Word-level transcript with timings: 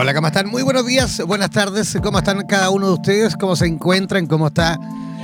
Hola, 0.00 0.14
¿cómo 0.14 0.28
están? 0.28 0.46
Muy 0.46 0.62
buenos 0.62 0.86
días, 0.86 1.20
buenas 1.26 1.50
tardes. 1.50 1.98
¿Cómo 2.00 2.18
están 2.18 2.46
cada 2.46 2.70
uno 2.70 2.86
de 2.86 2.92
ustedes? 2.92 3.36
¿Cómo 3.36 3.56
se 3.56 3.66
encuentran? 3.66 4.28
¿Cómo 4.28 4.46
está 4.46 4.78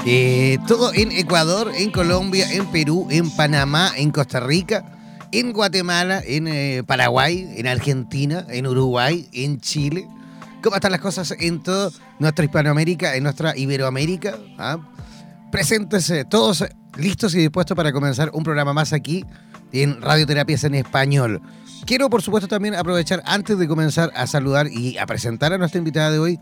eh, 0.05 0.59
todo 0.67 0.93
en 0.93 1.13
Ecuador, 1.13 1.71
en 1.77 1.93
Colombia, 1.93 2.53
en 2.53 2.67
Perú, 2.73 3.07
en 3.09 3.31
Panamá, 3.31 3.93
en 3.97 4.11
Costa 4.11 4.41
Rica, 4.41 4.85
en 5.31 5.53
Guatemala, 5.53 6.21
en 6.27 6.49
eh, 6.49 6.83
Paraguay, 6.85 7.55
en 7.57 7.69
Argentina, 7.69 8.45
en 8.49 8.67
Uruguay, 8.67 9.29
en 9.33 9.61
Chile? 9.61 10.09
¿Cómo 10.61 10.75
están 10.75 10.91
las 10.91 11.01
cosas 11.01 11.33
en 11.39 11.63
toda 11.63 11.93
nuestra 12.19 12.45
Hispanoamérica, 12.45 13.15
en 13.15 13.23
nuestra 13.23 13.57
Iberoamérica? 13.57 14.39
¿Ah? 14.59 14.79
Presentes 15.53 16.13
todos 16.29 16.65
listos 16.97 17.33
y 17.37 17.39
dispuestos 17.39 17.77
para 17.77 17.93
comenzar 17.93 18.29
un 18.33 18.43
programa 18.43 18.73
más 18.73 18.93
aquí 18.93 19.25
en 19.73 20.01
Radioterapias 20.01 20.65
en 20.65 20.75
Español. 20.75 21.43
Quiero, 21.87 22.09
por 22.09 22.23
supuesto, 22.23 22.49
también 22.49 22.75
aprovechar 22.75 23.23
antes 23.27 23.59
de 23.59 23.69
comenzar 23.69 24.11
a 24.17 24.27
saludar 24.27 24.69
y 24.69 24.97
a 24.99 25.07
presentar 25.07 25.53
a 25.53 25.59
nuestra 25.59 25.79
invitada 25.79 26.11
de 26.11 26.19
hoy, 26.19 26.41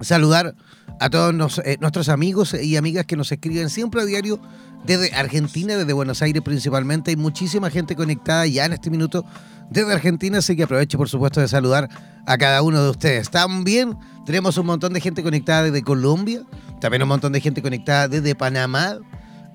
saludar 0.00 0.54
a 1.00 1.10
todos 1.10 1.60
eh, 1.64 1.76
nuestros 1.80 2.08
amigos 2.08 2.54
y 2.54 2.76
amigas 2.76 3.06
que 3.06 3.16
nos 3.16 3.32
escriben 3.32 3.70
siempre 3.70 4.02
a 4.02 4.04
diario 4.04 4.40
desde 4.84 5.12
Argentina, 5.14 5.76
desde 5.76 5.92
Buenos 5.92 6.22
Aires 6.22 6.42
principalmente. 6.42 7.10
Hay 7.10 7.16
muchísima 7.16 7.70
gente 7.70 7.96
conectada 7.96 8.46
ya 8.46 8.64
en 8.64 8.72
este 8.72 8.90
minuto 8.90 9.24
desde 9.70 9.92
Argentina, 9.92 10.38
así 10.38 10.56
que 10.56 10.64
aprovecho, 10.64 10.98
por 10.98 11.08
supuesto, 11.08 11.40
de 11.40 11.48
saludar 11.48 11.88
a 12.26 12.38
cada 12.38 12.62
uno 12.62 12.82
de 12.82 12.90
ustedes. 12.90 13.30
También 13.30 13.96
tenemos 14.26 14.56
un 14.58 14.66
montón 14.66 14.92
de 14.92 15.00
gente 15.00 15.22
conectada 15.22 15.64
desde 15.64 15.82
Colombia, 15.82 16.42
también 16.80 17.02
un 17.02 17.08
montón 17.08 17.32
de 17.32 17.40
gente 17.40 17.62
conectada 17.62 18.08
desde 18.08 18.34
Panamá, 18.34 18.98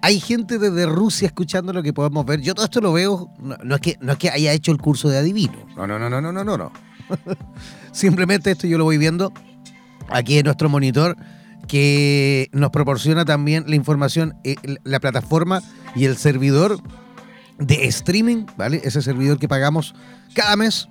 hay 0.06 0.20
gente 0.20 0.60
desde 0.60 0.86
Rusia 0.86 1.26
escuchando 1.26 1.74
lo 1.74 1.82
que 1.82 1.92
podemos 1.92 2.24
ver. 2.28 2.40
Yo 2.40 2.54
todo 2.54 2.66
esto 2.66 2.80
lo 2.80 2.94
veo, 2.94 3.28
no, 3.40 3.74
es, 3.74 3.82
que, 3.82 3.98
no 4.02 4.12
es 4.12 4.20
que 4.20 4.30
haya 4.30 4.54
hecho 4.54 4.72
el 4.72 4.78
curso 4.78 5.10
de 5.10 5.18
adivino. 5.18 5.58
No, 5.76 5.88
no, 5.88 5.98
no, 5.98 6.08
no, 6.12 6.22
no, 6.22 6.32
no, 6.32 6.44
no. 6.44 6.72
Simplemente 7.92 8.52
esto 8.52 8.68
yo 8.68 8.78
lo 8.78 8.84
voy 8.84 9.00
viendo 9.00 9.34
aquí 10.08 10.38
en 10.38 10.46
nuestro 10.46 10.70
monitor 10.70 11.18
que 11.68 12.50
nos 12.52 12.70
proporciona 12.70 13.26
también 13.26 13.64
la 13.68 13.76
información, 13.78 14.36
eh, 14.44 14.58
la 14.84 15.00
plataforma 15.00 15.64
y 15.96 16.06
el 16.06 16.18
servidor 16.18 16.78
de 17.58 17.88
streaming, 17.88 18.46
¿vale? 18.58 18.82
Ese 18.84 19.02
servidor 19.02 19.40
que 19.40 19.48
pagamos 19.48 19.96
cada 20.36 20.56
mes 20.56 20.88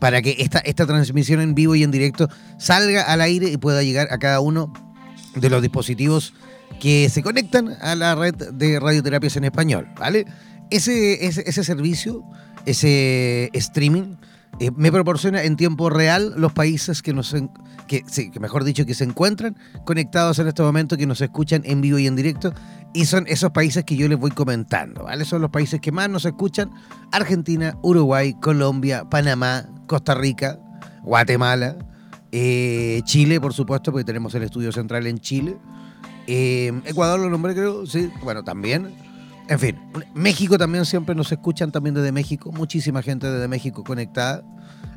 para 0.00 0.22
que 0.22 0.34
esta, 0.40 0.58
esta 0.58 0.86
transmisión 0.86 1.40
en 1.40 1.54
vivo 1.54 1.76
y 1.76 1.84
en 1.84 1.92
directo 1.92 2.28
salga 2.58 3.02
al 3.02 3.20
aire 3.20 3.48
y 3.48 3.58
pueda 3.58 3.84
llegar 3.84 4.08
a 4.10 4.18
cada 4.18 4.40
uno 4.40 4.72
de 5.34 5.50
los 5.50 5.62
dispositivos 5.62 6.34
que 6.78 7.08
se 7.08 7.22
conectan 7.22 7.76
a 7.80 7.94
la 7.94 8.14
red 8.14 8.34
de 8.34 8.78
radioterapias 8.80 9.36
en 9.36 9.44
español, 9.44 9.88
¿vale? 9.98 10.26
Ese, 10.70 11.26
ese, 11.26 11.64
servicio, 11.64 12.24
ese 12.64 13.50
streaming, 13.54 14.16
eh, 14.60 14.70
me 14.76 14.92
proporciona 14.92 15.42
en 15.42 15.56
tiempo 15.56 15.90
real 15.90 16.34
los 16.36 16.52
países 16.52 17.02
que 17.02 17.12
nos, 17.12 17.34
que, 17.88 18.04
sí, 18.06 18.30
que 18.30 18.38
mejor 18.38 18.62
dicho, 18.62 18.86
que 18.86 18.94
se 18.94 19.04
encuentran 19.04 19.56
conectados 19.84 20.38
en 20.38 20.46
este 20.46 20.62
momento, 20.62 20.96
que 20.96 21.06
nos 21.06 21.20
escuchan 21.20 21.62
en 21.64 21.80
vivo 21.80 21.98
y 21.98 22.06
en 22.06 22.14
directo, 22.14 22.54
y 22.92 23.06
son 23.06 23.26
esos 23.26 23.50
países 23.50 23.84
que 23.84 23.96
yo 23.96 24.08
les 24.08 24.18
voy 24.18 24.30
comentando, 24.30 25.04
¿vale? 25.04 25.24
Son 25.24 25.42
los 25.42 25.50
países 25.50 25.80
que 25.80 25.90
más 25.90 26.08
nos 26.08 26.24
escuchan, 26.24 26.70
Argentina, 27.10 27.76
Uruguay, 27.82 28.34
Colombia, 28.34 29.04
Panamá, 29.10 29.68
Costa 29.86 30.14
Rica, 30.14 30.58
Guatemala, 31.02 31.76
eh, 32.32 33.00
Chile, 33.04 33.40
por 33.40 33.52
supuesto, 33.52 33.92
porque 33.92 34.04
tenemos 34.04 34.34
el 34.34 34.42
estudio 34.42 34.72
central 34.72 35.06
en 35.06 35.18
Chile, 35.18 35.56
eh, 36.26 36.72
Ecuador 36.84 37.18
lo 37.18 37.28
nombré, 37.28 37.54
creo, 37.54 37.86
sí. 37.86 38.10
Bueno, 38.22 38.44
también. 38.44 38.88
En 39.48 39.58
fin, 39.58 39.76
México 40.14 40.56
también 40.56 40.84
siempre 40.84 41.12
nos 41.16 41.32
escuchan 41.32 41.72
también 41.72 41.94
desde 41.94 42.12
México. 42.12 42.52
Muchísima 42.52 43.02
gente 43.02 43.28
desde 43.28 43.48
México 43.48 43.82
conectada. 43.82 44.44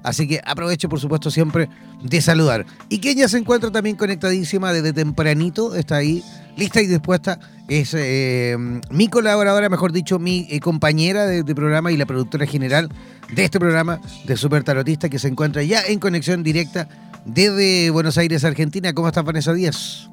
Así 0.03 0.27
que 0.27 0.41
aprovecho, 0.45 0.89
por 0.89 0.99
supuesto, 0.99 1.31
siempre 1.31 1.69
de 2.03 2.21
saludar. 2.21 2.67
Y 2.89 2.99
Kenia 2.99 3.27
se 3.27 3.39
encuentra 3.39 3.71
también 3.71 3.95
conectadísima 3.95 4.71
desde 4.71 4.93
tempranito. 4.93 5.73
Está 5.75 5.95
ahí, 5.95 6.23
lista 6.55 6.81
y 6.81 6.87
dispuesta. 6.87 7.39
Es 7.67 7.95
eh, 7.97 8.55
mi 8.91 9.07
colaboradora, 9.07 9.69
mejor 9.69 9.91
dicho, 9.91 10.19
mi 10.19 10.45
eh, 10.51 10.59
compañera 10.59 11.25
de, 11.25 11.55
programa 11.55 11.91
y 11.91 11.97
la 11.97 12.05
productora 12.05 12.45
general 12.45 12.89
de 13.33 13.45
este 13.45 13.59
programa 13.59 14.01
de 14.25 14.37
Super 14.37 14.63
Tarotista 14.63 15.09
que 15.09 15.17
se 15.17 15.29
encuentra 15.29 15.63
ya 15.63 15.81
en 15.81 15.97
conexión 15.97 16.43
directa 16.43 16.87
desde 17.25 17.89
Buenos 17.89 18.17
Aires, 18.17 18.43
Argentina. 18.43 18.93
¿Cómo 18.93 19.07
estás, 19.07 19.23
Vanessa 19.23 19.53
Díaz? 19.53 20.09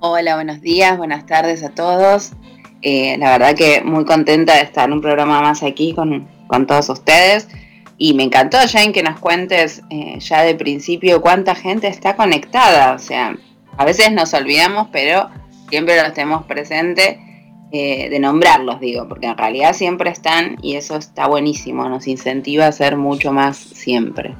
Hola, 0.00 0.34
buenos 0.34 0.60
días, 0.60 0.96
buenas 0.98 1.26
tardes 1.26 1.62
a 1.62 1.70
todos. 1.70 2.32
Eh, 2.82 3.16
la 3.18 3.30
verdad 3.30 3.54
que 3.54 3.82
muy 3.84 4.04
contenta 4.04 4.56
de 4.56 4.62
estar 4.62 4.88
en 4.88 4.94
un 4.94 5.00
programa 5.00 5.40
más 5.40 5.62
aquí 5.62 5.94
con, 5.94 6.28
todos 6.66 6.88
ustedes. 6.88 7.48
Y 7.98 8.14
me 8.14 8.24
encantó, 8.24 8.58
Jane, 8.68 8.92
que 8.92 9.02
nos 9.02 9.20
cuentes 9.20 9.82
eh, 9.90 10.18
ya 10.18 10.42
de 10.42 10.54
principio 10.54 11.20
cuánta 11.20 11.54
gente 11.54 11.86
está 11.86 12.16
conectada. 12.16 12.94
O 12.94 12.98
sea, 12.98 13.36
a 13.76 13.84
veces 13.84 14.12
nos 14.12 14.34
olvidamos, 14.34 14.88
pero 14.90 15.30
siempre 15.70 16.02
los 16.02 16.12
tenemos 16.12 16.44
presente 16.46 17.20
eh, 17.70 18.10
de 18.10 18.18
nombrarlos, 18.18 18.80
digo, 18.80 19.08
porque 19.08 19.26
en 19.26 19.38
realidad 19.38 19.72
siempre 19.72 20.10
están 20.10 20.58
y 20.60 20.74
eso 20.74 20.96
está 20.96 21.26
buenísimo, 21.26 21.88
nos 21.88 22.06
incentiva 22.06 22.66
a 22.66 22.72
ser 22.72 22.96
mucho 22.96 23.32
más 23.32 23.56
siempre. 23.56 24.34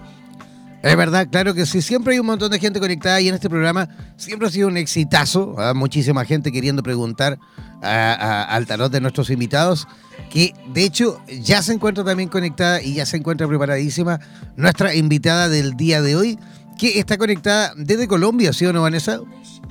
Es 0.82 0.96
verdad, 0.96 1.28
claro 1.30 1.54
que 1.54 1.64
sí. 1.64 1.80
Siempre 1.80 2.14
hay 2.14 2.18
un 2.18 2.26
montón 2.26 2.50
de 2.50 2.58
gente 2.58 2.80
conectada 2.80 3.20
y 3.20 3.28
en 3.28 3.36
este 3.36 3.48
programa 3.48 3.88
siempre 4.16 4.48
ha 4.48 4.50
sido 4.50 4.66
un 4.66 4.76
exitazo. 4.76 5.54
¿ah? 5.56 5.74
Muchísima 5.74 6.24
gente 6.24 6.50
queriendo 6.50 6.82
preguntar 6.82 7.38
al 7.80 8.66
tarot 8.66 8.90
de 8.92 9.00
nuestros 9.00 9.30
invitados, 9.30 9.88
que 10.30 10.54
de 10.68 10.84
hecho 10.84 11.20
ya 11.40 11.62
se 11.62 11.72
encuentra 11.72 12.04
también 12.04 12.28
conectada 12.28 12.80
y 12.80 12.94
ya 12.94 13.06
se 13.06 13.16
encuentra 13.16 13.48
preparadísima 13.48 14.20
nuestra 14.56 14.94
invitada 14.94 15.48
del 15.48 15.76
día 15.76 16.00
de 16.00 16.14
hoy, 16.14 16.38
que 16.78 16.98
está 16.98 17.18
conectada 17.18 17.72
desde 17.76 18.06
Colombia, 18.06 18.52
¿sí 18.52 18.64
o 18.66 18.72
no, 18.72 18.82
Vanessa? 18.82 19.20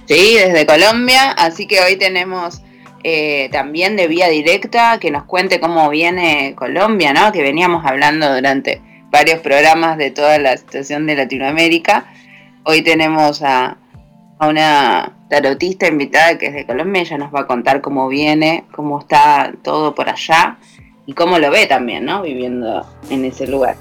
Sí, 0.07 0.35
desde 0.35 0.65
Colombia, 0.65 1.31
así 1.31 1.67
que 1.67 1.79
hoy 1.79 1.95
tenemos 1.95 2.61
eh, 3.03 3.49
también 3.51 3.95
de 3.95 4.07
vía 4.07 4.27
directa 4.27 4.97
que 4.99 5.09
nos 5.09 5.23
cuente 5.23 5.59
cómo 5.61 5.89
viene 5.89 6.53
Colombia, 6.57 7.13
¿no? 7.13 7.31
Que 7.31 7.41
veníamos 7.41 7.85
hablando 7.85 8.33
durante 8.33 8.81
varios 9.11 9.41
programas 9.41 9.97
de 9.97 10.09
toda 10.09 10.39
la 10.39 10.57
situación 10.57 11.05
de 11.05 11.15
Latinoamérica. 11.15 12.05
Hoy 12.63 12.81
tenemos 12.81 13.41
a, 13.43 13.77
una 14.39 15.13
tarotista 15.29 15.87
invitada 15.87 16.37
que 16.37 16.47
es 16.47 16.53
de 16.53 16.65
Colombia, 16.65 17.01
ella 17.01 17.17
nos 17.17 17.33
va 17.33 17.41
a 17.41 17.47
contar 17.47 17.81
cómo 17.81 18.07
viene, 18.07 18.63
cómo 18.71 18.99
está 18.99 19.53
todo 19.61 19.93
por 19.93 20.09
allá 20.09 20.57
y 21.05 21.13
cómo 21.13 21.37
lo 21.37 21.51
ve 21.51 21.67
también, 21.67 22.05
¿no? 22.05 22.23
Viviendo 22.23 22.85
en 23.09 23.25
ese 23.25 23.47
lugar. 23.47 23.75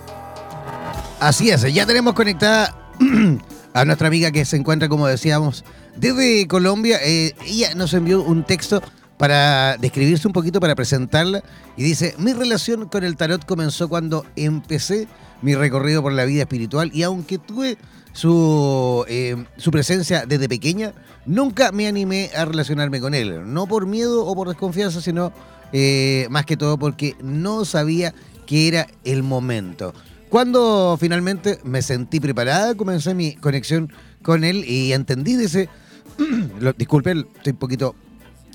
Así 1.19 1.51
es, 1.51 1.63
ya 1.73 1.87
tenemos 1.87 2.15
conectada 2.15 2.75
a 3.75 3.85
nuestra 3.85 4.09
amiga 4.09 4.33
que 4.33 4.45
se 4.45 4.57
encuentra, 4.57 4.89
como 4.89 5.07
decíamos, 5.07 5.65
desde 5.97 6.47
Colombia. 6.47 6.99
Eh, 7.03 7.35
ella 7.47 7.75
nos 7.75 7.95
envió 7.95 8.23
un 8.23 8.45
texto 8.45 8.83
para 9.21 9.77
describirse 9.77 10.27
un 10.27 10.33
poquito, 10.33 10.61
para 10.61 10.75
presentarla. 10.75 11.43
Y 11.77 11.83
dice, 11.83 12.15
mi 12.17 12.33
relación 12.33 12.89
con 12.89 13.05
el 13.05 13.19
tarot 13.19 13.45
comenzó 13.45 13.87
cuando 13.87 14.25
empecé 14.35 15.09
mi 15.43 15.55
recorrido 15.55 16.01
por 16.01 16.13
la 16.15 16.25
vida 16.25 16.41
espiritual 16.41 16.91
y 16.95 17.03
aunque 17.03 17.37
tuve 17.37 17.77
su, 18.15 19.05
eh, 19.09 19.45
su 19.59 19.71
presencia 19.71 20.25
desde 20.25 20.49
pequeña, 20.49 20.95
nunca 21.27 21.71
me 21.71 21.87
animé 21.87 22.31
a 22.35 22.47
relacionarme 22.47 22.99
con 22.99 23.13
él. 23.13 23.53
No 23.53 23.67
por 23.67 23.85
miedo 23.85 24.25
o 24.25 24.35
por 24.35 24.49
desconfianza, 24.49 25.03
sino 25.03 25.35
eh, 25.75 26.27
más 26.31 26.47
que 26.47 26.57
todo 26.57 26.79
porque 26.79 27.15
no 27.23 27.67
sabía 27.67 28.15
que 28.47 28.69
era 28.69 28.87
el 29.05 29.23
momento. 29.23 29.93
Cuando 30.31 30.97
finalmente 30.99 31.59
me 31.63 31.83
sentí 31.83 32.21
preparada, 32.21 32.75
comencé 32.75 33.13
mi 33.13 33.35
conexión 33.35 33.93
con 34.23 34.45
él 34.45 34.65
y 34.67 34.95
entendí, 34.95 35.37
dice, 35.37 35.69
disculpen, 36.79 37.27
estoy 37.37 37.53
un 37.53 37.59
poquito 37.59 37.95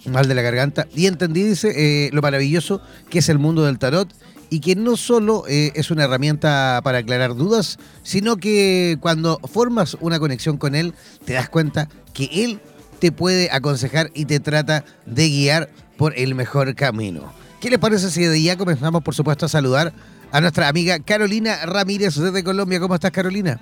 mal 0.08 0.28
de 0.28 0.36
la 0.36 0.42
garganta, 0.42 0.88
y 0.96 1.08
entendí, 1.08 1.44
dice, 1.44 1.74
eh, 1.76 2.10
lo 2.14 2.22
maravilloso 2.22 2.82
que 3.10 3.20
es 3.20 3.30
el 3.30 3.40
mundo 3.40 3.64
del 3.64 3.80
tarot 3.80 4.10
y 4.50 4.60
que 4.60 4.76
no 4.76 4.96
solo 4.98 5.44
eh, 5.48 5.72
es 5.76 5.92
una 5.92 6.04
herramienta 6.04 6.80
para 6.84 7.00
aclarar 7.00 7.36
dudas, 7.36 7.80
sino 8.04 8.38
que 8.38 8.98
cuando 9.00 9.40
formas 9.52 9.98
una 10.00 10.20
conexión 10.20 10.58
con 10.58 10.76
él, 10.76 10.94
te 11.26 11.34
das 11.34 11.50
cuenta 11.50 11.90
que 12.14 12.30
él 12.32 12.60
te 13.00 13.12
puede 13.12 13.50
aconsejar 13.52 14.12
y 14.14 14.26
te 14.26 14.40
trata 14.40 14.86
de 15.06 15.30
guiar 15.30 15.70
por 15.98 16.18
el 16.18 16.36
mejor 16.36 16.76
camino. 16.76 17.34
¿Qué 17.60 17.70
les 17.70 17.80
parece 17.80 18.12
si 18.12 18.24
de 18.24 18.42
ya 18.42 18.58
comenzamos, 18.58 19.04
por 19.04 19.16
supuesto, 19.16 19.46
a 19.46 19.50
saludar 19.50 19.94
a 20.32 20.42
nuestra 20.42 20.68
amiga 20.68 21.00
Carolina 21.00 21.66
Ramírez 21.66 22.16
desde 22.16 22.44
Colombia? 22.44 22.80
¿Cómo 22.80 22.96
estás, 22.96 23.12
Carolina? 23.12 23.60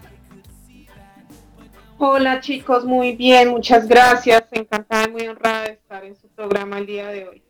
Hola 1.98 2.40
chicos, 2.42 2.86
muy 2.86 3.16
bien, 3.16 3.50
muchas 3.50 3.88
gracias. 3.88 4.44
Encantada 4.52 5.08
y 5.08 5.12
muy 5.12 5.28
honrada 5.28 5.64
de 5.64 5.74
estar 5.74 6.04
en 6.04 6.16
su 6.16 6.28
programa 6.30 6.78
el 6.78 6.86
día 6.86 7.08
de 7.08 7.28
hoy. 7.28 7.44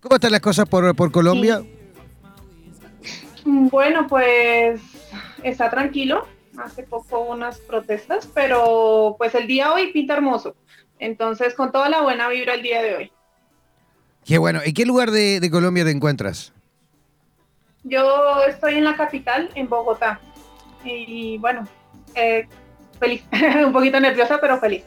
¿Cómo 0.00 0.14
están 0.14 0.32
las 0.32 0.40
cosas 0.40 0.68
por, 0.68 0.94
por 0.94 1.10
Colombia? 1.10 1.62
Bueno, 3.44 4.06
pues 4.06 4.80
está 5.42 5.70
tranquilo. 5.70 6.26
Hace 6.58 6.82
poco 6.82 7.20
unas 7.20 7.58
protestas, 7.58 8.28
pero 8.34 9.14
pues 9.16 9.34
el 9.34 9.46
día 9.46 9.72
hoy 9.72 9.92
pinta 9.92 10.14
hermoso. 10.14 10.56
Entonces, 10.98 11.54
con 11.54 11.70
toda 11.70 11.88
la 11.88 12.02
buena 12.02 12.28
vibra 12.28 12.54
el 12.54 12.62
día 12.62 12.82
de 12.82 12.96
hoy. 12.96 13.12
Qué 14.24 14.38
bueno. 14.38 14.60
¿En 14.64 14.74
qué 14.74 14.84
lugar 14.84 15.10
de, 15.10 15.48
Colombia 15.50 15.84
te 15.84 15.90
encuentras? 15.90 16.52
Yo 17.84 18.42
estoy 18.46 18.74
en 18.74 18.84
la 18.84 18.96
capital, 18.96 19.50
en 19.54 19.68
Bogotá. 19.68 20.20
Y 20.84 21.38
bueno, 21.38 21.66
eh, 22.14 22.46
feliz, 22.98 23.22
un 23.64 23.72
poquito 23.72 24.00
nerviosa, 24.00 24.38
pero 24.40 24.58
feliz. 24.58 24.84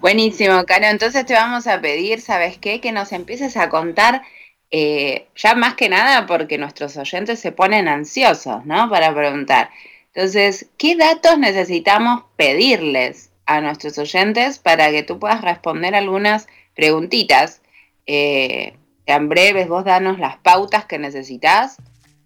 Buenísimo, 0.00 0.64
Caro. 0.66 0.86
Entonces 0.86 1.24
te 1.26 1.34
vamos 1.34 1.66
a 1.66 1.80
pedir, 1.80 2.20
¿sabes 2.20 2.58
qué? 2.58 2.80
Que 2.80 2.92
nos 2.92 3.12
empieces 3.12 3.56
a 3.56 3.68
contar, 3.68 4.22
eh, 4.70 5.28
ya 5.34 5.54
más 5.54 5.74
que 5.74 5.88
nada 5.88 6.26
porque 6.26 6.58
nuestros 6.58 6.96
oyentes 6.96 7.40
se 7.40 7.52
ponen 7.52 7.88
ansiosos, 7.88 8.64
¿no? 8.66 8.90
Para 8.90 9.14
preguntar. 9.14 9.70
Entonces, 10.14 10.68
¿qué 10.78 10.96
datos 10.96 11.38
necesitamos 11.38 12.24
pedirles 12.36 13.30
a 13.46 13.60
nuestros 13.60 13.98
oyentes 13.98 14.58
para 14.58 14.90
que 14.90 15.02
tú 15.02 15.18
puedas 15.18 15.42
responder 15.42 15.94
algunas 15.94 16.46
preguntitas? 16.74 17.62
Eh, 18.06 18.74
en 19.06 19.28
breves, 19.28 19.68
vos 19.68 19.84
danos 19.84 20.18
las 20.18 20.36
pautas 20.38 20.84
que 20.84 20.98
necesitas 20.98 21.76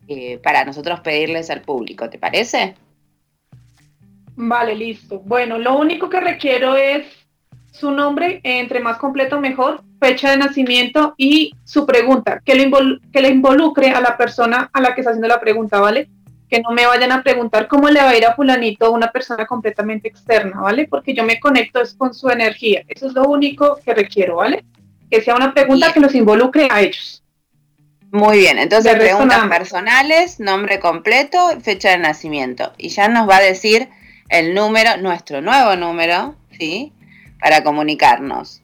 eh, 0.09 0.39
para 0.43 0.65
nosotros 0.65 1.01
pedirles 1.01 1.51
al 1.51 1.63
público, 1.63 2.11
¿te 2.11 2.19
parece? 2.19 2.75
Vale, 4.43 4.75
listo. 4.75 5.21
Bueno, 5.21 5.59
lo 5.59 5.77
único 5.77 6.09
que 6.09 6.19
requiero 6.19 6.75
es 6.75 7.05
su 7.71 7.91
nombre, 7.91 8.41
entre 8.43 8.81
más 8.81 8.97
completo 8.97 9.39
mejor, 9.39 9.83
fecha 10.01 10.31
de 10.31 10.39
nacimiento 10.39 11.15
y 11.19 11.55
su 11.63 11.85
pregunta, 11.85 12.41
que 12.43 12.55
le, 12.55 12.71
que 13.13 13.21
le 13.21 13.29
involucre 13.29 13.91
a 13.91 14.01
la 14.01 14.17
persona 14.17 14.71
a 14.73 14.81
la 14.81 14.95
que 14.95 15.03
está 15.03 15.11
haciendo 15.11 15.29
la 15.29 15.41
pregunta, 15.41 15.79
¿vale? 15.79 16.09
Que 16.49 16.63
no 16.63 16.71
me 16.71 16.87
vayan 16.87 17.13
a 17.13 17.23
preguntar 17.23 17.69
cómo 17.69 17.91
le 17.91 18.01
va 18.01 18.09
a 18.09 18.17
ir 18.17 18.25
a 18.25 18.35
fulanito 18.35 18.87
a 18.87 18.91
una 18.91 19.13
persona 19.13 19.47
completamente 19.47 20.09
externa, 20.09 20.59
¿vale? 20.63 20.89
Porque 20.89 21.13
yo 21.13 21.23
me 21.23 21.39
conecto 21.39 21.83
es 21.83 21.93
con 21.93 22.15
su 22.15 22.31
energía. 22.31 22.83
Eso 22.89 23.09
es 23.09 23.13
lo 23.13 23.25
único 23.25 23.79
que 23.85 23.93
requiero, 23.93 24.37
¿vale? 24.37 24.65
Que 25.11 25.21
sea 25.21 25.35
una 25.35 25.53
pregunta 25.53 25.93
que 25.93 26.01
los 26.01 26.15
involucre 26.15 26.67
a 26.71 26.81
ellos. 26.81 27.23
Muy 28.11 28.39
bien, 28.39 28.59
entonces 28.59 28.97
preguntas 28.97 29.47
personales, 29.49 30.41
nombre 30.41 30.81
completo, 30.81 31.39
fecha 31.61 31.91
de 31.91 31.99
nacimiento. 31.99 32.73
Y 32.79 32.89
ya 32.89 33.07
nos 33.09 33.29
va 33.29 33.37
a 33.37 33.43
decir 33.43 33.91
el 34.31 34.55
número, 34.55 34.97
nuestro 34.97 35.43
nuevo 35.43 35.77
número, 35.77 36.37
¿sí? 36.57 36.93
Para 37.41 37.63
comunicarnos. 37.63 38.63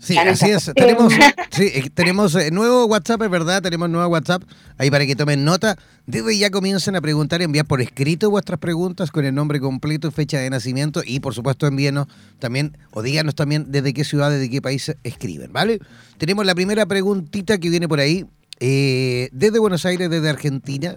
Sí, 0.00 0.16
así 0.16 0.50
es. 0.50 0.72
Tenemos, 0.74 1.12
sí, 1.50 1.70
eh, 1.74 1.90
tenemos 1.92 2.34
eh, 2.34 2.50
nuevo 2.50 2.86
WhatsApp, 2.86 3.20
es 3.22 3.30
verdad, 3.30 3.62
tenemos 3.62 3.90
nuevo 3.90 4.08
WhatsApp, 4.08 4.42
ahí 4.78 4.90
para 4.90 5.04
que 5.04 5.14
tomen 5.14 5.44
nota. 5.44 5.76
Desde 6.06 6.38
ya 6.38 6.50
comiencen 6.50 6.96
a 6.96 7.02
preguntar, 7.02 7.42
enviar 7.42 7.66
por 7.66 7.82
escrito 7.82 8.30
vuestras 8.30 8.58
preguntas 8.58 9.10
con 9.10 9.26
el 9.26 9.34
nombre 9.34 9.60
completo, 9.60 10.10
fecha 10.10 10.38
de 10.38 10.48
nacimiento 10.48 11.02
y 11.04 11.20
por 11.20 11.34
supuesto 11.34 11.66
envíenos 11.66 12.06
también, 12.38 12.78
o 12.92 13.02
díganos 13.02 13.34
también 13.34 13.66
desde 13.68 13.92
qué 13.92 14.04
ciudad, 14.04 14.30
desde 14.30 14.48
qué 14.48 14.62
país 14.62 14.90
escriben, 15.04 15.52
¿vale? 15.52 15.80
Tenemos 16.16 16.46
la 16.46 16.54
primera 16.54 16.86
preguntita 16.86 17.58
que 17.58 17.68
viene 17.68 17.86
por 17.86 18.00
ahí, 18.00 18.24
eh, 18.58 19.28
desde 19.32 19.58
Buenos 19.58 19.84
Aires, 19.84 20.08
desde 20.08 20.30
Argentina 20.30 20.96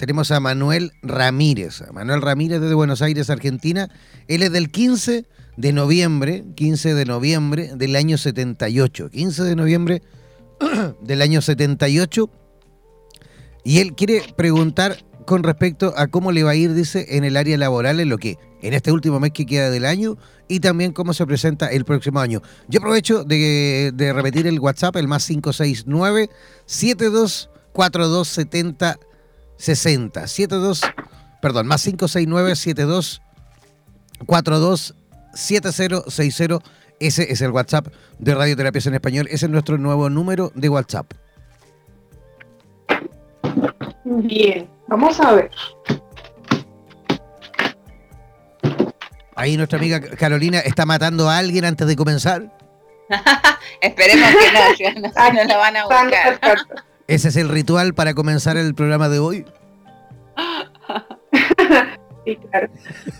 tenemos 0.00 0.30
a 0.30 0.40
Manuel 0.40 0.92
Ramírez. 1.02 1.84
Manuel 1.92 2.22
Ramírez 2.22 2.62
desde 2.62 2.72
Buenos 2.72 3.02
Aires, 3.02 3.28
Argentina. 3.28 3.90
Él 4.28 4.42
es 4.42 4.50
del 4.50 4.70
15 4.70 5.26
de 5.58 5.72
noviembre, 5.74 6.42
15 6.54 6.94
de 6.94 7.04
noviembre 7.04 7.72
del 7.74 7.94
año 7.94 8.16
78. 8.16 9.10
15 9.10 9.42
de 9.42 9.56
noviembre 9.56 10.02
del 11.02 11.20
año 11.20 11.42
78. 11.42 12.30
Y 13.62 13.80
él 13.80 13.94
quiere 13.94 14.22
preguntar 14.36 15.04
con 15.26 15.42
respecto 15.42 15.92
a 15.94 16.06
cómo 16.06 16.32
le 16.32 16.44
va 16.44 16.52
a 16.52 16.54
ir, 16.54 16.72
dice, 16.72 17.18
en 17.18 17.24
el 17.24 17.36
área 17.36 17.58
laboral, 17.58 18.00
en 18.00 18.08
lo 18.08 18.16
que, 18.16 18.38
en 18.62 18.72
este 18.72 18.92
último 18.92 19.20
mes 19.20 19.32
que 19.32 19.44
queda 19.44 19.68
del 19.68 19.84
año, 19.84 20.16
y 20.48 20.60
también 20.60 20.92
cómo 20.92 21.12
se 21.12 21.26
presenta 21.26 21.66
el 21.66 21.84
próximo 21.84 22.20
año. 22.20 22.40
Yo 22.68 22.78
aprovecho 22.78 23.22
de, 23.22 23.92
de 23.94 24.14
repetir 24.14 24.46
el 24.46 24.60
WhatsApp, 24.60 24.96
el 24.96 25.08
más 25.08 25.26
569 25.26 26.30
724270 26.64 28.98
60 29.60 30.26
72 30.26 30.82
perdón, 31.40 31.66
más 31.66 31.82
569 31.84 32.56
72 32.56 33.22
42 34.26 34.94
7060 35.34 36.58
ese 37.00 37.32
es 37.32 37.40
el 37.40 37.50
WhatsApp 37.50 37.86
de 38.18 38.34
Radioterapias 38.34 38.86
en 38.86 38.94
Español. 38.94 39.26
Ese 39.30 39.46
es 39.46 39.50
nuestro 39.50 39.78
nuevo 39.78 40.10
número 40.10 40.52
de 40.54 40.68
WhatsApp. 40.68 41.10
Bien, 44.04 44.68
vamos 44.86 45.18
a 45.18 45.32
ver. 45.32 45.50
Ahí 49.34 49.56
nuestra 49.56 49.78
amiga 49.78 49.98
Carolina 49.98 50.58
está 50.58 50.84
matando 50.84 51.30
a 51.30 51.38
alguien 51.38 51.64
antes 51.64 51.86
de 51.86 51.96
comenzar. 51.96 52.54
Esperemos 53.80 54.28
que 54.76 54.92
no, 54.92 55.00
no, 55.00 55.32
no 55.32 55.44
lo 55.44 55.58
van 55.58 55.76
a 55.78 55.84
buscar. 55.84 56.38
¿Ese 57.10 57.26
es 57.26 57.34
el 57.34 57.48
ritual 57.48 57.92
para 57.92 58.14
comenzar 58.14 58.56
el 58.56 58.72
programa 58.72 59.08
de 59.08 59.18
hoy? 59.18 59.44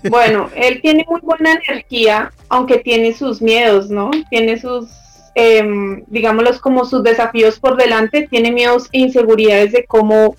Bueno, 0.09 0.49
él 0.55 0.81
tiene 0.83 1.05
muy 1.09 1.21
buena 1.23 1.55
energía, 1.55 2.31
aunque 2.49 2.79
tiene 2.79 3.13
sus 3.13 3.43
miedos, 3.43 3.91
¿no? 3.91 4.11
Tiene 4.29 4.61
sus, 4.61 4.89
eh, 5.35 5.65
digámoslos 6.07 6.61
como 6.61 6.85
sus 6.85 7.03
desafíos 7.03 7.59
por 7.59 7.77
delante, 7.77 8.29
tiene 8.29 8.53
miedos 8.53 8.89
e 8.93 9.01
inseguridades 9.01 9.73
de 9.73 9.85
cómo 9.87 10.37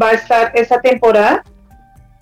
va 0.00 0.10
a 0.10 0.12
estar 0.12 0.52
esta 0.54 0.80
temporada, 0.80 1.44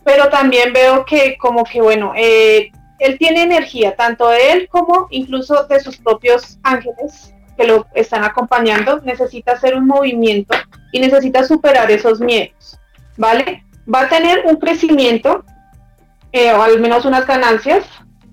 pero 0.04 0.30
también 0.30 0.72
veo 0.72 1.04
que 1.04 1.36
como 1.38 1.62
que, 1.62 1.80
bueno, 1.80 2.12
eh, 2.16 2.72
él 2.98 3.16
tiene 3.18 3.42
energía, 3.42 3.94
tanto 3.94 4.28
de 4.30 4.52
él 4.52 4.68
como 4.68 5.06
incluso 5.10 5.64
de 5.68 5.78
sus 5.78 5.98
propios 5.98 6.58
ángeles 6.64 7.34
que 7.56 7.64
lo 7.64 7.87
están 7.94 8.25
acompañando, 8.25 9.00
necesita 9.02 9.52
hacer 9.52 9.75
un 9.75 9.87
movimiento 9.87 10.54
y 10.92 11.00
necesita 11.00 11.44
superar 11.44 11.90
esos 11.90 12.20
miedos, 12.20 12.78
¿vale? 13.16 13.64
Va 13.92 14.02
a 14.02 14.08
tener 14.08 14.44
un 14.46 14.56
crecimiento, 14.56 15.44
eh, 16.32 16.52
o 16.52 16.62
al 16.62 16.80
menos 16.80 17.04
unas 17.04 17.26
ganancias, 17.26 17.84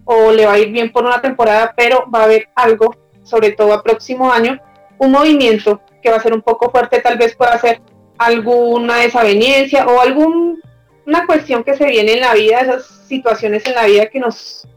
o 0.06 0.32
le 0.32 0.46
va 0.46 0.54
a 0.54 0.60
ir 0.60 0.72
bien 0.72 0.92
por 0.92 1.06
una 1.06 1.22
temporada, 1.22 1.74
pero 1.76 2.06
va 2.14 2.22
a 2.22 2.24
haber 2.24 2.50
algo, 2.56 2.96
sobre 3.24 3.52
todo 3.52 3.74
a 3.74 3.84
próximo 3.84 4.32
año, 4.32 4.60
un 4.98 5.12
movimiento 5.12 5.82
que 6.02 6.10
va 6.10 6.18
a 6.18 6.22
ser 6.22 6.34
un 6.34 6.42
poco 6.42 6.70
fuerte, 6.72 7.00
tal 7.00 7.18
vez 7.18 7.36
pueda 7.36 7.58
ser 7.60 7.82
alguna 8.18 8.98
desaveniencia 8.98 9.86
o 9.88 10.00
alguna 10.00 11.26
cuestión 11.26 11.64
que 11.64 11.76
se 11.76 11.86
viene 11.86 12.14
en 12.14 12.22
la 12.22 12.34
vida, 12.34 12.60
esas 12.60 12.86
situaciones 13.08 13.66
en 13.66 13.76
la 13.76 13.86
vida 13.86 14.08
que 14.08 14.20
nos 14.20 14.68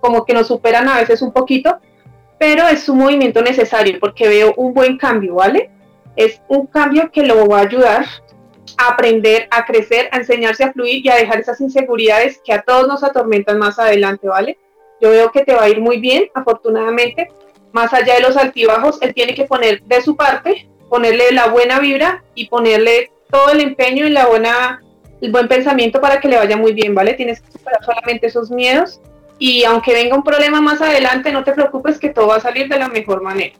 como 0.00 0.24
que 0.24 0.34
nos 0.34 0.46
superan 0.46 0.88
a 0.88 0.98
veces 0.98 1.22
un 1.22 1.32
poquito, 1.32 1.78
pero 2.38 2.68
es 2.68 2.88
un 2.88 2.98
movimiento 2.98 3.42
necesario 3.42 3.98
porque 4.00 4.28
veo 4.28 4.54
un 4.56 4.72
buen 4.72 4.96
cambio, 4.96 5.34
¿vale? 5.34 5.70
Es 6.16 6.40
un 6.48 6.66
cambio 6.66 7.10
que 7.10 7.24
lo 7.24 7.46
va 7.46 7.58
a 7.58 7.62
ayudar 7.62 8.06
a 8.76 8.92
aprender, 8.92 9.48
a 9.50 9.64
crecer, 9.64 10.08
a 10.12 10.18
enseñarse 10.18 10.64
a 10.64 10.72
fluir 10.72 11.04
y 11.04 11.08
a 11.08 11.16
dejar 11.16 11.40
esas 11.40 11.60
inseguridades 11.60 12.40
que 12.44 12.52
a 12.52 12.62
todos 12.62 12.86
nos 12.86 13.02
atormentan 13.02 13.58
más 13.58 13.78
adelante, 13.78 14.28
¿vale? 14.28 14.58
Yo 15.00 15.10
veo 15.10 15.30
que 15.32 15.44
te 15.44 15.54
va 15.54 15.64
a 15.64 15.68
ir 15.68 15.80
muy 15.80 15.98
bien, 15.98 16.28
afortunadamente, 16.34 17.28
más 17.72 17.92
allá 17.92 18.14
de 18.14 18.20
los 18.20 18.36
altibajos, 18.36 19.00
él 19.02 19.14
tiene 19.14 19.34
que 19.34 19.44
poner 19.44 19.82
de 19.82 20.00
su 20.00 20.16
parte, 20.16 20.68
ponerle 20.88 21.32
la 21.32 21.48
buena 21.48 21.80
vibra 21.80 22.24
y 22.34 22.48
ponerle 22.48 23.10
todo 23.30 23.50
el 23.50 23.60
empeño 23.60 24.06
y 24.06 24.10
la 24.10 24.26
buena, 24.26 24.82
el 25.20 25.32
buen 25.32 25.48
pensamiento 25.48 26.00
para 26.00 26.20
que 26.20 26.28
le 26.28 26.36
vaya 26.36 26.56
muy 26.56 26.72
bien, 26.72 26.94
¿vale? 26.94 27.14
Tienes 27.14 27.40
que 27.40 27.52
superar 27.52 27.84
solamente 27.84 28.26
esos 28.26 28.50
miedos 28.50 29.00
y 29.38 29.64
aunque 29.64 29.92
venga 29.92 30.16
un 30.16 30.22
problema 30.22 30.60
más 30.60 30.80
adelante, 30.80 31.32
no 31.32 31.44
te 31.44 31.52
preocupes 31.52 31.98
que 31.98 32.10
todo 32.10 32.28
va 32.28 32.36
a 32.36 32.40
salir 32.40 32.68
de 32.68 32.78
la 32.78 32.88
mejor 32.88 33.22
manera. 33.22 33.54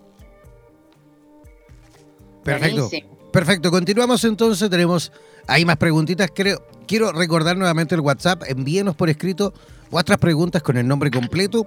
Perfecto. 2.45 2.91
Perfecto, 3.33 3.71
continuamos 3.71 4.25
entonces, 4.25 4.71
tenemos 4.71 5.13
ahí 5.47 5.65
más 5.65 5.77
preguntitas, 5.77 6.31
creo. 6.35 6.65
Quiero 6.87 7.13
recordar 7.13 7.57
nuevamente 7.59 7.95
el 7.95 8.01
WhatsApp, 8.01 8.43
envíenos 8.49 8.97
por 8.97 9.11
escrito 9.11 9.53
vuestras 9.91 10.19
preguntas 10.19 10.63
con 10.63 10.79
el 10.79 10.89
nombre 10.89 11.11
completo 11.11 11.67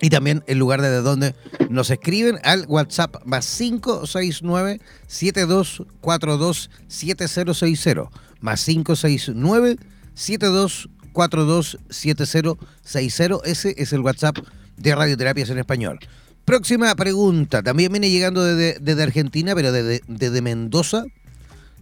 y 0.00 0.10
también 0.10 0.42
el 0.46 0.58
lugar 0.58 0.80
desde 0.80 1.02
donde 1.02 1.34
nos 1.68 1.90
escriben 1.90 2.38
al 2.44 2.64
WhatsApp 2.68 3.16
más 3.24 3.46
569 3.58 4.80
7242 5.06 6.70
7060 6.86 8.08
más 8.40 8.64
569 8.64 9.76
72 10.14 10.88
427060. 11.18 13.40
Ese 13.44 13.74
es 13.76 13.92
el 13.92 14.00
WhatsApp 14.00 14.38
de 14.76 14.94
Radioterapias 14.94 15.50
en 15.50 15.58
Español. 15.58 15.98
Próxima 16.44 16.94
pregunta. 16.94 17.60
También 17.62 17.90
viene 17.90 18.08
llegando 18.08 18.44
desde, 18.44 19.02
Argentina, 19.02 19.56
pero 19.56 19.72
desde, 19.72 20.02
desde, 20.06 20.42
Mendoza, 20.42 21.02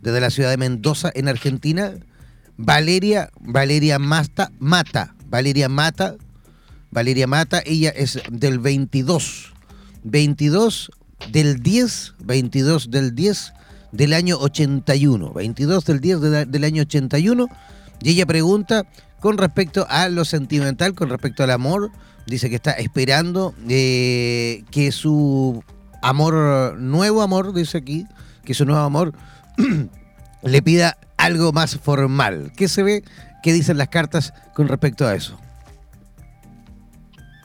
desde 0.00 0.21
la 0.21 0.31
ciudad 0.31 0.49
de 0.50 0.57
Mendoza, 0.57 1.12
en 1.14 1.28
Argentina. 1.28 1.93
Valeria, 2.57 3.31
Valeria 3.38 3.99
Mata, 3.99 4.50
Mata, 4.59 5.14
Valeria 5.28 5.69
Mata, 5.69 6.16
Valeria 6.90 7.26
Mata, 7.26 7.62
ella 7.66 7.90
es 7.90 8.19
del 8.31 8.59
22, 8.59 9.52
22 10.05 10.90
del 11.31 11.62
10, 11.62 12.14
22 12.21 12.90
del 12.90 13.14
10 13.14 13.52
del 13.93 14.14
año 14.14 14.38
81, 14.38 15.35
22 15.35 15.85
del 15.85 16.00
10 16.00 16.21
del 16.49 16.64
año 16.64 16.81
81, 16.83 17.47
y 18.00 18.11
ella 18.11 18.25
pregunta 18.25 18.87
con 19.21 19.39
respecto 19.39 19.87
a 19.89 20.09
lo 20.09 20.25
sentimental, 20.25 20.95
con 20.95 21.09
respecto 21.09 21.43
al 21.43 21.51
amor, 21.51 21.91
dice 22.27 22.49
que 22.49 22.57
está 22.57 22.73
esperando 22.73 23.55
eh, 23.69 24.65
que 24.71 24.93
su 24.93 25.63
amor, 26.03 26.77
nuevo 26.79 27.23
amor, 27.23 27.53
dice 27.53 27.79
aquí, 27.79 28.07
que 28.45 28.55
su 28.55 28.65
nuevo 28.65 28.83
amor 28.83 29.13
le 30.43 30.63
pida 30.63 30.99
algo 31.17 31.53
más 31.53 31.79
formal. 31.79 32.53
¿Qué 32.57 32.69
se 32.69 32.83
ve? 32.83 33.05
¿Qué 33.43 33.53
dicen 33.53 33.79
las 33.79 33.89
cartas 33.89 34.35
con 34.55 34.69
respecto 34.69 35.07
a 35.07 35.15
eso? 35.15 35.39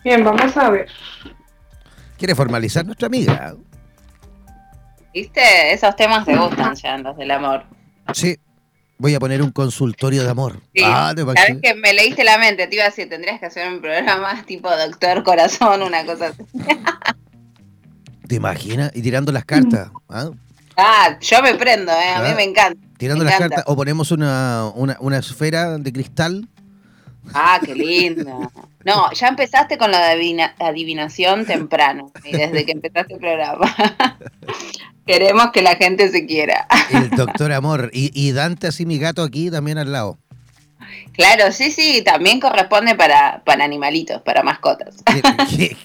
Bien, 0.03 0.23
vamos 0.23 0.55
a 0.57 0.69
ver. 0.69 0.89
¿Quiere 2.17 2.35
formalizar 2.35 2.85
nuestra 2.85 3.07
amiga? 3.07 3.55
¿Viste? 5.13 5.73
Esos 5.73 5.95
temas 5.95 6.25
te 6.25 6.35
gustan 6.35 6.75
ya, 6.75 6.97
los 6.97 7.17
del 7.17 7.31
amor. 7.31 7.63
Sí, 8.13 8.37
Voy 9.01 9.15
a 9.15 9.19
poner 9.19 9.41
un 9.41 9.49
consultorio 9.49 10.23
de 10.23 10.29
amor. 10.29 10.61
Sí. 10.75 10.83
Ah, 10.85 11.11
Sabes 11.17 11.57
que 11.59 11.73
me 11.73 11.91
leíste 11.91 12.23
la 12.23 12.37
mente, 12.37 12.67
te 12.67 12.75
iba 12.75 12.83
a 12.83 12.89
decir, 12.89 13.09
tendrías 13.09 13.39
que 13.39 13.47
hacer 13.47 13.67
un 13.67 13.81
programa 13.81 14.43
tipo 14.45 14.69
Doctor 14.69 15.23
Corazón, 15.23 15.81
una 15.81 16.05
cosa 16.05 16.27
así. 16.27 16.43
¿Te 18.27 18.35
imaginas? 18.35 18.91
Y 18.93 19.01
tirando 19.01 19.31
las 19.31 19.43
cartas. 19.43 19.89
¿ah? 20.07 20.29
ah 20.77 21.17
yo 21.19 21.41
me 21.41 21.55
prendo, 21.55 21.91
¿eh? 21.91 22.13
a 22.15 22.21
mí 22.21 22.35
me 22.35 22.43
encanta. 22.43 22.79
Tirando 22.99 23.23
las 23.23 23.39
cartas, 23.39 23.63
o 23.65 23.75
ponemos 23.75 24.11
una, 24.11 24.69
una, 24.75 24.97
una 24.99 25.17
esfera 25.17 25.79
de 25.79 25.91
cristal. 25.91 26.47
Ah, 27.33 27.59
qué 27.65 27.73
lindo. 27.73 28.51
No, 28.85 29.11
ya 29.13 29.29
empezaste 29.29 29.79
con 29.79 29.89
la 29.89 30.11
adivinación 30.59 31.47
temprano, 31.47 32.11
desde 32.23 32.65
que 32.67 32.71
empezaste 32.71 33.15
el 33.15 33.19
programa. 33.19 33.65
Queremos 35.05 35.51
que 35.51 35.61
la 35.61 35.75
gente 35.75 36.09
se 36.09 36.25
quiera. 36.25 36.67
El 36.93 37.09
doctor 37.09 37.51
Amor. 37.51 37.89
Y, 37.93 38.31
Dante, 38.31 38.67
así 38.67 38.85
mi 38.85 38.99
gato 38.99 39.23
aquí 39.23 39.49
también 39.49 39.77
al 39.77 39.91
lado. 39.91 40.17
Claro, 41.13 41.51
sí, 41.51 41.71
sí, 41.71 42.03
también 42.03 42.39
corresponde 42.39 42.95
para, 42.95 43.43
para 43.43 43.63
animalitos, 43.63 44.21
para 44.21 44.43
mascotas. 44.43 45.03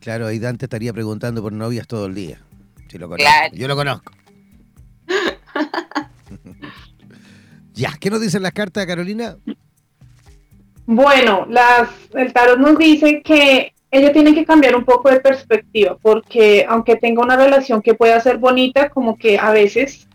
Claro, 0.00 0.32
y 0.32 0.40
Dante 0.40 0.66
estaría 0.66 0.92
preguntando 0.92 1.42
por 1.42 1.52
novias 1.52 1.86
todo 1.86 2.06
el 2.06 2.14
día. 2.16 2.40
Si 2.88 2.98
lo 2.98 3.08
conozco. 3.08 3.30
Yo 3.52 3.68
lo 3.68 3.76
conozco. 3.76 4.12
ya, 7.72 7.92
¿qué 8.00 8.10
nos 8.10 8.20
dicen 8.20 8.42
las 8.42 8.50
cartas, 8.50 8.84
Carolina? 8.84 9.36
Bueno, 10.86 11.46
las, 11.48 11.88
el 12.14 12.32
tarot 12.32 12.58
nos 12.58 12.76
dice 12.78 13.22
que 13.22 13.72
ella 13.92 14.10
tiene 14.10 14.34
que 14.34 14.46
cambiar 14.46 14.74
un 14.74 14.84
poco 14.84 15.10
de 15.10 15.20
perspectiva, 15.20 15.98
porque 16.00 16.64
aunque 16.66 16.96
tenga 16.96 17.22
una 17.22 17.36
relación 17.36 17.82
que 17.82 17.92
pueda 17.92 18.18
ser 18.20 18.38
bonita, 18.38 18.88
como 18.88 19.18
que 19.18 19.38
a 19.38 19.50
veces 19.50 20.08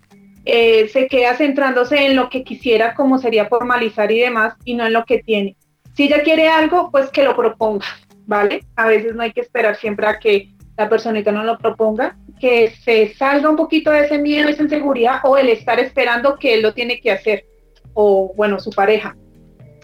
eh, 0.46 0.88
se 0.88 1.08
queda 1.08 1.36
centrándose 1.36 2.08
en 2.08 2.16
lo 2.16 2.28
que 2.28 2.44
quisiera, 2.44 2.96
como 2.96 3.20
sería 3.20 3.46
formalizar 3.46 4.12
y 4.12 4.20
demás, 4.20 4.56
y 4.66 4.74
no 4.74 4.88
en 4.88 4.94
lo 4.94 5.06
que 5.06 5.20
tiene. 5.20 5.56
Si 5.94 6.06
ella 6.06 6.24
quiere 6.24 6.50
algo, 6.50 6.90
pues 6.90 7.12
que 7.12 7.24
lo 7.24 7.36
proponga, 7.36 7.86
¿vale? 8.26 8.62
A 8.76 8.88
veces 8.88 9.14
no 9.14 9.22
hay 9.22 9.32
que 9.32 9.42
esperar 9.42 9.76
siempre 9.76 10.08
a 10.08 10.18
que 10.18 10.50
la 10.76 10.90
personita 10.90 11.32
no 11.32 11.44
lo 11.44 11.60
proponga, 11.60 12.18
que 12.40 12.72
se 12.84 13.14
salga 13.14 13.48
un 13.48 13.56
poquito 13.56 13.92
de 13.92 14.06
ese 14.06 14.18
miedo, 14.18 14.50
esa 14.50 14.64
inseguridad, 14.64 15.20
o 15.24 15.38
el 15.38 15.50
estar 15.50 15.80
esperando 15.80 16.40
que 16.40 16.56
él 16.56 16.64
lo 16.64 16.74
tiene 16.74 17.00
que 17.00 17.12
hacer, 17.12 17.46
o 17.94 18.34
bueno, 18.36 18.60
su 18.60 18.72
pareja. 18.72 19.16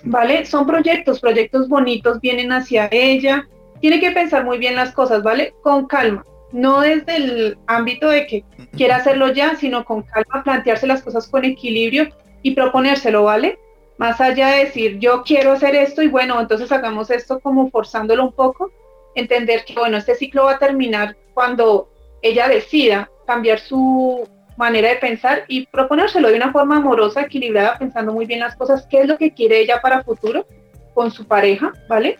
¿Vale? 0.04 0.46
Son 0.48 0.66
proyectos, 0.66 1.20
proyectos 1.20 1.70
bonitos 1.70 2.20
vienen 2.20 2.52
hacia 2.52 2.90
ella, 2.92 3.48
tiene 3.84 4.00
que 4.00 4.12
pensar 4.12 4.46
muy 4.46 4.60
bien 4.60 4.78
las 4.78 4.94
cosas, 4.94 5.24
¿vale? 5.24 5.56
Con 5.62 5.88
calma, 5.88 6.26
no 6.54 6.80
desde 6.80 7.18
el 7.18 7.58
ámbito 7.68 8.08
de 8.08 8.26
que 8.28 8.46
quiera 8.78 8.96
hacerlo 8.96 9.34
ya, 9.34 9.58
sino 9.58 9.84
con 9.84 10.04
calma, 10.04 10.42
plantearse 10.42 10.88
las 10.88 11.04
cosas 11.04 11.28
con 11.28 11.44
equilibrio 11.44 12.08
y 12.44 12.56
proponérselo, 12.56 13.26
¿vale? 13.26 13.60
Más 13.98 14.22
allá 14.22 14.52
de 14.52 14.64
decir, 14.64 15.00
yo 15.00 15.24
quiero 15.24 15.52
hacer 15.52 15.76
esto 15.76 16.02
y 16.02 16.08
bueno, 16.08 16.40
entonces 16.40 16.72
hagamos 16.72 17.12
esto 17.12 17.42
como 17.42 17.70
forzándolo 17.72 18.24
un 18.24 18.32
poco, 18.32 18.72
entender 19.16 19.66
que, 19.66 19.74
bueno, 19.74 19.98
este 19.98 20.16
ciclo 20.16 20.46
va 20.46 20.54
a 20.54 20.60
terminar 20.60 21.18
cuando 21.34 21.90
ella 22.22 22.48
decida 22.48 23.12
cambiar 23.28 23.60
su 23.60 24.26
manera 24.56 24.88
de 24.88 24.96
pensar 24.96 25.44
y 25.50 25.66
proponérselo 25.66 26.30
de 26.30 26.38
una 26.38 26.54
forma 26.54 26.78
amorosa, 26.78 27.24
equilibrada, 27.24 27.78
pensando 27.78 28.14
muy 28.14 28.28
bien 28.28 28.40
las 28.40 28.56
cosas, 28.56 28.88
qué 28.90 29.02
es 29.02 29.10
lo 29.10 29.18
que 29.18 29.34
quiere 29.34 29.60
ella 29.60 29.82
para 29.82 30.06
futuro 30.06 30.48
con 30.94 31.12
su 31.12 31.28
pareja, 31.28 31.74
¿vale? 31.90 32.18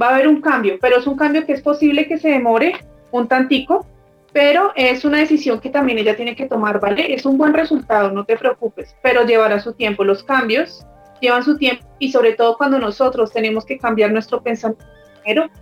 Va 0.00 0.08
a 0.08 0.14
haber 0.14 0.28
un 0.28 0.40
cambio, 0.40 0.78
pero 0.80 0.98
es 0.98 1.06
un 1.06 1.16
cambio 1.16 1.44
que 1.44 1.52
es 1.52 1.62
posible 1.62 2.06
que 2.06 2.18
se 2.18 2.28
demore 2.28 2.74
un 3.10 3.28
tantico, 3.28 3.86
pero 4.32 4.72
es 4.76 5.04
una 5.04 5.18
decisión 5.18 5.60
que 5.60 5.70
también 5.70 5.98
ella 5.98 6.16
tiene 6.16 6.36
que 6.36 6.46
tomar, 6.46 6.80
¿vale? 6.80 7.12
Es 7.14 7.26
un 7.26 7.36
buen 7.36 7.52
resultado, 7.52 8.10
no 8.12 8.24
te 8.24 8.36
preocupes, 8.36 8.94
pero 9.02 9.26
llevará 9.26 9.60
su 9.60 9.72
tiempo. 9.72 10.04
Los 10.04 10.22
cambios 10.22 10.86
llevan 11.20 11.44
su 11.44 11.58
tiempo 11.58 11.84
y 11.98 12.12
sobre 12.12 12.34
todo 12.34 12.56
cuando 12.56 12.78
nosotros 12.78 13.32
tenemos 13.32 13.64
que 13.64 13.78
cambiar 13.78 14.12
nuestro 14.12 14.42
pensamiento 14.42 14.84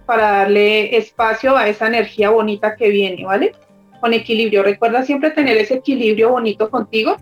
para 0.07 0.31
darle 0.31 0.97
espacio 0.97 1.57
a 1.57 1.69
esa 1.69 1.89
energía 1.89 2.31
bonita 2.31 2.77
que 2.77 2.91
viene, 2.91 3.25
¿vale? 3.25 3.53
Con 4.01 4.13
equilibrio. 4.13 4.63
Recuerda 4.63 5.03
siempre 5.03 5.31
tener 5.31 5.57
ese 5.57 5.75
equilibrio 5.75 6.31
bonito 6.31 6.71
contigo. 6.71 7.17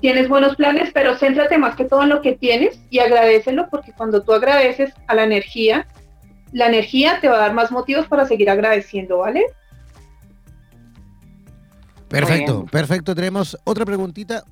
Tienes 0.00 0.28
buenos 0.28 0.54
planes, 0.56 0.90
pero 0.92 1.16
céntrate 1.16 1.58
más 1.58 1.76
que 1.76 1.84
todo 1.84 2.02
en 2.02 2.10
lo 2.10 2.20
que 2.20 2.32
tienes 2.32 2.80
y 2.90 2.98
agradecelo 2.98 3.68
porque 3.70 3.92
cuando 3.96 4.22
tú 4.22 4.32
agradeces 4.32 4.92
a 5.06 5.14
la 5.14 5.24
energía, 5.24 5.86
la 6.52 6.66
energía 6.66 7.20
te 7.20 7.28
va 7.28 7.36
a 7.36 7.40
dar 7.40 7.54
más 7.54 7.70
motivos 7.70 8.06
para 8.06 8.26
seguir 8.26 8.50
agradeciendo, 8.50 9.18
¿vale? 9.18 9.44
Perfecto, 12.08 12.64
perfecto. 12.66 13.14
Tenemos 13.14 13.56
otra 13.64 13.84
preguntita. 13.84 14.44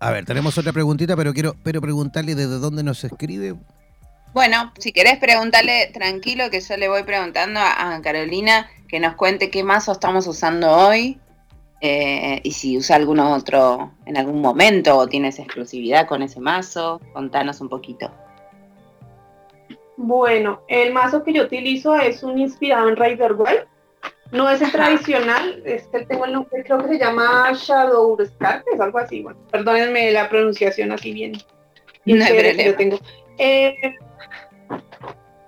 A 0.00 0.10
ver, 0.10 0.24
tenemos 0.24 0.56
otra 0.58 0.72
preguntita, 0.72 1.16
pero 1.16 1.32
quiero 1.32 1.54
pero 1.62 1.80
preguntarle 1.80 2.34
desde 2.34 2.58
dónde 2.58 2.82
nos 2.82 3.04
escribe. 3.04 3.54
Bueno, 4.32 4.72
si 4.78 4.92
querés 4.92 5.18
preguntarle 5.18 5.90
tranquilo, 5.92 6.50
que 6.50 6.60
yo 6.60 6.76
le 6.76 6.88
voy 6.88 7.04
preguntando 7.04 7.60
a, 7.60 8.00
Carolina 8.02 8.68
que 8.88 8.98
nos 9.00 9.14
cuente 9.14 9.48
qué 9.50 9.62
mazo 9.62 9.92
estamos 9.92 10.26
usando 10.26 10.70
hoy 10.70 11.20
eh, 11.80 12.40
y 12.42 12.50
si 12.50 12.76
usa 12.76 12.96
alguno 12.96 13.32
otro 13.32 13.92
en 14.06 14.16
algún 14.16 14.40
momento 14.40 14.96
o 14.96 15.06
tienes 15.06 15.38
exclusividad 15.38 16.06
con 16.06 16.22
ese 16.22 16.40
mazo. 16.40 17.00
Contanos 17.12 17.60
un 17.60 17.68
poquito. 17.68 18.10
Bueno, 19.96 20.62
el 20.68 20.92
mazo 20.92 21.22
que 21.22 21.32
yo 21.32 21.44
utilizo 21.44 21.94
es 21.96 22.22
un 22.22 22.38
inspirado 22.38 22.88
en 22.88 22.96
Rider 22.96 23.32
White. 23.32 23.66
No 24.32 24.50
es 24.50 24.60
el 24.60 24.72
tradicional, 24.72 25.62
este 25.64 26.06
tengo 26.06 26.24
el 26.24 26.32
nombre, 26.32 26.64
creo 26.64 26.78
que 26.78 26.88
se 26.88 26.98
llama 26.98 27.52
Shadow 27.54 28.18
Scarpes, 28.24 28.80
algo 28.80 28.98
así. 28.98 29.22
Bueno, 29.22 29.38
perdónenme 29.52 30.10
la 30.10 30.28
pronunciación 30.28 30.90
así 30.90 31.12
bien. 31.12 31.34
No 32.04 32.76
tengo. 32.76 32.98
Eh, 33.38 33.76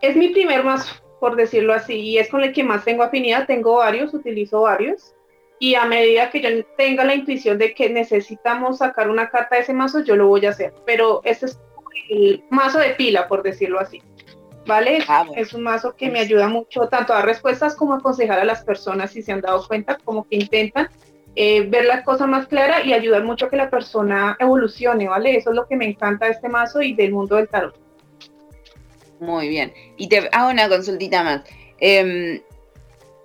es 0.03 0.17
mi 0.17 0.29
primer 0.29 0.63
mazo, 0.63 0.95
por 1.19 1.35
decirlo 1.35 1.75
así, 1.75 1.95
y 1.95 2.19
es 2.19 2.29
con 2.29 2.43
el 2.45 2.53
que 2.53 2.63
más 2.63 2.85
tengo 2.85 3.03
afinidad. 3.03 3.47
Tengo 3.47 3.77
varios, 3.77 4.15
utilizo 4.15 4.61
varios. 4.61 5.15
Y 5.59 5.75
a 5.75 5.87
medida 5.87 6.31
que 6.31 6.41
yo 6.41 6.65
tenga 6.77 7.05
la 7.05 7.15
intuición 7.15 7.59
de 7.59 7.75
que 7.75 7.89
necesitamos 7.89 8.79
sacar 8.79 9.11
una 9.11 9.31
carta 9.31 9.57
de 9.57 9.63
ese 9.63 9.73
mazo, 9.73 10.05
yo 10.05 10.15
lo 10.15 10.29
voy 10.29 10.45
a 10.47 10.51
hacer. 10.51 10.75
Pero 10.85 11.23
este 11.25 11.47
es 11.47 11.59
el 12.11 12.45
mazo 12.51 12.79
de 12.79 12.91
pila, 12.91 13.27
por 13.27 13.43
decirlo 13.43 13.81
así. 13.81 14.03
¿Vale? 14.67 14.99
Ah, 15.09 15.27
es 15.35 15.53
un 15.53 15.63
mazo 15.63 15.95
que 15.95 16.11
me 16.11 16.21
ayuda 16.21 16.49
mucho 16.49 16.89
tanto 16.89 17.13
a 17.13 17.17
dar 17.17 17.27
respuestas 17.27 17.75
como 17.75 17.95
a 17.95 17.99
aconsejar 17.99 18.41
a 18.41 18.45
las 18.45 18.63
personas 18.63 19.13
si 19.13 19.23
se 19.23 19.33
han 19.33 19.41
dado 19.41 19.67
cuenta, 19.67 19.99
como 20.05 20.27
que 20.29 20.37
intentan 20.37 20.89
eh, 21.35 21.63
ver 21.69 21.85
las 21.85 22.03
cosas 22.03 22.29
más 22.29 22.47
claras 22.47 22.85
y 22.85 22.93
ayudar 22.93 23.25
mucho 23.25 23.47
a 23.47 23.51
que 23.51 23.57
la 23.57 23.71
persona 23.71 24.37
evolucione, 24.41 25.09
¿vale? 25.09 25.37
Eso 25.37 25.51
es 25.51 25.57
lo 25.57 25.67
que 25.67 25.77
me 25.77 25.87
encanta 25.87 26.27
de 26.27 26.33
este 26.33 26.49
mazo 26.49 26.83
y 26.83 26.95
del 26.95 27.13
mundo 27.13 27.37
del 27.37 27.49
tarot. 27.49 27.79
Muy 29.21 29.49
bien. 29.49 29.73
Y 29.97 30.09
te 30.09 30.29
hago 30.33 30.51
una 30.51 30.69
consultita 30.69 31.23
más. 31.23 31.43
Eh, 31.79 32.43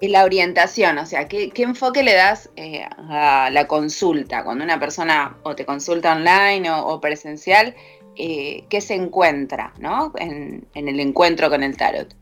la 0.01 0.25
orientación, 0.25 0.97
o 0.97 1.05
sea, 1.05 1.27
¿qué, 1.27 1.51
enfoque 1.57 2.01
le 2.01 2.13
das 2.13 2.49
eh, 2.55 2.83
a 2.97 3.49
la 3.51 3.67
consulta? 3.67 4.43
Cuando 4.43 4.63
una 4.63 4.79
persona 4.79 5.37
o 5.43 5.55
te 5.55 5.65
consulta 5.65 6.13
online 6.13 6.69
o 6.71 6.99
presencial, 6.99 7.75
eh, 8.15 8.65
qué 8.69 8.81
se 8.81 8.95
encuentra 8.95 9.73
¿no? 9.79 10.11
En, 10.17 10.67
el 10.73 10.99
encuentro 10.99 11.49
con 11.49 11.63
el 11.63 11.77
tarot. 11.77 12.15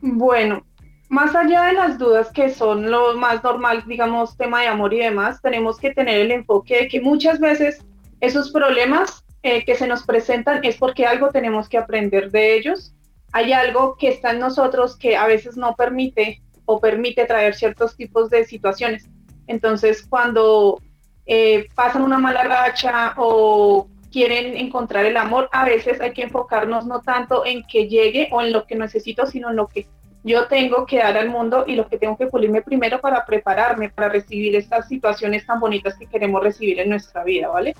Bueno, 0.00 0.64
más 1.08 1.34
allá 1.34 1.64
de 1.64 1.72
las 1.74 1.98
dudas 1.98 2.30
que 2.32 2.50
son 2.50 2.90
lo 2.90 3.16
más 3.16 3.42
normal, 3.42 3.84
digamos, 3.86 4.36
tema 4.36 4.62
de 4.62 4.68
amor 4.68 4.94
y 4.94 4.98
demás, 4.98 5.40
tenemos 5.42 5.78
que 5.78 5.92
tener 5.92 6.20
el 6.20 6.30
enfoque 6.30 6.82
de 6.82 6.88
que 6.88 7.00
muchas 7.00 7.40
veces 7.40 7.84
esos 8.20 8.50
problemas 8.50 9.24
eh, 9.42 9.64
que 9.64 9.74
se 9.74 9.86
nos 9.86 10.02
presentan 10.02 10.64
es 10.64 10.76
porque 10.76 11.06
algo 11.06 11.30
tenemos 11.30 11.68
que 11.68 11.78
aprender 11.78 12.30
de 12.30 12.54
ellos. 12.54 12.94
Hay 13.32 13.52
algo 13.52 13.96
que 13.96 14.08
está 14.08 14.32
en 14.32 14.40
nosotros 14.40 14.96
que 14.96 15.16
a 15.16 15.26
veces 15.26 15.56
no 15.56 15.76
permite 15.76 16.40
o 16.64 16.80
permite 16.80 17.26
traer 17.26 17.54
ciertos 17.54 17.96
tipos 17.96 18.30
de 18.30 18.44
situaciones. 18.44 19.08
Entonces, 19.46 20.04
cuando 20.08 20.80
eh, 21.26 21.68
pasan 21.74 22.02
una 22.02 22.18
mala 22.18 22.44
racha 22.44 23.14
o 23.16 23.88
quieren 24.16 24.56
encontrar 24.56 25.04
el 25.04 25.18
amor, 25.18 25.50
a 25.52 25.66
veces 25.66 26.00
hay 26.00 26.14
que 26.14 26.22
enfocarnos 26.22 26.86
no 26.86 27.02
tanto 27.02 27.44
en 27.44 27.62
que 27.64 27.86
llegue 27.86 28.30
o 28.32 28.40
en 28.40 28.50
lo 28.50 28.64
que 28.64 28.74
necesito, 28.74 29.26
sino 29.26 29.50
en 29.50 29.56
lo 29.56 29.66
que 29.66 29.86
yo 30.24 30.46
tengo 30.46 30.86
que 30.86 30.96
dar 30.96 31.18
al 31.18 31.28
mundo 31.28 31.64
y 31.66 31.74
lo 31.74 31.86
que 31.86 31.98
tengo 31.98 32.16
que 32.16 32.26
pulirme 32.26 32.62
primero 32.62 32.98
para 32.98 33.26
prepararme, 33.26 33.90
para 33.90 34.08
recibir 34.08 34.56
estas 34.56 34.88
situaciones 34.88 35.44
tan 35.44 35.60
bonitas 35.60 35.98
que 35.98 36.06
queremos 36.06 36.42
recibir 36.42 36.80
en 36.80 36.88
nuestra 36.88 37.24
vida, 37.24 37.48
¿vale? 37.48 37.74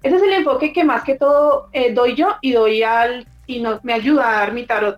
Ese 0.00 0.14
es 0.14 0.22
el 0.22 0.32
enfoque 0.32 0.72
que 0.72 0.84
más 0.84 1.02
que 1.02 1.16
todo 1.16 1.66
eh, 1.72 1.92
doy 1.92 2.14
yo 2.14 2.36
y 2.40 2.52
doy 2.52 2.84
al, 2.84 3.26
y 3.48 3.58
no, 3.60 3.80
me 3.82 3.94
ayuda 3.94 4.28
a 4.28 4.32
dar 4.42 4.52
mi 4.52 4.66
tarot, 4.66 4.96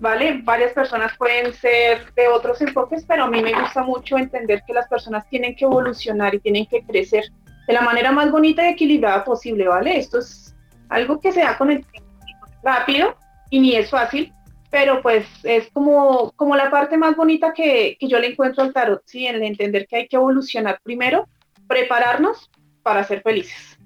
¿vale? 0.00 0.42
Varias 0.44 0.74
personas 0.74 1.16
pueden 1.16 1.54
ser 1.54 2.12
de 2.14 2.28
otros 2.28 2.60
enfoques, 2.60 3.06
pero 3.08 3.24
a 3.24 3.30
mí 3.30 3.40
me 3.40 3.58
gusta 3.58 3.82
mucho 3.82 4.18
entender 4.18 4.62
que 4.66 4.74
las 4.74 4.86
personas 4.86 5.26
tienen 5.30 5.56
que 5.56 5.64
evolucionar 5.64 6.34
y 6.34 6.40
tienen 6.40 6.66
que 6.66 6.82
crecer 6.82 7.24
de 7.66 7.74
la 7.74 7.80
manera 7.80 8.12
más 8.12 8.30
bonita 8.30 8.64
y 8.64 8.72
equilibrada 8.72 9.24
posible, 9.24 9.66
¿vale? 9.68 9.98
Esto 9.98 10.18
es 10.18 10.54
algo 10.88 11.20
que 11.20 11.32
se 11.32 11.40
da 11.40 11.58
con 11.58 11.70
el 11.70 11.84
tiempo 11.84 12.46
rápido 12.62 13.16
y 13.50 13.60
ni 13.60 13.74
es 13.74 13.90
fácil, 13.90 14.32
pero 14.70 15.02
pues 15.02 15.26
es 15.42 15.68
como, 15.72 16.32
como 16.36 16.56
la 16.56 16.70
parte 16.70 16.96
más 16.96 17.16
bonita 17.16 17.52
que, 17.52 17.96
yo 18.00 18.18
le 18.18 18.28
encuentro 18.28 18.62
al 18.62 18.72
tarot, 18.72 19.02
¿sí? 19.06 19.26
En 19.26 19.36
el 19.36 19.42
entender 19.42 19.86
que 19.86 19.96
hay 19.96 20.08
que 20.08 20.16
evolucionar 20.16 20.80
primero, 20.82 21.28
prepararnos 21.66 22.50
para 22.82 23.04
ser 23.04 23.22
felices. 23.22 23.78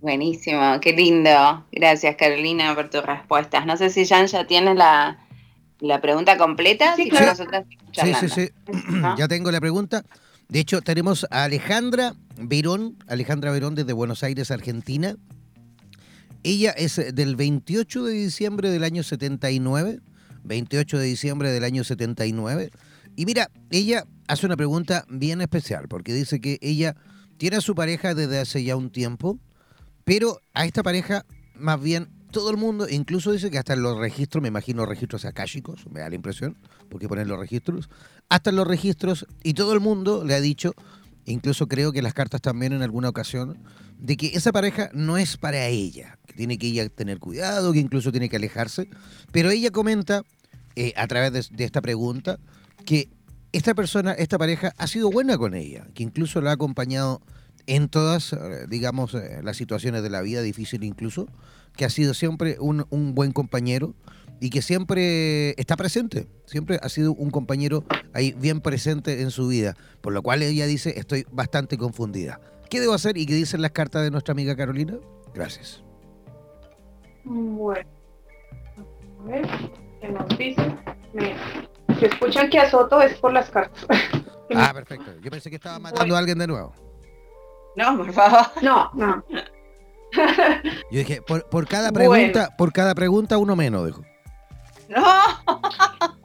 Buenísimo, 0.00 0.80
qué 0.80 0.92
lindo. 0.92 1.64
Gracias 1.70 2.16
Carolina 2.16 2.74
por 2.74 2.90
tus 2.90 3.06
respuestas. 3.06 3.64
No 3.64 3.76
sé 3.76 3.88
si 3.88 4.04
Jan 4.04 4.26
ya 4.26 4.44
tiene 4.46 4.74
la, 4.74 5.18
pregunta 6.00 6.36
completa. 6.36 6.96
Sí, 6.96 7.08
sí, 7.92 8.14
sí, 8.14 8.28
sí, 8.28 8.50
ya 9.16 9.28
tengo 9.28 9.50
la 9.50 9.60
pregunta. 9.60 10.02
De 10.48 10.60
hecho, 10.60 10.82
tenemos 10.82 11.26
a 11.30 11.44
Alejandra 11.44 12.14
Verón, 12.44 12.96
Alejandra 13.06 13.50
Verón 13.50 13.74
desde 13.74 13.92
Buenos 13.92 14.22
Aires, 14.22 14.50
Argentina. 14.50 15.16
Ella 16.42 16.70
es 16.72 17.00
del 17.14 17.36
28 17.36 18.04
de 18.04 18.12
diciembre 18.14 18.70
del 18.70 18.84
año 18.84 19.02
79, 19.02 20.00
28 20.44 20.98
de 20.98 21.04
diciembre 21.04 21.50
del 21.50 21.64
año 21.64 21.84
79. 21.84 22.70
Y 23.16 23.26
mira, 23.26 23.50
ella 23.70 24.04
hace 24.26 24.46
una 24.46 24.56
pregunta 24.56 25.04
bien 25.08 25.40
especial, 25.40 25.86
porque 25.88 26.12
dice 26.14 26.40
que 26.40 26.58
ella 26.60 26.96
tiene 27.36 27.56
a 27.56 27.60
su 27.60 27.74
pareja 27.74 28.14
desde 28.14 28.38
hace 28.38 28.64
ya 28.64 28.76
un 28.76 28.90
tiempo, 28.90 29.38
pero 30.04 30.40
a 30.54 30.64
esta 30.64 30.82
pareja 30.82 31.24
más 31.54 31.80
bien 31.80 32.08
todo 32.32 32.50
el 32.50 32.56
mundo, 32.56 32.88
incluso 32.88 33.30
dice 33.30 33.50
que 33.50 33.58
hasta 33.58 33.74
en 33.74 33.82
los 33.82 33.98
registros, 33.98 34.42
me 34.42 34.48
imagino 34.48 34.86
registros 34.86 35.24
akáshicos, 35.24 35.86
me 35.90 36.00
da 36.00 36.08
la 36.08 36.16
impresión, 36.16 36.56
porque 36.88 37.06
ponen 37.06 37.28
los 37.28 37.38
registros, 37.38 37.90
hasta 38.28 38.50
en 38.50 38.56
los 38.56 38.66
registros, 38.66 39.26
y 39.44 39.54
todo 39.54 39.74
el 39.74 39.80
mundo 39.80 40.24
le 40.24 40.34
ha 40.34 40.40
dicho, 40.40 40.74
incluso 41.24 41.68
creo 41.68 41.92
que 41.92 42.02
las 42.02 42.14
cartas 42.14 42.40
también 42.40 42.72
en 42.72 42.82
alguna 42.82 43.08
ocasión, 43.08 43.58
de 43.98 44.16
que 44.16 44.28
esa 44.34 44.52
pareja 44.52 44.90
no 44.92 45.16
es 45.16 45.36
para 45.36 45.66
ella, 45.66 46.18
que 46.26 46.34
tiene 46.34 46.58
que 46.58 46.66
ella 46.66 46.88
tener 46.88 47.18
cuidado, 47.18 47.72
que 47.72 47.78
incluso 47.78 48.10
tiene 48.10 48.28
que 48.28 48.36
alejarse, 48.36 48.88
pero 49.30 49.50
ella 49.50 49.70
comenta, 49.70 50.22
eh, 50.74 50.92
a 50.96 51.06
través 51.06 51.50
de, 51.50 51.64
esta 51.64 51.80
pregunta, 51.80 52.38
que 52.84 53.08
esta 53.52 53.74
persona, 53.74 54.12
esta 54.12 54.38
pareja, 54.38 54.72
ha 54.78 54.86
sido 54.86 55.10
buena 55.10 55.38
con 55.38 55.54
ella, 55.54 55.86
que 55.94 56.02
incluso 56.02 56.40
la 56.40 56.50
ha 56.50 56.54
acompañado 56.54 57.20
en 57.66 57.88
todas, 57.88 58.32
eh, 58.32 58.66
digamos, 58.68 59.14
eh, 59.14 59.40
las 59.44 59.56
situaciones 59.56 60.02
de 60.02 60.10
la 60.10 60.22
vida, 60.22 60.42
difícil 60.42 60.82
incluso, 60.82 61.28
que 61.76 61.84
ha 61.84 61.90
sido 61.90 62.14
siempre 62.14 62.56
un, 62.58 63.14
buen 63.14 63.32
compañero 63.32 63.94
y 64.42 64.50
que 64.50 64.60
siempre 64.60 65.50
está 65.50 65.76
presente, 65.76 66.26
siempre 66.46 66.80
ha 66.82 66.88
sido 66.88 67.12
un 67.12 67.30
compañero 67.30 67.84
ahí 68.12 68.32
bien 68.32 68.60
presente 68.60 69.22
en 69.22 69.30
su 69.30 69.46
vida, 69.46 69.76
por 70.00 70.12
lo 70.12 70.20
cual 70.20 70.42
ella 70.42 70.66
dice, 70.66 70.98
estoy 70.98 71.24
bastante 71.30 71.78
confundida. 71.78 72.40
¿Qué 72.68 72.80
debo 72.80 72.92
hacer 72.92 73.16
y 73.16 73.24
qué 73.24 73.34
dicen 73.34 73.62
las 73.62 73.70
cartas 73.70 74.02
de 74.02 74.10
nuestra 74.10 74.32
amiga 74.32 74.56
Carolina? 74.56 74.98
Gracias. 75.32 75.84
Bueno, 77.22 77.88
a 79.20 79.28
ver, 79.28 79.46
¿qué 80.00 80.08
nos 80.08 80.28
dicen? 80.36 80.76
si 82.00 82.04
escuchan 82.04 82.50
que 82.50 82.58
azoto 82.58 83.00
es 83.00 83.16
por 83.18 83.32
las 83.32 83.48
cartas. 83.48 83.86
ah, 84.56 84.72
perfecto. 84.74 85.12
Yo 85.22 85.30
pensé 85.30 85.50
que 85.50 85.56
estaba 85.56 85.78
matando 85.78 86.16
a 86.16 86.18
alguien 86.18 86.38
de 86.38 86.48
nuevo. 86.48 86.72
No, 87.76 87.96
por 87.96 88.12
favor. 88.12 88.46
No, 88.60 88.90
no. 88.94 89.24
Yo 90.90 90.98
dije, 90.98 91.22
por, 91.22 91.68
cada 91.68 91.92
pregunta, 91.92 92.56
por 92.58 92.72
cada 92.72 92.92
pregunta 92.96 93.38
uno 93.38 93.54
menos, 93.54 93.86
dijo. 93.86 94.02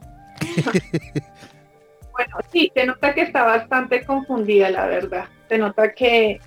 No. 0.64 0.66
bueno, 2.12 2.36
sí, 2.52 2.70
se 2.74 2.86
nota 2.86 3.14
que 3.14 3.22
está 3.22 3.44
bastante 3.44 4.04
confundida, 4.04 4.70
la 4.70 4.86
verdad. 4.86 5.24
Se 5.48 5.58
nota 5.58 5.92
que 5.92 6.40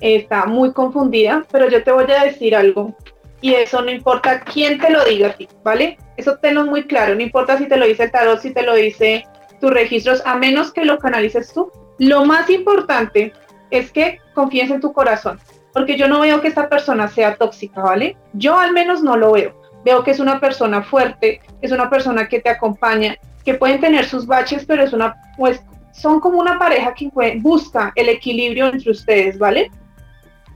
está 0.00 0.46
muy 0.46 0.72
confundida, 0.72 1.44
pero 1.50 1.68
yo 1.68 1.82
te 1.82 1.92
voy 1.92 2.04
a 2.10 2.24
decir 2.24 2.54
algo. 2.54 2.94
Y 3.40 3.54
eso 3.54 3.82
no 3.82 3.90
importa 3.90 4.40
quién 4.40 4.78
te 4.78 4.90
lo 4.90 5.04
diga 5.04 5.28
a 5.28 5.32
ti, 5.34 5.48
¿vale? 5.62 5.98
Eso 6.16 6.38
tenlo 6.38 6.64
muy 6.64 6.86
claro. 6.86 7.14
No 7.14 7.22
importa 7.22 7.58
si 7.58 7.66
te 7.66 7.76
lo 7.76 7.86
dice 7.86 8.04
el 8.04 8.10
tarot, 8.10 8.40
si 8.40 8.52
te 8.52 8.62
lo 8.62 8.74
dice 8.74 9.26
tus 9.60 9.70
registros, 9.70 10.22
a 10.24 10.36
menos 10.36 10.72
que 10.72 10.84
lo 10.84 10.98
canalices 10.98 11.52
tú. 11.52 11.70
Lo 11.98 12.24
más 12.24 12.48
importante 12.50 13.32
es 13.70 13.90
que 13.90 14.20
confíes 14.34 14.70
en 14.70 14.80
tu 14.80 14.92
corazón 14.92 15.40
porque 15.76 15.98
yo 15.98 16.08
no 16.08 16.20
veo 16.20 16.40
que 16.40 16.48
esta 16.48 16.70
persona 16.70 17.06
sea 17.06 17.36
tóxica, 17.36 17.82
¿vale? 17.82 18.16
Yo 18.32 18.58
al 18.58 18.72
menos 18.72 19.02
no 19.02 19.14
lo 19.14 19.32
veo. 19.32 19.54
Veo 19.84 20.02
que 20.02 20.10
es 20.10 20.20
una 20.20 20.40
persona 20.40 20.82
fuerte, 20.82 21.40
es 21.62 21.72
una 21.72 21.88
persona 21.88 22.28
que 22.28 22.40
te 22.40 22.50
acompaña, 22.50 23.16
que 23.44 23.54
pueden 23.54 23.80
tener 23.80 24.04
sus 24.06 24.26
baches, 24.26 24.64
pero 24.66 24.82
es 24.82 24.92
una, 24.92 25.14
pues, 25.36 25.62
son 25.92 26.20
como 26.20 26.38
una 26.38 26.58
pareja 26.58 26.92
que 26.94 27.10
busca 27.40 27.92
el 27.94 28.08
equilibrio 28.08 28.66
entre 28.66 28.90
ustedes, 28.90 29.38
¿vale? 29.38 29.70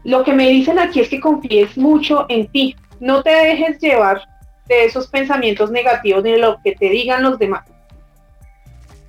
Lo 0.05 0.25
que 0.25 0.33
me 0.33 0.49
dicen 0.49 0.79
aquí 0.79 1.01
es 1.01 1.09
que 1.09 1.21
confíes 1.21 1.77
mucho 1.79 2.27
en 2.29 2.49
ti, 2.49 2.77
no 2.99 3.23
te 3.23 3.31
dejes 3.31 3.79
llevar 3.79 4.23
de 4.67 4.85
esos 4.85 5.09
pensamientos 5.09 5.71
negativos 5.71 6.23
ni 6.23 6.33
de 6.33 6.39
lo 6.39 6.59
que 6.63 6.73
te 6.75 6.89
digan 6.89 7.23
los 7.23 7.39
demás. 7.39 7.65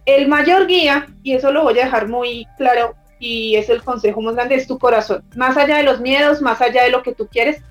El 0.06 0.28
mayor 0.28 0.68
guía, 0.68 1.08
y 1.24 1.34
eso 1.34 1.52
lo 1.52 1.64
voy 1.64 1.78
a 1.80 1.86
dejar 1.86 2.08
muy 2.08 2.48
claro 2.58 2.96
y 3.20 3.56
es 3.56 3.70
el 3.70 3.84
consejo 3.84 4.22
más 4.22 4.36
grande, 4.36 4.56
es 4.56 4.68
tu 4.68 4.80
corazón. 4.80 5.24
Más 5.36 5.56
allá 5.56 5.78
de 5.78 5.84
los 5.84 6.02
miedos, 6.02 6.42
más 6.42 6.60
allá 6.62 6.84
de 6.84 6.90
lo 6.90 7.04
que 7.04 7.14
tú 7.14 7.28
quieres, 7.28 7.62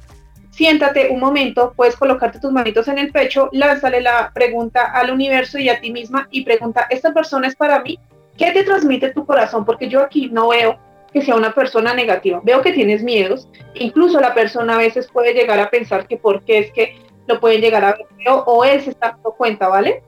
siéntate 0.50 1.08
un 1.10 1.20
momento, 1.20 1.72
puedes 1.76 1.96
colocarte 1.96 2.40
tus 2.40 2.52
manitos 2.52 2.88
en 2.88 2.98
el 2.98 3.12
pecho, 3.12 3.48
lánzale 3.52 4.00
la 4.00 4.30
pregunta 4.34 4.92
al 4.92 5.10
universo 5.10 5.58
y 5.58 5.68
a 5.68 5.80
ti 5.80 5.92
misma 5.92 6.28
y 6.30 6.44
pregunta, 6.44 6.86
¿esta 6.90 7.12
persona 7.12 7.46
es 7.46 7.56
para 7.56 7.80
mí? 7.80 7.98
¿Qué 8.36 8.52
te 8.52 8.64
transmite 8.64 9.12
tu 9.12 9.24
corazón? 9.24 9.64
Porque 9.64 9.88
yo 9.88 10.00
aquí 10.00 10.28
no 10.30 10.48
veo 10.48 10.78
que 11.12 11.22
sea 11.22 11.34
una 11.34 11.54
persona 11.54 11.94
negativa, 11.94 12.40
veo 12.42 12.62
que 12.62 12.72
tienes 12.72 13.02
miedos, 13.02 13.48
incluso 13.74 14.20
la 14.20 14.34
persona 14.34 14.74
a 14.74 14.78
veces 14.78 15.08
puede 15.12 15.34
llegar 15.34 15.58
a 15.58 15.70
pensar 15.70 16.06
que 16.06 16.16
por 16.16 16.44
qué 16.44 16.58
es 16.58 16.72
que 16.72 16.96
lo 17.26 17.40
pueden 17.40 17.60
llegar 17.60 17.84
a 17.84 17.92
ver 17.92 18.06
o 18.46 18.64
él 18.64 18.80
se 18.80 18.90
está 18.90 19.12
dando 19.12 19.32
cuenta, 19.32 19.68
¿vale? 19.68 20.02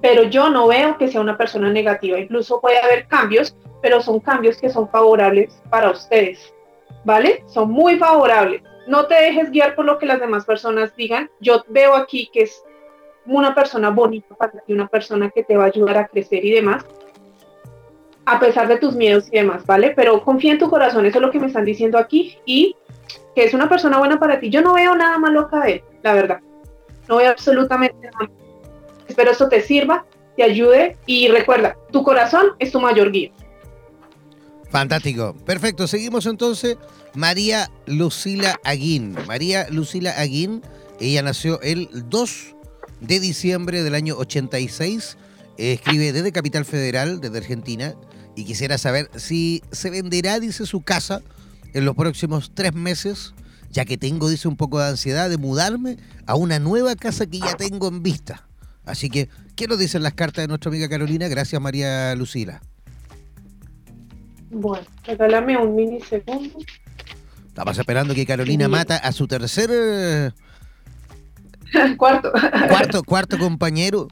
Pero 0.00 0.24
yo 0.24 0.50
no 0.50 0.68
veo 0.68 0.96
que 0.98 1.08
sea 1.08 1.20
una 1.20 1.36
persona 1.36 1.70
negativa, 1.70 2.18
incluso 2.18 2.60
puede 2.60 2.78
haber 2.78 3.06
cambios, 3.06 3.56
pero 3.82 4.00
son 4.00 4.20
cambios 4.20 4.58
que 4.58 4.70
son 4.70 4.88
favorables 4.88 5.62
para 5.70 5.90
ustedes, 5.90 6.52
¿vale? 7.04 7.44
Son 7.46 7.70
muy 7.70 7.98
favorables 7.98 8.62
no 8.86 9.06
te 9.06 9.14
dejes 9.14 9.50
guiar 9.50 9.74
por 9.74 9.84
lo 9.84 9.98
que 9.98 10.06
las 10.06 10.20
demás 10.20 10.44
personas 10.44 10.94
digan. 10.96 11.30
Yo 11.40 11.64
veo 11.68 11.94
aquí 11.94 12.30
que 12.32 12.42
es 12.42 12.62
una 13.26 13.54
persona 13.54 13.90
bonita 13.90 14.34
para 14.34 14.52
ti, 14.52 14.72
una 14.72 14.86
persona 14.86 15.30
que 15.30 15.42
te 15.42 15.56
va 15.56 15.64
a 15.64 15.68
ayudar 15.68 15.98
a 15.98 16.06
crecer 16.06 16.44
y 16.44 16.52
demás, 16.52 16.84
a 18.24 18.38
pesar 18.38 18.68
de 18.68 18.78
tus 18.78 18.94
miedos 18.94 19.28
y 19.30 19.36
demás, 19.36 19.66
¿vale? 19.66 19.92
Pero 19.94 20.22
confía 20.22 20.52
en 20.52 20.58
tu 20.58 20.70
corazón, 20.70 21.06
eso 21.06 21.18
es 21.18 21.22
lo 21.22 21.30
que 21.30 21.40
me 21.40 21.46
están 21.46 21.64
diciendo 21.64 21.98
aquí, 21.98 22.38
y 22.44 22.76
que 23.34 23.44
es 23.44 23.54
una 23.54 23.68
persona 23.68 23.98
buena 23.98 24.18
para 24.18 24.40
ti. 24.40 24.50
Yo 24.50 24.62
no 24.62 24.74
veo 24.74 24.94
nada 24.94 25.18
malo 25.18 25.40
acá 25.40 25.60
de 25.60 25.72
él, 25.72 25.82
la 26.02 26.14
verdad. 26.14 26.40
No 27.08 27.16
veo 27.16 27.30
absolutamente 27.30 28.10
nada. 28.12 28.30
Espero 29.06 29.30
esto 29.30 29.48
te 29.48 29.60
sirva, 29.60 30.04
te 30.36 30.42
ayude 30.42 30.96
y 31.06 31.28
recuerda, 31.28 31.76
tu 31.92 32.02
corazón 32.02 32.52
es 32.58 32.72
tu 32.72 32.80
mayor 32.80 33.12
guía. 33.12 33.32
Fantástico. 34.76 35.34
Perfecto. 35.46 35.88
Seguimos 35.88 36.26
entonces. 36.26 36.76
María 37.14 37.70
Lucila 37.86 38.60
Aguín. 38.62 39.16
María 39.26 39.68
Lucila 39.70 40.10
Aguín, 40.20 40.60
ella 41.00 41.22
nació 41.22 41.62
el 41.62 41.88
2 42.10 42.54
de 43.00 43.18
diciembre 43.18 43.82
del 43.82 43.94
año 43.94 44.18
86. 44.18 45.16
escribe 45.56 46.12
desde 46.12 46.30
Capital 46.30 46.66
Federal, 46.66 47.22
desde 47.22 47.38
Argentina. 47.38 47.94
Y 48.36 48.44
quisiera 48.44 48.76
saber 48.76 49.08
si 49.16 49.62
se 49.72 49.88
venderá, 49.88 50.40
dice, 50.40 50.66
su 50.66 50.82
casa 50.82 51.22
en 51.72 51.86
los 51.86 51.96
próximos 51.96 52.52
tres 52.52 52.74
meses, 52.74 53.32
ya 53.70 53.86
que 53.86 53.96
tengo, 53.96 54.28
dice, 54.28 54.46
un 54.46 54.56
poco 54.56 54.78
de 54.78 54.88
ansiedad 54.88 55.30
de 55.30 55.38
mudarme 55.38 55.96
a 56.26 56.34
una 56.34 56.58
nueva 56.58 56.96
casa 56.96 57.24
que 57.24 57.38
ya 57.38 57.54
tengo 57.54 57.88
en 57.88 58.02
vista. 58.02 58.46
Así 58.84 59.08
que, 59.08 59.30
¿qué 59.54 59.68
nos 59.68 59.78
dicen 59.78 60.02
las 60.02 60.12
cartas 60.12 60.42
de 60.42 60.48
nuestra 60.48 60.68
amiga 60.68 60.86
Carolina? 60.86 61.28
Gracias, 61.28 61.62
María 61.62 62.14
Lucila. 62.14 62.60
Bueno, 64.50 64.86
regálame 65.04 65.56
un 65.56 65.74
minisegundo. 65.74 66.58
Estamos 67.48 67.78
esperando 67.78 68.14
que 68.14 68.26
Carolina 68.26 68.68
mata 68.68 68.96
a 68.96 69.12
su 69.12 69.26
tercer... 69.26 70.34
cuarto. 71.96 72.32
Cuarto, 72.68 73.02
cuarto 73.02 73.38
compañero. 73.38 74.08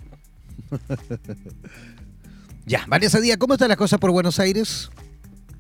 ya, 2.66 2.85
Vanessa 2.88 3.20
Díaz, 3.20 3.37
¿cómo 3.37 3.55
están 3.55 3.68
las 3.68 3.77
cosas 3.77 4.01
por 4.01 4.11
Buenos 4.11 4.40
Aires? 4.40 4.90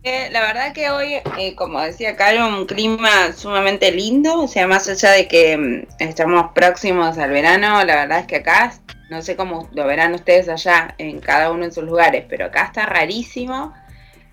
Eh, 0.02 0.28
la 0.32 0.40
verdad 0.40 0.74
que 0.74 0.90
hoy, 0.90 1.14
eh, 1.38 1.54
como 1.54 1.80
decía 1.80 2.14
Caro, 2.14 2.46
un 2.48 2.66
clima 2.66 3.32
sumamente 3.34 3.90
lindo, 3.90 4.42
o 4.42 4.48
sea, 4.48 4.66
más 4.66 4.86
allá 4.88 5.12
de 5.12 5.28
que 5.28 5.56
mm, 5.56 5.86
estamos 5.98 6.52
próximos 6.54 7.16
al 7.16 7.30
verano, 7.30 7.82
la 7.84 7.96
verdad 7.96 8.18
es 8.18 8.26
que 8.26 8.36
acá, 8.36 8.74
no 9.08 9.22
sé 9.22 9.34
cómo 9.34 9.70
lo 9.72 9.86
verán 9.86 10.12
ustedes 10.12 10.50
allá, 10.50 10.94
en 10.98 11.20
cada 11.20 11.50
uno 11.50 11.64
en 11.64 11.72
sus 11.72 11.84
lugares, 11.84 12.26
pero 12.28 12.46
acá 12.46 12.64
está 12.64 12.84
rarísimo 12.84 13.72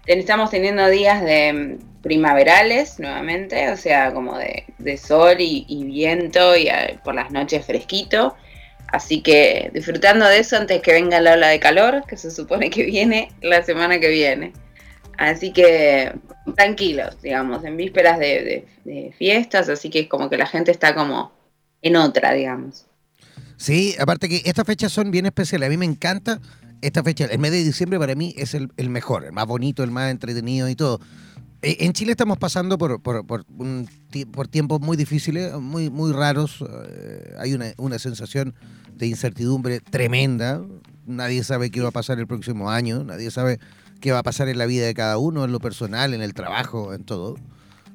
estamos 0.06 0.50
teniendo 0.50 0.88
días 0.90 1.24
de 1.24 1.54
mm, 1.54 2.02
primaverales 2.02 3.00
nuevamente, 3.00 3.70
o 3.70 3.78
sea, 3.78 4.14
como 4.14 4.38
de, 4.38 4.98
sol 4.98 5.36
y, 5.40 5.84
viento 5.86 6.56
y 6.56 6.70
ah, 6.70 7.00
por 7.04 7.16
las 7.16 7.32
noches 7.32 7.66
fresquito. 7.66 8.36
Así 8.88 9.22
que 9.22 9.72
disfrutando 9.74 10.26
de 10.28 10.40
eso 10.40 10.58
antes 10.58 10.82
que 10.82 10.92
venga 10.92 11.22
la 11.22 11.34
ola 11.34 11.48
de 11.48 11.60
calor, 11.60 12.04
que 12.08 12.18
se 12.18 12.30
supone 12.30 12.70
que 12.70 12.84
viene 12.84 13.32
la 13.42 13.64
semana 13.64 14.00
que 14.00 14.10
viene. 14.10 14.54
Así 15.18 15.54
que 15.54 16.12
tranquilos, 16.56 17.22
digamos, 17.22 17.64
en 17.64 17.78
vísperas 17.78 18.20
de, 18.20 18.66
de 18.84 19.14
fiestas, 19.18 19.70
así 19.70 19.90
que 19.90 20.02
es 20.02 20.08
como 20.08 20.30
que 20.30 20.38
la 20.38 20.48
gente 20.48 20.72
está 20.72 20.94
como 20.96 21.32
en 21.82 21.96
otra, 21.96 22.34
digamos. 22.34 22.86
Sí, 23.56 23.96
aparte 24.00 24.28
que 24.28 24.42
estas 24.44 24.66
fechas 24.66 24.92
son 24.92 25.12
bien 25.12 25.28
especiales. 25.28 25.68
A 25.68 25.70
mí 25.70 25.78
me 25.78 25.86
encanta 25.86 26.40
esta 26.82 27.04
fecha, 27.04 27.26
el 27.26 27.40
mes 27.40 27.52
de 27.52 27.64
diciembre 27.64 28.00
para 28.00 28.16
mí 28.16 28.34
es 28.38 28.56
el, 28.56 28.70
mejor, 28.90 29.26
el 29.26 29.32
más 29.32 29.46
bonito, 29.46 29.84
el 29.84 29.92
más 29.92 30.12
entretenido 30.12 30.68
y 30.68 30.76
todo. 30.76 31.00
Eh, 31.62 31.78
en 31.82 31.94
Chile 31.94 32.12
estamos 32.12 32.40
pasando 32.40 32.78
por, 32.78 33.02
por, 33.02 33.24
por, 33.26 34.48
tiempos 34.48 34.82
muy 34.82 34.98
difíciles, 34.98 35.54
muy, 35.60 35.90
muy 35.92 36.12
raros. 36.12 36.64
Eh, 36.88 37.36
hay 37.40 37.54
una, 37.54 37.68
una, 37.78 38.00
sensación 38.00 38.56
de 38.96 39.08
incertidumbre 39.08 39.80
tremenda. 39.80 40.62
Nadie 41.06 41.44
sabe 41.44 41.70
qué 41.70 41.82
va 41.82 41.90
a 41.90 41.92
pasar 41.92 42.20
el 42.20 42.26
próximo 42.26 42.72
año, 42.72 43.04
nadie 43.04 43.30
sabe 43.30 43.60
qué 44.00 44.12
va 44.12 44.20
a 44.20 44.24
pasar 44.24 44.50
en 44.50 44.58
la 44.58 44.66
vida 44.66 44.88
de 44.88 44.94
cada 44.96 45.20
uno, 45.20 45.46
en 45.46 45.52
lo 45.52 45.60
personal, 45.60 46.16
en 46.16 46.24
el 46.24 46.34
trabajo, 46.34 46.94
en 46.94 47.04
todo. 47.04 47.36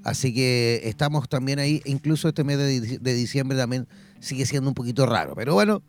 Así 0.05 0.33
que 0.33 0.83
estamos 0.85 1.29
también 1.29 1.59
ahí, 1.59 1.83
incluso 1.85 2.29
este 2.29 2.45
mes 2.45 2.59
de, 2.59 2.99
de 3.01 3.15
diciembre 3.15 3.59
también 3.59 3.89
sigue 4.21 4.47
siendo 4.47 4.71
un 4.71 4.75
poquito 4.75 5.07
raro. 5.07 5.35
Pero 5.35 5.55
bueno, 5.55 5.83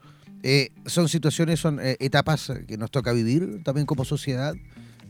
eh, 0.44 0.72
son 0.86 1.10
situaciones, 1.10 1.60
son 1.60 1.80
eh, 1.80 1.98
etapas 2.00 2.52
que 2.68 2.78
nos 2.78 2.92
toca 2.92 3.12
vivir 3.12 3.64
también 3.64 3.86
como 3.86 4.06
sociedad 4.06 4.54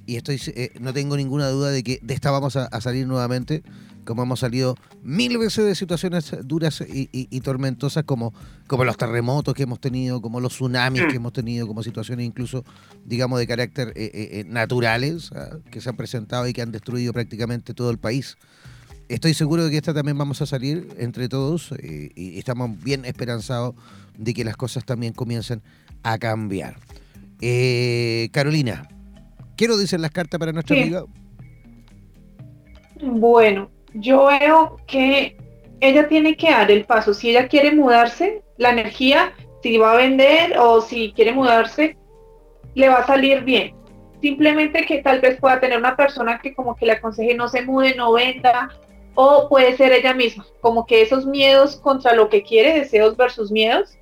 y 0.06 0.16
estoy 0.16 0.42
eh, 0.48 0.72
no 0.80 0.94
tengo 0.94 1.18
ninguna 1.18 1.50
duda 1.50 1.70
de 1.70 1.84
que 1.84 2.00
de 2.02 2.14
esta 2.14 2.32
vamos 2.32 2.56
a, 2.56 2.70
salir 2.80 3.06
nuevamente, 3.08 3.62
como 4.06 4.24
hemos 4.24 4.40
salido 4.40 4.76
mil 5.04 5.38
veces 5.38 5.66
de 5.66 5.76
situaciones 5.76 6.34
duras 6.46 6.82
y, 6.88 7.42
tormentosas 7.42 8.06
como, 8.06 8.34
como 8.68 8.86
los 8.86 8.96
terremotos 8.96 9.54
que 9.54 9.64
hemos 9.64 9.82
tenido, 9.82 10.22
como 10.22 10.40
los 10.40 10.54
tsunamis 10.54 11.08
que 11.08 11.18
hemos 11.18 11.34
tenido, 11.34 11.68
como 11.68 11.84
situaciones 11.84 12.26
incluso, 12.26 12.64
digamos, 13.04 13.38
de 13.38 13.48
carácter 13.48 13.94
naturales 14.48 15.32
ah, 15.36 15.58
que 15.70 15.82
se 15.82 15.90
han 15.90 15.98
presentado 15.98 16.48
y 16.48 16.54
que 16.54 16.62
han 16.62 16.72
destruido 16.72 17.12
prácticamente 17.12 17.74
todo 17.74 17.92
el 17.92 17.98
país. 17.98 18.38
Estoy 19.10 19.34
seguro 19.34 19.66
de 19.66 19.72
que 19.72 19.78
esta 19.78 19.94
también 19.94 20.18
vamos 20.18 20.42
a 20.42 20.46
salir 20.46 20.88
entre 20.98 21.28
todos 21.28 21.74
y 21.82 22.40
estamos 22.40 22.82
bien 22.82 23.04
esperanzados 23.04 23.76
de 24.18 24.34
que 24.34 24.44
las 24.44 24.58
cosas 24.58 24.86
también 24.86 25.14
comiencen 25.14 25.62
a 26.04 26.18
cambiar. 26.18 26.76
Eh, 27.42 28.30
Carolina, 28.32 28.88
¿qué 29.56 29.68
nos 29.68 29.80
dicen 29.80 30.02
las 30.02 30.12
cartas 30.12 30.40
para 30.40 30.52
nuestra 30.52 30.76
amiga? 30.76 31.06
Bueno, 33.02 33.70
yo 33.94 34.26
veo 34.26 34.78
que 34.88 35.38
ella 35.80 36.08
tiene 36.08 36.36
que 36.36 36.50
dar 36.50 36.72
el 36.72 36.86
paso. 36.86 37.14
Si 37.14 37.30
ella 37.30 37.48
quiere 37.48 37.72
mudarse, 37.72 38.44
la 38.58 38.72
energía, 38.72 39.34
si 39.62 39.78
va 39.78 39.94
a 39.94 39.98
vender 39.98 40.58
o 40.58 40.82
si 40.82 41.12
quiere 41.14 41.34
mudarse, 41.34 41.98
le 42.74 42.90
va 42.90 43.00
a 43.00 43.08
salir 43.08 43.44
bien. 43.44 43.76
Simplemente 44.22 44.86
que 44.86 45.04
tal 45.04 45.22
vez 45.22 45.40
pueda 45.40 45.60
tener 45.60 45.78
una 45.78 45.96
persona 45.96 46.40
que 46.40 46.56
como 46.56 46.76
que 46.76 46.88
le 46.88 46.94
aconseje 46.94 47.36
no 47.36 47.48
se 47.48 47.62
mude, 47.62 47.96
no 47.96 48.14
venda, 48.14 48.70
o 49.14 49.48
puede 49.50 49.76
ser 49.78 49.92
ella 49.92 50.14
misma, 50.14 50.46
como 50.62 50.86
que 50.86 51.02
esos 51.02 51.26
miedos 51.26 51.76
contra 51.78 52.14
lo 52.14 52.30
que 52.30 52.44
quiere, 52.44 52.74
deseos 52.74 53.18
versus 53.18 53.52
miedos, 53.52 53.98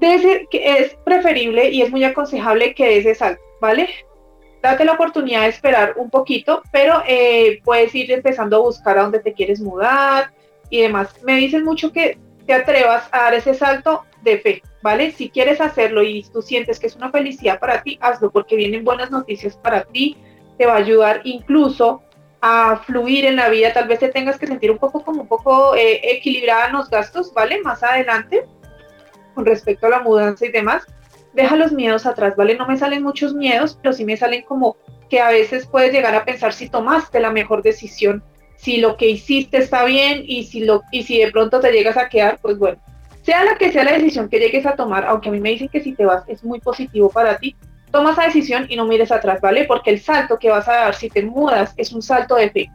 que 0.00 0.78
es 0.78 0.94
preferible 1.04 1.70
y 1.70 1.82
es 1.82 1.90
muy 1.90 2.04
aconsejable 2.04 2.74
que 2.74 2.88
des 2.88 3.06
ese 3.06 3.14
salto, 3.14 3.42
¿vale? 3.60 3.88
Date 4.62 4.84
la 4.84 4.92
oportunidad 4.92 5.42
de 5.42 5.48
esperar 5.48 5.94
un 5.96 6.10
poquito, 6.10 6.62
pero 6.72 7.02
eh, 7.06 7.60
puedes 7.64 7.94
ir 7.94 8.10
empezando 8.10 8.56
a 8.56 8.60
buscar 8.60 8.98
a 8.98 9.02
dónde 9.02 9.20
te 9.20 9.34
quieres 9.34 9.60
mudar 9.60 10.32
y 10.70 10.80
demás. 10.80 11.14
Me 11.22 11.36
dicen 11.36 11.64
mucho 11.64 11.92
que 11.92 12.18
te 12.46 12.54
atrevas 12.54 13.08
a 13.12 13.24
dar 13.24 13.34
ese 13.34 13.54
salto 13.54 14.04
de 14.22 14.38
fe, 14.38 14.62
¿vale? 14.82 15.12
Si 15.12 15.28
quieres 15.28 15.60
hacerlo 15.60 16.02
y 16.02 16.24
tú 16.32 16.40
sientes 16.40 16.80
que 16.80 16.86
es 16.86 16.96
una 16.96 17.10
felicidad 17.10 17.60
para 17.60 17.82
ti, 17.82 17.98
hazlo 18.00 18.30
porque 18.30 18.56
vienen 18.56 18.84
buenas 18.84 19.10
noticias 19.10 19.56
para 19.56 19.84
ti, 19.84 20.16
te 20.56 20.66
va 20.66 20.74
a 20.74 20.78
ayudar 20.78 21.20
incluso 21.24 22.02
a 22.40 22.76
fluir 22.84 23.24
en 23.24 23.36
la 23.36 23.48
vida, 23.48 23.72
tal 23.72 23.88
vez 23.88 23.98
te 23.98 24.08
tengas 24.08 24.38
que 24.38 24.46
sentir 24.46 24.70
un 24.70 24.78
poco 24.78 25.02
como 25.02 25.22
un 25.22 25.28
poco 25.28 25.74
eh, 25.74 26.00
equilibrada 26.02 26.66
en 26.66 26.72
los 26.74 26.90
gastos, 26.90 27.32
¿vale? 27.32 27.60
Más 27.62 27.82
adelante, 27.82 28.44
con 29.34 29.46
respecto 29.46 29.86
a 29.86 29.90
la 29.90 30.00
mudanza 30.00 30.46
y 30.46 30.50
demás, 30.52 30.84
deja 31.34 31.56
los 31.56 31.72
miedos 31.72 32.06
atrás, 32.06 32.36
¿vale? 32.36 32.56
No 32.56 32.66
me 32.66 32.78
salen 32.78 33.02
muchos 33.02 33.34
miedos, 33.34 33.78
pero 33.80 33.92
sí 33.92 34.04
me 34.04 34.16
salen 34.16 34.42
como 34.42 34.76
que 35.10 35.20
a 35.20 35.30
veces 35.30 35.66
puedes 35.66 35.92
llegar 35.92 36.14
a 36.14 36.24
pensar 36.24 36.52
si 36.52 36.68
tomaste 36.68 37.20
la 37.20 37.30
mejor 37.30 37.62
decisión, 37.62 38.22
si 38.56 38.78
lo 38.78 38.96
que 38.96 39.08
hiciste 39.08 39.58
está 39.58 39.84
bien 39.84 40.22
y 40.24 40.44
si, 40.44 40.64
lo, 40.64 40.82
y 40.90 41.02
si 41.02 41.18
de 41.18 41.30
pronto 41.30 41.60
te 41.60 41.72
llegas 41.72 41.96
a 41.96 42.08
quedar, 42.08 42.38
pues 42.40 42.58
bueno, 42.58 42.78
sea 43.22 43.44
la 43.44 43.56
que 43.56 43.72
sea 43.72 43.84
la 43.84 43.92
decisión 43.92 44.28
que 44.28 44.38
llegues 44.38 44.66
a 44.66 44.76
tomar, 44.76 45.04
aunque 45.04 45.28
a 45.28 45.32
mí 45.32 45.40
me 45.40 45.50
dicen 45.50 45.68
que 45.68 45.80
si 45.80 45.92
te 45.92 46.04
vas 46.04 46.24
es 46.28 46.44
muy 46.44 46.60
positivo 46.60 47.10
para 47.10 47.38
ti, 47.38 47.56
toma 47.90 48.12
esa 48.12 48.24
decisión 48.24 48.66
y 48.68 48.76
no 48.76 48.86
mires 48.86 49.12
atrás, 49.12 49.40
¿vale? 49.40 49.64
Porque 49.64 49.90
el 49.90 50.00
salto 50.00 50.38
que 50.38 50.50
vas 50.50 50.68
a 50.68 50.72
dar 50.72 50.94
si 50.94 51.08
te 51.08 51.22
mudas 51.22 51.74
es 51.76 51.92
un 51.92 52.02
salto 52.02 52.36
de 52.36 52.50
fe, 52.50 52.70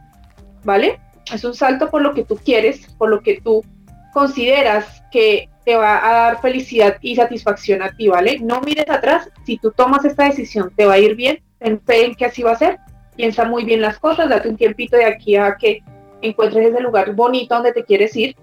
¿vale? 0.64 0.98
Es 1.32 1.44
un 1.44 1.54
salto 1.54 1.90
por 1.90 2.02
lo 2.02 2.14
que 2.14 2.24
tú 2.24 2.36
quieres, 2.36 2.86
por 2.98 3.10
lo 3.10 3.20
que 3.20 3.40
tú 3.40 3.64
consideras 4.12 5.02
que 5.10 5.48
te 5.64 5.76
va 5.76 6.06
a 6.06 6.12
dar 6.12 6.40
felicidad 6.40 6.96
y 7.00 7.16
satisfacción 7.16 7.82
a 7.82 7.90
ti, 7.90 8.08
¿vale? 8.08 8.38
No 8.40 8.60
mires 8.60 8.88
atrás, 8.88 9.30
si 9.44 9.58
tú 9.58 9.70
tomas 9.72 10.04
esta 10.04 10.24
decisión, 10.24 10.72
te 10.74 10.86
va 10.86 10.94
a 10.94 10.98
ir 10.98 11.14
bien, 11.14 11.42
ten 11.58 11.80
fe 11.80 12.06
en 12.06 12.14
que 12.14 12.24
así 12.24 12.42
va 12.42 12.52
a 12.52 12.56
ser 12.56 12.78
piensa 13.20 13.44
muy 13.44 13.64
bien 13.64 13.82
las 13.82 13.98
cosas, 13.98 14.30
date 14.30 14.48
un 14.48 14.56
tiempito 14.56 14.96
de 14.96 15.04
aquí 15.04 15.36
a 15.36 15.56
que 15.56 15.82
encuentres 16.22 16.68
ese 16.68 16.80
lugar 16.80 17.14
bonito 17.14 17.54
donde 17.54 17.72
te 17.72 17.84
quieres 17.84 18.16
ir 18.16 18.34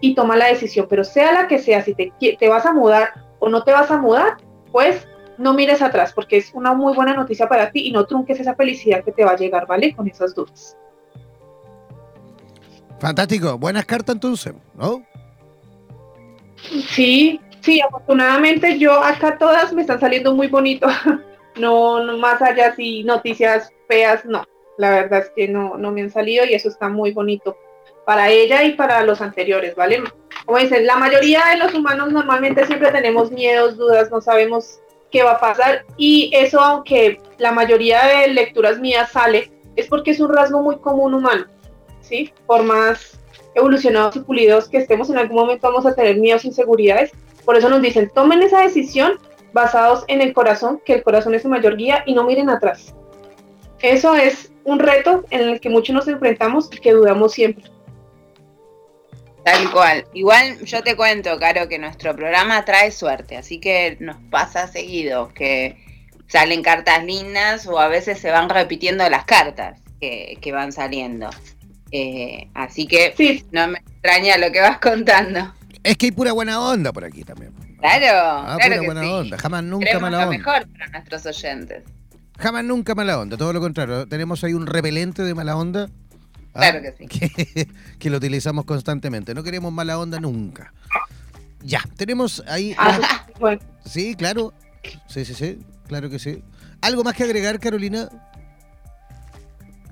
y 0.00 0.14
toma 0.14 0.34
la 0.34 0.46
decisión, 0.46 0.86
pero 0.88 1.04
sea 1.04 1.30
la 1.32 1.46
que 1.46 1.58
sea, 1.58 1.82
si 1.82 1.94
te, 1.94 2.10
te 2.18 2.48
vas 2.48 2.64
a 2.64 2.72
mudar 2.72 3.12
o 3.38 3.50
no 3.50 3.62
te 3.64 3.72
vas 3.72 3.90
a 3.90 3.98
mudar, 3.98 4.38
pues 4.72 5.06
no 5.36 5.52
mires 5.52 5.82
atrás 5.82 6.14
porque 6.14 6.38
es 6.38 6.54
una 6.54 6.72
muy 6.72 6.94
buena 6.94 7.12
noticia 7.12 7.48
para 7.50 7.70
ti 7.70 7.88
y 7.88 7.92
no 7.92 8.06
trunques 8.06 8.40
esa 8.40 8.54
felicidad 8.54 9.04
que 9.04 9.12
te 9.12 9.26
va 9.26 9.32
a 9.32 9.36
llegar, 9.36 9.66
¿vale? 9.66 9.94
Con 9.94 10.08
esas 10.08 10.34
dudas. 10.34 10.74
Fantástico, 13.00 13.58
buenas 13.58 13.84
cartas 13.84 14.14
entonces, 14.14 14.54
¿no? 14.74 15.04
Sí, 16.88 17.40
sí, 17.60 17.80
afortunadamente 17.80 18.78
yo 18.78 19.02
acá 19.02 19.36
todas 19.38 19.72
me 19.72 19.82
están 19.82 20.00
saliendo 20.00 20.34
muy 20.34 20.48
bonito. 20.48 20.86
No, 21.56 22.02
no 22.02 22.18
más 22.18 22.42
allá 22.42 22.74
si 22.74 23.04
noticias 23.04 23.72
feas, 23.86 24.24
no. 24.24 24.44
La 24.76 24.90
verdad 24.90 25.20
es 25.20 25.30
que 25.36 25.46
no, 25.46 25.78
no 25.78 25.92
me 25.92 26.02
han 26.02 26.10
salido 26.10 26.44
y 26.44 26.52
eso 26.52 26.68
está 26.68 26.88
muy 26.88 27.12
bonito 27.12 27.56
para 28.04 28.28
ella 28.28 28.64
y 28.64 28.72
para 28.72 29.02
los 29.02 29.20
anteriores, 29.20 29.74
¿vale? 29.74 30.02
Como 30.44 30.58
dicen, 30.58 30.86
la 30.86 30.96
mayoría 30.96 31.42
de 31.50 31.58
los 31.58 31.74
humanos 31.74 32.12
normalmente 32.12 32.66
siempre 32.66 32.90
tenemos 32.90 33.30
miedos, 33.30 33.76
dudas, 33.76 34.10
no 34.10 34.20
sabemos 34.20 34.80
qué 35.10 35.22
va 35.22 35.32
a 35.32 35.40
pasar 35.40 35.84
y 35.96 36.30
eso 36.34 36.60
aunque 36.60 37.20
la 37.38 37.52
mayoría 37.52 38.04
de 38.04 38.28
lecturas 38.28 38.78
mías 38.78 39.12
sale, 39.12 39.50
es 39.76 39.86
porque 39.86 40.10
es 40.10 40.20
un 40.20 40.32
rasgo 40.32 40.62
muy 40.62 40.76
común 40.78 41.14
humano, 41.14 41.46
¿sí? 42.04 42.32
Por 42.46 42.62
más 42.62 43.18
evolucionados 43.54 44.16
y 44.16 44.20
pulidos 44.20 44.68
que 44.68 44.78
estemos, 44.78 45.10
en 45.10 45.18
algún 45.18 45.36
momento 45.36 45.68
vamos 45.68 45.86
a 45.86 45.94
tener 45.94 46.16
miedos, 46.16 46.44
inseguridades. 46.44 47.12
Por 47.44 47.56
eso 47.56 47.68
nos 47.68 47.82
dicen, 47.82 48.10
tomen 48.14 48.42
esa 48.42 48.60
decisión 48.60 49.18
basados 49.52 50.04
en 50.08 50.20
el 50.20 50.32
corazón, 50.32 50.80
que 50.84 50.94
el 50.94 51.02
corazón 51.02 51.34
es 51.34 51.42
su 51.42 51.48
mayor 51.48 51.76
guía 51.76 52.02
y 52.06 52.14
no 52.14 52.24
miren 52.24 52.50
atrás. 52.50 52.94
Eso 53.80 54.14
es 54.14 54.50
un 54.64 54.78
reto 54.78 55.24
en 55.30 55.48
el 55.48 55.60
que 55.60 55.68
muchos 55.68 55.94
nos 55.94 56.08
enfrentamos 56.08 56.68
y 56.72 56.78
que 56.78 56.92
dudamos 56.92 57.32
siempre. 57.32 57.64
Tal 59.44 59.70
cual. 59.70 60.06
Igual 60.14 60.64
yo 60.64 60.82
te 60.82 60.96
cuento, 60.96 61.38
Caro, 61.38 61.68
que 61.68 61.78
nuestro 61.78 62.16
programa 62.16 62.64
trae 62.64 62.90
suerte, 62.90 63.36
así 63.36 63.60
que 63.60 63.98
nos 64.00 64.16
pasa 64.30 64.66
seguido 64.68 65.28
que 65.34 65.76
salen 66.26 66.62
cartas 66.62 67.04
lindas 67.04 67.66
o 67.66 67.78
a 67.78 67.88
veces 67.88 68.18
se 68.18 68.30
van 68.30 68.48
repitiendo 68.48 69.08
las 69.10 69.26
cartas 69.26 69.80
que 70.00 70.52
van 70.52 70.72
saliendo. 70.72 71.30
Eh, 71.90 72.48
así 72.54 72.86
que 72.86 73.14
sí. 73.16 73.44
no 73.52 73.68
me 73.68 73.78
extraña 73.78 74.38
lo 74.38 74.50
que 74.50 74.60
vas 74.60 74.78
contando. 74.78 75.52
Es 75.82 75.96
que 75.96 76.06
hay 76.06 76.12
pura 76.12 76.32
buena 76.32 76.60
onda 76.60 76.92
por 76.92 77.04
aquí 77.04 77.22
también. 77.24 77.52
Claro, 77.80 78.06
ah, 78.10 78.56
pura 78.62 78.80
que 78.80 78.86
buena 78.86 79.02
sí. 79.02 79.08
onda. 79.08 79.38
Jamás 79.38 79.62
nunca 79.64 79.98
mala 79.98 80.18
onda. 80.18 80.30
mejor 80.30 80.66
para 80.68 80.88
nuestros 80.88 81.26
oyentes. 81.26 81.84
Jamás 82.38 82.64
nunca 82.64 82.94
mala 82.94 83.18
onda, 83.18 83.36
todo 83.36 83.52
lo 83.52 83.60
contrario. 83.60 84.08
Tenemos 84.08 84.42
ahí 84.42 84.54
un 84.54 84.66
repelente 84.66 85.22
de 85.22 85.34
mala 85.34 85.56
onda. 85.56 85.88
¿ah? 86.54 86.58
Claro 86.60 86.80
que 86.82 86.92
sí. 86.92 87.06
Que, 87.06 87.68
que, 87.98 88.10
lo 88.10 88.16
utilizamos 88.16 88.64
constantemente. 88.64 89.34
No 89.34 89.42
queremos 89.42 89.72
mala 89.72 89.98
onda 89.98 90.18
nunca. 90.18 90.72
Ya, 91.62 91.82
tenemos 91.96 92.42
ahí. 92.48 92.74
Ah. 92.78 93.26
Sí, 93.84 94.14
claro. 94.14 94.52
Sí, 95.06 95.24
sí, 95.24 95.34
sí. 95.34 95.58
Claro 95.86 96.10
que 96.10 96.18
sí. 96.18 96.42
¿Algo 96.80 97.04
más 97.04 97.14
que 97.14 97.24
agregar, 97.24 97.58
Carolina? 97.60 98.08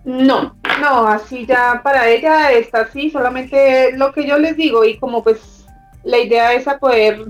No, 0.04 0.56
no, 0.80 1.06
así 1.06 1.46
ya 1.46 1.80
para 1.82 2.08
ella 2.08 2.50
está 2.50 2.82
así, 2.82 3.10
solamente 3.10 3.92
lo 3.96 4.12
que 4.12 4.26
yo 4.26 4.36
les 4.36 4.56
digo 4.56 4.84
y 4.84 4.98
como 4.98 5.22
pues 5.22 5.64
la 6.02 6.18
idea 6.18 6.52
es 6.54 6.66
a 6.66 6.78
poder 6.78 7.20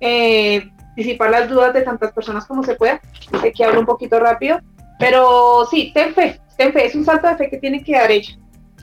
eh, 0.00 0.70
disipar 0.96 1.30
las 1.30 1.48
dudas 1.48 1.72
de 1.72 1.82
tantas 1.82 2.12
personas 2.12 2.44
como 2.46 2.62
se 2.62 2.74
pueda, 2.74 3.00
sé 3.40 3.52
que 3.52 3.64
hablo 3.64 3.80
un 3.80 3.86
poquito 3.86 4.20
rápido, 4.20 4.60
pero 4.98 5.66
sí, 5.70 5.90
ten 5.94 6.12
fe, 6.14 6.38
ten 6.58 6.74
fe, 6.74 6.86
es 6.86 6.94
un 6.94 7.06
salto 7.06 7.26
de 7.26 7.36
fe 7.36 7.48
que 7.48 7.56
tiene 7.56 7.82
que 7.82 7.92
dar 7.92 8.10
ella, 8.10 8.36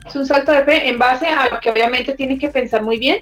es 0.04 0.16
un 0.16 0.26
salto 0.26 0.50
de 0.50 0.64
fe 0.64 0.88
en 0.88 0.98
base 0.98 1.28
a 1.28 1.48
lo 1.48 1.60
que 1.60 1.70
obviamente 1.70 2.14
tiene 2.14 2.38
que 2.38 2.48
pensar 2.48 2.82
muy 2.82 2.98
bien, 2.98 3.20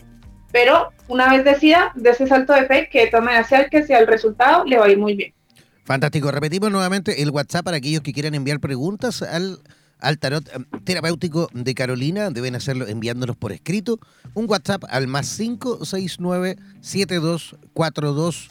pero 0.51 0.93
una 1.09 1.29
vez 1.29 1.45
decida 1.45 1.93
de 1.95 2.11
ese 2.11 2.27
salto 2.27 2.55
de 2.55 2.65
fe, 2.67 2.89
que 2.89 3.01
de 3.01 3.07
todas 3.09 3.27
maneras 3.27 3.49
sea 3.49 3.61
el 3.61 3.71
que 3.71 3.83
sea 3.83 3.99
el 3.99 4.07
resultado, 4.07 4.65
le 4.65 4.79
va 4.79 4.87
a 4.87 4.89
ir 4.89 4.99
muy 4.99 5.15
bien. 5.15 5.34
Fantástico. 5.85 6.31
Repetimos 6.31 6.71
nuevamente 6.71 7.23
el 7.23 7.31
WhatsApp 7.31 7.65
para 7.65 7.77
aquellos 7.77 8.03
que 8.03 8.13
quieran 8.13 8.35
enviar 8.35 8.59
preguntas 8.59 9.21
al, 9.23 9.61
al 10.01 10.19
tarot 10.19 10.49
eh, 10.49 10.65
terapéutico 10.85 11.49
de 11.53 11.75
Carolina. 11.75 12.31
Deben 12.31 12.55
hacerlo 12.55 12.87
enviándolos 12.87 13.37
por 13.37 13.53
escrito. 13.53 13.99
Un 14.33 14.49
WhatsApp 14.49 14.85
al 14.89 15.07
más 15.09 15.37
569 15.37 16.57
7242 16.81 18.49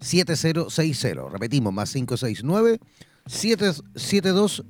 7060. 0.00 1.28
Repetimos, 1.28 1.72
más 1.72 1.92
569 1.92 2.78
772 3.26 4.64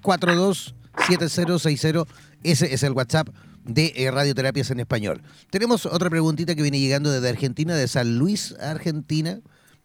42 0.00 0.74
7060. 1.06 2.04
Ese 2.42 2.72
es 2.72 2.82
el 2.82 2.92
WhatsApp 2.92 3.28
de 3.64 3.92
eh, 3.94 4.10
Radioterapias 4.10 4.70
en 4.70 4.80
Español. 4.80 5.20
Tenemos 5.50 5.84
otra 5.84 6.08
preguntita 6.08 6.54
que 6.54 6.62
viene 6.62 6.80
llegando 6.80 7.10
desde 7.10 7.28
Argentina, 7.28 7.74
de 7.74 7.88
San 7.88 8.18
Luis, 8.18 8.54
Argentina. 8.58 9.40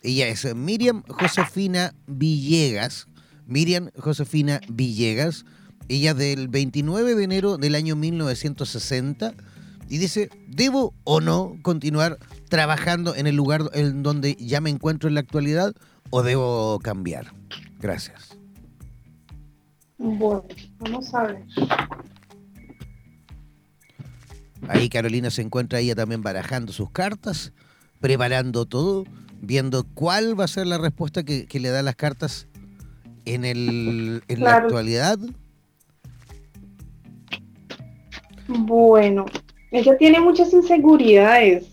Ella 0.07 0.29
es 0.29 0.55
Miriam 0.55 1.03
Josefina 1.09 1.93
Villegas. 2.07 3.09
Miriam 3.45 3.89
Josefina 3.99 4.61
Villegas. 4.69 5.43
Ella 5.89 6.13
del 6.13 6.47
29 6.47 7.13
de 7.13 7.23
enero 7.25 7.57
del 7.57 7.75
año 7.75 7.97
1960. 7.97 9.33
Y 9.89 9.97
dice, 9.97 10.29
¿debo 10.47 10.93
o 11.03 11.19
no 11.19 11.57
continuar 11.61 12.19
trabajando 12.47 13.15
en 13.15 13.27
el 13.27 13.35
lugar 13.35 13.69
en 13.73 14.01
donde 14.01 14.37
ya 14.39 14.61
me 14.61 14.69
encuentro 14.69 15.09
en 15.09 15.15
la 15.15 15.19
actualidad 15.19 15.73
o 16.09 16.23
debo 16.23 16.79
cambiar? 16.81 17.33
Gracias. 17.81 18.37
Bueno, 19.97 20.45
vamos 20.79 21.13
a 21.13 21.23
ver. 21.23 21.43
Ahí 24.69 24.87
Carolina 24.87 25.31
se 25.31 25.41
encuentra 25.41 25.81
ella 25.81 25.95
también 25.95 26.21
barajando 26.21 26.71
sus 26.71 26.91
cartas, 26.91 27.51
preparando 27.99 28.65
todo 28.65 29.03
viendo 29.41 29.85
cuál 29.93 30.39
va 30.39 30.45
a 30.45 30.47
ser 30.47 30.67
la 30.67 30.77
respuesta 30.77 31.23
que, 31.23 31.45
que 31.45 31.59
le 31.59 31.69
da 31.69 31.81
las 31.81 31.95
cartas 31.95 32.47
en, 33.25 33.45
el, 33.45 34.23
en 34.27 34.37
claro. 34.37 34.59
la 34.59 34.63
actualidad. 34.65 35.17
Bueno, 38.47 39.25
ella 39.71 39.97
tiene 39.97 40.19
muchas 40.19 40.53
inseguridades, 40.53 41.67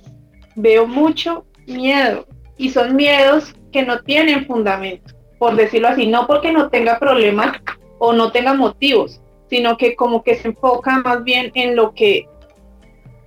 veo 0.56 0.86
mucho 0.86 1.46
miedo 1.66 2.26
y 2.58 2.70
son 2.70 2.96
miedos 2.96 3.54
que 3.72 3.82
no 3.82 4.00
tienen 4.02 4.46
fundamento, 4.46 5.14
por 5.38 5.56
decirlo 5.56 5.88
así, 5.88 6.06
no 6.06 6.26
porque 6.26 6.52
no 6.52 6.68
tenga 6.70 6.98
problemas 6.98 7.56
o 7.98 8.12
no 8.12 8.32
tenga 8.32 8.54
motivos, 8.54 9.20
sino 9.48 9.76
que 9.76 9.94
como 9.94 10.22
que 10.22 10.36
se 10.36 10.48
enfoca 10.48 10.98
más 10.98 11.22
bien 11.22 11.52
en 11.54 11.76
lo 11.76 11.94
que 11.94 12.26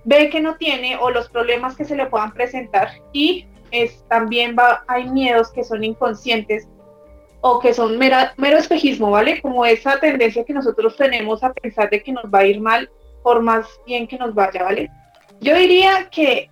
ve 0.04 0.30
que 0.30 0.40
no 0.40 0.56
tiene 0.56 0.96
o 0.96 1.10
los 1.10 1.28
problemas 1.28 1.76
que 1.76 1.84
se 1.84 1.96
le 1.96 2.06
puedan 2.06 2.32
presentar 2.32 2.88
y 3.12 3.46
es 3.70 4.04
también 4.08 4.56
va, 4.58 4.84
hay 4.86 5.08
miedos 5.08 5.50
que 5.50 5.64
son 5.64 5.84
inconscientes 5.84 6.68
o 7.40 7.60
que 7.60 7.72
son 7.72 7.98
mera, 7.98 8.34
mero 8.36 8.58
espejismo, 8.58 9.10
¿vale? 9.10 9.40
Como 9.40 9.64
esa 9.64 9.98
tendencia 10.00 10.44
que 10.44 10.52
nosotros 10.52 10.96
tenemos 10.96 11.42
a 11.44 11.52
pensar 11.52 11.88
de 11.90 12.02
que 12.02 12.12
nos 12.12 12.24
va 12.24 12.40
a 12.40 12.46
ir 12.46 12.60
mal 12.60 12.90
por 13.22 13.42
más 13.42 13.66
bien 13.86 14.06
que 14.06 14.18
nos 14.18 14.34
vaya, 14.34 14.64
¿vale? 14.64 14.90
Yo 15.40 15.56
diría 15.56 16.08
que 16.10 16.50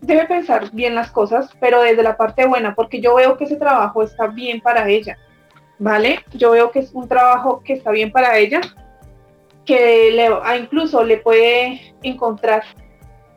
debe 0.00 0.26
pensar 0.26 0.70
bien 0.72 0.94
las 0.94 1.10
cosas, 1.10 1.50
pero 1.60 1.82
desde 1.82 2.02
la 2.02 2.16
parte 2.16 2.46
buena, 2.46 2.74
porque 2.74 3.00
yo 3.00 3.14
veo 3.14 3.36
que 3.36 3.44
ese 3.44 3.56
trabajo 3.56 4.02
está 4.02 4.26
bien 4.26 4.60
para 4.60 4.88
ella, 4.88 5.16
¿vale? 5.78 6.20
Yo 6.32 6.50
veo 6.50 6.70
que 6.70 6.80
es 6.80 6.92
un 6.92 7.08
trabajo 7.08 7.62
que 7.64 7.72
está 7.72 7.90
bien 7.90 8.12
para 8.12 8.36
ella, 8.38 8.60
que 9.64 10.10
le, 10.12 10.28
incluso 10.58 11.04
le 11.04 11.18
puede 11.18 11.94
encontrar 12.02 12.64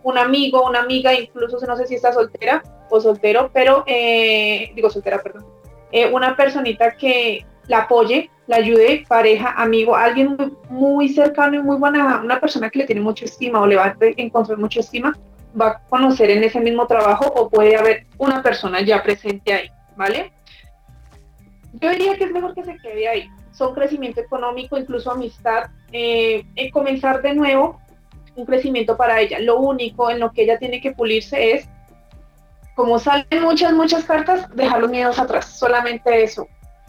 un 0.05 0.19
amigo, 0.19 0.63
una 0.63 0.81
amiga, 0.81 1.15
incluso 1.15 1.57
no 1.65 1.75
sé 1.75 1.87
si 1.87 1.95
está 1.95 2.13
soltera 2.13 2.61
o 2.91 3.01
soltero, 3.01 3.49
pero 3.51 3.83
eh, 3.87 4.71
digo 4.75 4.87
soltera, 4.87 5.21
perdón, 5.21 5.47
eh, 5.91 6.11
una 6.13 6.35
personita 6.35 6.95
que 6.95 7.43
la 7.67 7.79
apoye, 7.79 8.29
la 8.45 8.57
ayude, 8.57 9.03
pareja, 9.07 9.55
amigo, 9.57 9.95
alguien 9.95 10.37
muy, 10.69 11.09
cercano 11.09 11.55
y 11.55 11.63
muy 11.63 11.77
buena, 11.77 12.21
una 12.23 12.39
persona 12.39 12.69
que 12.69 12.79
le 12.79 12.85
tiene 12.85 13.01
mucha 13.01 13.25
estima 13.25 13.59
o 13.61 13.65
le 13.65 13.77
va 13.77 13.85
a 13.85 13.95
encontrar 13.99 14.59
mucha 14.59 14.81
estima, 14.81 15.17
va 15.59 15.67
a 15.69 15.79
conocer 15.89 16.29
en 16.29 16.43
ese 16.43 16.59
mismo 16.59 16.85
trabajo 16.85 17.25
o 17.25 17.49
puede 17.49 17.75
haber 17.75 18.05
una 18.19 18.43
persona 18.43 18.81
ya 18.81 19.01
presente 19.01 19.53
ahí, 19.53 19.69
¿vale? 19.97 20.31
Yo 21.81 21.89
diría 21.89 22.15
que 22.15 22.25
es 22.25 22.31
mejor 22.31 22.53
que 22.53 22.63
se 22.63 22.77
quede 22.77 23.07
ahí. 23.07 23.27
Son 23.51 23.73
crecimiento 23.73 24.21
económico, 24.21 24.77
incluso 24.77 25.11
amistad, 25.11 25.71
eh, 25.91 26.45
comenzar 26.71 27.23
de 27.23 27.33
nuevo 27.33 27.79
un 28.36 28.45
crecimiento 28.45 28.98
para 28.98 29.19
ella. 29.19 29.39
Lo 29.39 29.60
único 29.60 30.10
en 30.10 30.19
lo 30.19 30.32
que 30.32 30.43
ella 30.43 30.58
tiene 30.58 30.82
que 30.82 30.91
pulirse 30.91 31.54
es, 31.54 31.69
como 32.76 33.00
salen 33.00 33.41
muchas, 33.41 33.74
muchas 33.74 34.04
cartas, 34.04 34.54
dejar 34.56 34.82
los 34.82 34.91
miedos 34.91 35.19
atrás. 35.19 35.58
Solamente 35.58 36.24
eso, 36.24 36.48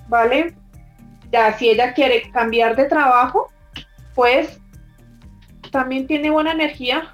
¿vale? 0.08 0.54
Ya, 1.30 1.52
si 1.56 1.70
ella 1.70 1.94
quiere 1.94 2.30
cambiar 2.32 2.76
de 2.76 2.84
trabajo, 2.84 3.48
pues 4.14 4.60
también 5.70 6.06
tiene 6.06 6.30
buena 6.30 6.52
energía 6.52 7.10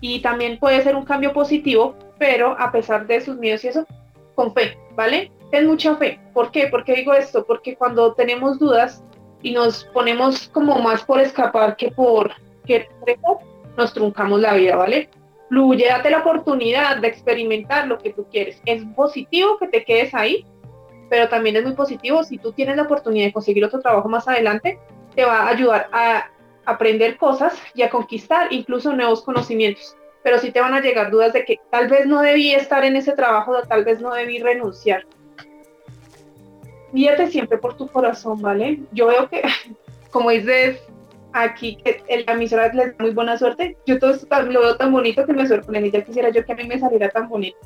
y 0.00 0.20
también 0.20 0.58
puede 0.58 0.82
ser 0.82 0.96
un 0.96 1.04
cambio 1.04 1.32
positivo, 1.32 1.96
pero 2.18 2.58
a 2.58 2.70
pesar 2.72 3.06
de 3.06 3.20
sus 3.20 3.36
miedos 3.36 3.64
y 3.64 3.68
eso, 3.68 3.86
con 4.34 4.54
fe, 4.54 4.78
¿vale? 4.94 5.32
ten 5.50 5.66
mucha 5.66 5.96
fe. 5.96 6.20
¿Por 6.32 6.50
qué? 6.50 6.66
¿Por 6.68 6.84
qué 6.84 6.94
digo 6.94 7.12
esto? 7.12 7.44
Porque 7.44 7.76
cuando 7.76 8.14
tenemos 8.14 8.58
dudas 8.58 9.02
y 9.42 9.52
nos 9.52 9.84
ponemos 9.84 10.48
como 10.48 10.78
más 10.80 11.04
por 11.04 11.20
escapar 11.20 11.76
que 11.76 11.90
por 11.90 12.32
que 12.68 12.88
nos 13.76 13.92
truncamos 13.94 14.40
la 14.40 14.54
vida, 14.54 14.76
¿vale? 14.76 15.08
Fluye, 15.48 15.86
date 15.88 16.10
la 16.10 16.18
oportunidad 16.18 16.98
de 16.98 17.08
experimentar 17.08 17.88
lo 17.88 17.98
que 17.98 18.12
tú 18.12 18.26
quieres. 18.30 18.60
Es 18.66 18.84
positivo 18.94 19.56
que 19.58 19.68
te 19.68 19.84
quedes 19.84 20.14
ahí, 20.14 20.44
pero 21.08 21.28
también 21.28 21.56
es 21.56 21.64
muy 21.64 21.72
positivo 21.72 22.22
si 22.22 22.36
tú 22.36 22.52
tienes 22.52 22.76
la 22.76 22.82
oportunidad 22.82 23.26
de 23.26 23.32
conseguir 23.32 23.64
otro 23.64 23.80
trabajo 23.80 24.08
más 24.08 24.28
adelante, 24.28 24.78
te 25.16 25.24
va 25.24 25.40
a 25.40 25.48
ayudar 25.48 25.88
a 25.90 26.30
aprender 26.66 27.16
cosas 27.16 27.58
y 27.74 27.82
a 27.82 27.88
conquistar 27.88 28.52
incluso 28.52 28.92
nuevos 28.92 29.22
conocimientos. 29.22 29.96
Pero 30.22 30.38
sí 30.38 30.50
te 30.50 30.60
van 30.60 30.74
a 30.74 30.80
llegar 30.80 31.10
dudas 31.10 31.32
de 31.32 31.46
que 31.46 31.58
tal 31.70 31.88
vez 31.88 32.06
no 32.06 32.20
debí 32.20 32.52
estar 32.52 32.84
en 32.84 32.96
ese 32.96 33.12
trabajo, 33.12 33.52
o 33.52 33.62
tal 33.62 33.84
vez 33.84 34.00
no 34.00 34.12
debí 34.12 34.38
renunciar. 34.40 35.06
Guíate 36.92 37.28
siempre 37.28 37.56
por 37.56 37.76
tu 37.76 37.88
corazón, 37.88 38.42
¿vale? 38.42 38.80
Yo 38.92 39.06
veo 39.06 39.28
que, 39.30 39.42
como 40.10 40.30
dices 40.30 40.82
aquí, 41.42 41.76
que 41.76 42.02
la 42.26 42.32
emisora 42.32 42.72
les 42.72 42.96
da 42.96 43.04
muy 43.04 43.10
buena 43.10 43.38
suerte. 43.38 43.76
Yo 43.86 43.98
todo 43.98 44.10
esto 44.10 44.42
lo 44.42 44.60
veo 44.60 44.76
tan 44.76 44.92
bonito 44.92 45.26
que 45.26 45.32
me 45.32 45.46
sorprende. 45.46 45.90
Ya 45.90 46.02
quisiera 46.02 46.30
yo 46.30 46.44
que 46.44 46.52
a 46.52 46.56
mí 46.56 46.64
me 46.64 46.78
saliera 46.78 47.08
tan 47.10 47.28
bonito. 47.28 47.58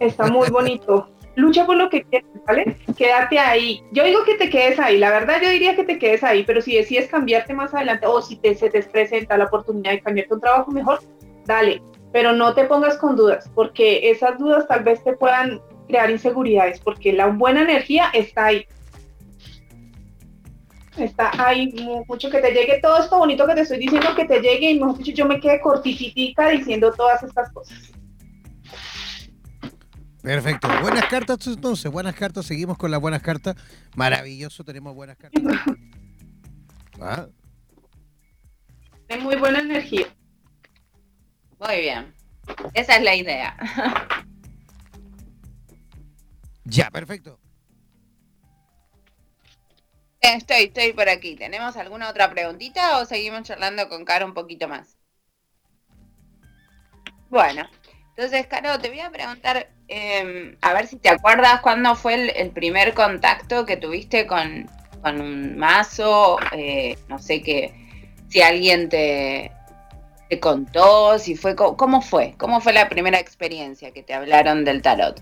Está 0.00 0.26
muy 0.26 0.48
bonito 0.50 1.08
lucha 1.34 1.64
por 1.64 1.76
lo 1.76 1.88
que 1.88 2.02
quieres, 2.04 2.28
¿vale? 2.46 2.76
Quédate 2.96 3.38
ahí. 3.38 3.82
Yo 3.92 4.04
digo 4.04 4.24
que 4.24 4.34
te 4.34 4.50
quedes 4.50 4.78
ahí, 4.78 4.98
la 4.98 5.10
verdad 5.10 5.40
yo 5.42 5.50
diría 5.50 5.76
que 5.76 5.84
te 5.84 5.98
quedes 5.98 6.22
ahí, 6.22 6.44
pero 6.44 6.60
si 6.60 6.76
decides 6.76 7.08
cambiarte 7.08 7.54
más 7.54 7.74
adelante 7.74 8.06
o 8.06 8.20
si 8.20 8.36
te, 8.36 8.54
se 8.54 8.70
te 8.70 8.82
presenta 8.82 9.36
la 9.36 9.44
oportunidad 9.44 9.92
de 9.92 10.00
cambiarte 10.00 10.34
un 10.34 10.40
trabajo 10.40 10.70
mejor, 10.70 11.00
dale, 11.46 11.82
pero 12.12 12.32
no 12.32 12.54
te 12.54 12.64
pongas 12.64 12.98
con 12.98 13.16
dudas, 13.16 13.50
porque 13.54 14.10
esas 14.10 14.38
dudas 14.38 14.66
tal 14.68 14.84
vez 14.84 15.02
te 15.02 15.14
puedan 15.14 15.60
crear 15.88 16.10
inseguridades, 16.10 16.80
porque 16.80 17.12
la 17.12 17.26
buena 17.26 17.62
energía 17.62 18.10
está 18.12 18.46
ahí. 18.46 18.66
Está 20.96 21.30
ahí, 21.38 21.72
mucho 22.06 22.30
que 22.30 22.40
te 22.40 22.52
llegue 22.52 22.80
todo 22.80 22.98
esto 22.98 23.16
bonito 23.18 23.46
que 23.46 23.54
te 23.54 23.60
estoy 23.62 23.78
diciendo, 23.78 24.14
que 24.14 24.26
te 24.26 24.40
llegue 24.40 24.72
y 24.72 24.80
mejor 24.80 24.98
dicho, 24.98 25.12
yo 25.12 25.26
me 25.26 25.40
quede 25.40 25.60
corticitica 25.60 26.50
diciendo 26.50 26.92
todas 26.92 27.22
estas 27.22 27.50
cosas. 27.50 27.92
Perfecto. 30.22 30.68
Buenas 30.82 31.06
cartas 31.06 31.46
entonces, 31.46 31.90
buenas 31.90 32.14
cartas. 32.14 32.46
Seguimos 32.46 32.78
con 32.78 32.90
las 32.90 33.00
buenas 33.00 33.22
cartas. 33.22 33.56
Maravilloso, 33.96 34.64
tenemos 34.64 34.94
buenas 34.94 35.16
cartas. 35.16 35.42
¿Ah? 37.00 37.26
muy 39.20 39.36
buena 39.36 39.58
energía. 39.60 40.06
Muy 41.58 41.80
bien. 41.80 42.14
Esa 42.72 42.96
es 42.96 43.02
la 43.02 43.14
idea. 43.14 43.56
ya, 46.64 46.90
perfecto. 46.90 47.38
Estoy, 50.22 50.64
estoy 50.64 50.92
por 50.92 51.08
aquí. 51.08 51.34
¿Tenemos 51.34 51.76
alguna 51.76 52.08
otra 52.08 52.30
preguntita 52.30 52.98
o 52.98 53.04
seguimos 53.04 53.42
charlando 53.42 53.88
con 53.88 54.04
Caro 54.04 54.24
un 54.24 54.34
poquito 54.34 54.68
más? 54.68 54.96
Bueno, 57.28 57.68
entonces, 58.10 58.46
Caro, 58.46 58.78
te 58.78 58.88
voy 58.88 59.00
a 59.00 59.10
preguntar, 59.10 59.68
em, 59.88 60.56
a 60.60 60.74
ver 60.74 60.86
si 60.86 60.96
te 60.96 61.08
acuerdas 61.08 61.60
cuándo 61.60 61.96
fue 61.96 62.30
el, 62.40 62.50
primer 62.50 62.94
contacto 62.94 63.66
que 63.66 63.76
tuviste 63.76 64.26
con, 64.28 64.70
un 65.02 65.56
mazo, 65.56 66.38
eh, 66.52 66.96
no 67.08 67.18
sé 67.18 67.42
qué, 67.42 67.74
si 68.28 68.42
alguien 68.42 68.88
te, 68.88 69.50
te 70.28 70.38
contó, 70.38 71.18
si 71.18 71.34
fue, 71.34 71.56
¿cómo 71.56 72.00
fue? 72.00 72.34
¿Cómo 72.38 72.60
fue 72.60 72.72
la 72.72 72.88
primera 72.88 73.18
experiencia 73.18 73.90
que 73.90 74.04
te 74.04 74.14
hablaron 74.14 74.64
del 74.64 74.82
tarot? 74.82 75.20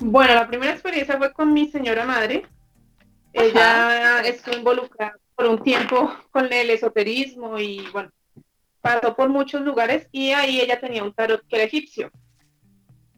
Bueno, 0.00 0.34
la 0.34 0.48
primera 0.48 0.72
experiencia 0.72 1.16
fue 1.16 1.32
con 1.32 1.52
mi 1.52 1.70
señora 1.70 2.04
madre. 2.04 2.42
Ella 3.32 4.20
estuvo 4.20 4.56
involucrada 4.56 5.16
por 5.34 5.46
un 5.46 5.62
tiempo 5.62 6.12
con 6.30 6.52
el 6.52 6.70
esoterismo 6.70 7.58
y 7.58 7.86
bueno, 7.92 8.10
pasó 8.80 9.14
por 9.14 9.28
muchos 9.28 9.62
lugares 9.62 10.08
y 10.12 10.32
ahí 10.32 10.60
ella 10.60 10.80
tenía 10.80 11.04
un 11.04 11.12
tarot 11.12 11.46
que 11.46 11.56
era 11.56 11.64
egipcio. 11.64 12.10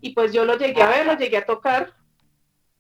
Y 0.01 0.15
pues 0.15 0.33
yo 0.33 0.45
lo 0.45 0.59
llegué 0.59 0.83
a 0.83 0.89
ver, 0.89 1.07
lo 1.07 1.17
llegué 1.17 1.39
a 1.39 1.47
tocar, 1.47 1.93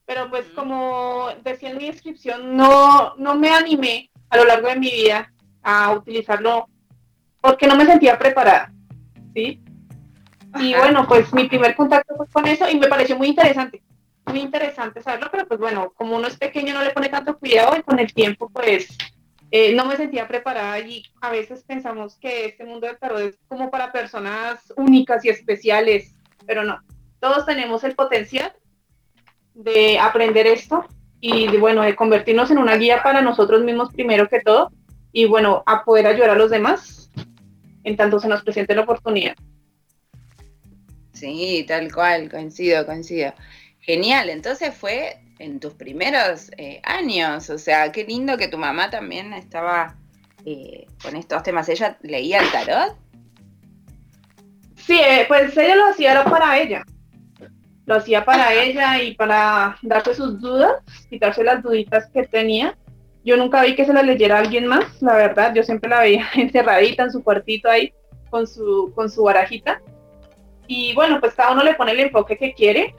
pero 0.05 0.29
pues 0.29 0.47
como 0.55 1.29
decía 1.43 1.71
en 1.71 1.79
mi 1.79 1.87
descripción, 1.87 2.57
no, 2.57 3.15
no 3.17 3.35
me 3.37 3.51
animé 3.51 4.11
a 4.29 4.37
lo 4.37 4.45
largo 4.45 4.69
de 4.69 4.77
mi 4.77 4.91
vida 4.91 5.33
a 5.63 5.93
utilizarlo 5.93 6.69
porque 7.41 7.67
no 7.67 7.77
me 7.77 7.87
sentía 7.87 8.19
preparada, 8.19 8.73
¿sí? 9.35 9.61
Y 10.61 10.75
bueno, 10.75 11.07
pues 11.09 11.33
mi 11.33 11.49
primer 11.49 11.75
contacto 11.75 12.15
fue 12.17 12.27
con 12.29 12.47
eso 12.47 12.69
y 12.69 12.79
me 12.79 12.89
pareció 12.89 13.17
muy 13.17 13.29
interesante, 13.29 13.83
muy 14.27 14.41
interesante 14.41 15.03
saberlo, 15.03 15.29
pero 15.31 15.47
pues 15.47 15.61
bueno, 15.61 15.93
como 15.97 16.17
uno 16.17 16.29
es 16.29 16.37
pequeño 16.37 16.75
no 16.75 16.83
le 16.83 16.91
pone 16.91 17.09
tanto 17.09 17.39
cuidado 17.39 17.77
y 17.77 17.83
con 17.83 17.99
el 17.99 18.13
tiempo 18.13 18.49
pues 18.51 18.97
eh, 19.51 19.75
no 19.75 19.85
me 19.85 19.97
sentía 19.97 20.29
preparada 20.29 20.79
y 20.79 21.05
a 21.21 21.31
veces 21.31 21.63
pensamos 21.65 22.17
que 22.17 22.47
este 22.47 22.65
mundo 22.65 22.87
de 22.87 22.95
tarot 22.95 23.21
es 23.21 23.39
como 23.49 23.71
para 23.71 23.93
personas 23.93 24.73
únicas 24.77 25.25
y 25.25 25.29
especiales, 25.29 26.15
pero 26.47 26.65
no, 26.65 26.81
todos 27.21 27.45
tenemos 27.45 27.85
el 27.85 27.95
potencial 27.95 28.53
de 29.55 29.99
aprender 29.99 30.47
esto 30.47 30.87
y 31.21 31.49
de, 31.49 31.59
bueno, 31.59 31.83
de 31.83 31.95
convertirnos 31.95 32.51
en 32.51 32.59
una 32.59 32.77
guía 32.77 33.03
para 33.03 33.21
nosotros 33.21 33.63
mismos 33.63 33.93
primero 33.93 34.29
que 34.29 34.41
todo 34.41 34.73
y 35.13 35.27
bueno, 35.27 35.63
a 35.67 35.85
poder 35.85 36.07
ayudar 36.07 36.31
a 36.31 36.37
los 36.37 36.51
demás 36.51 37.11
en 37.85 37.97
tanto 37.97 38.19
se 38.21 38.29
nos 38.29 38.43
presente 38.43 38.75
la 38.75 38.83
oportunidad. 38.83 39.35
Sí, 41.13 41.65
tal 41.69 41.93
cual, 41.93 42.31
coincido, 42.31 42.85
coincido. 42.87 43.33
Genial, 43.83 44.31
entonces 44.31 44.75
fue 44.75 45.19
en 45.41 45.59
tus 45.59 45.75
primeros 45.75 46.51
eh, 46.57 46.81
años. 46.85 47.51
O 47.51 47.59
sea, 47.59 47.91
qué 47.91 48.05
lindo 48.05 48.37
que 48.37 48.49
tu 48.49 48.57
mamá 48.57 48.91
también 48.91 49.33
estaba 49.33 49.97
eh, 50.45 50.87
con 51.03 51.17
estos 51.17 51.43
temas. 51.43 51.69
¿Ella 51.69 51.99
leía 52.03 52.41
el 52.41 52.51
tarot? 52.53 52.97
Sí, 54.77 54.99
eh, 54.99 55.25
pues 55.27 55.57
ella 55.57 55.75
lo 55.75 55.87
hacía 55.87 56.25
para 56.25 56.59
ella. 56.59 56.85
Lo 57.87 57.97
hacía 57.97 58.25
para 58.25 58.55
ella 58.55 59.03
y 59.03 59.15
para 59.15 59.77
darse 59.83 60.15
sus 60.15 60.41
dudas, 60.41 60.75
quitarse 61.11 61.43
las 61.43 61.63
duditas 61.63 62.09
que 62.11 62.23
tenía. 62.23 62.77
Yo 63.25 63.37
nunca 63.37 63.63
vi 63.63 63.75
que 63.75 63.85
se 63.85 63.93
las 63.93 64.05
leyera 64.05 64.37
a 64.37 64.41
alguien 64.41 64.67
más, 64.67 65.03
la 65.03 65.15
verdad. 65.15 65.53
Yo 65.55 65.65
siempre 65.65 65.91
la 65.91 66.01
veía 66.01 66.29
encerradita 66.35 67.05
en 67.05 67.11
su 67.11 67.23
cuartito 67.23 67.69
ahí 67.69 67.93
con 68.31 68.47
su, 68.47 68.93
con 68.95 69.11
su 69.11 69.25
barajita. 69.25 69.81
Y 70.69 70.95
bueno, 70.95 71.19
pues 71.21 71.35
cada 71.35 71.53
uno 71.53 71.65
le 71.65 71.75
pone 71.75 71.93
el 71.93 72.01
enfoque 72.01 72.39
que 72.39 72.55
quiere. 72.55 72.95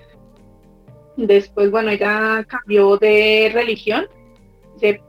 Después, 1.18 1.70
bueno, 1.70 1.92
ella 1.92 2.46
cambió 2.48 2.98
de 2.98 3.52
religión, 3.54 4.08
se, 4.80 5.02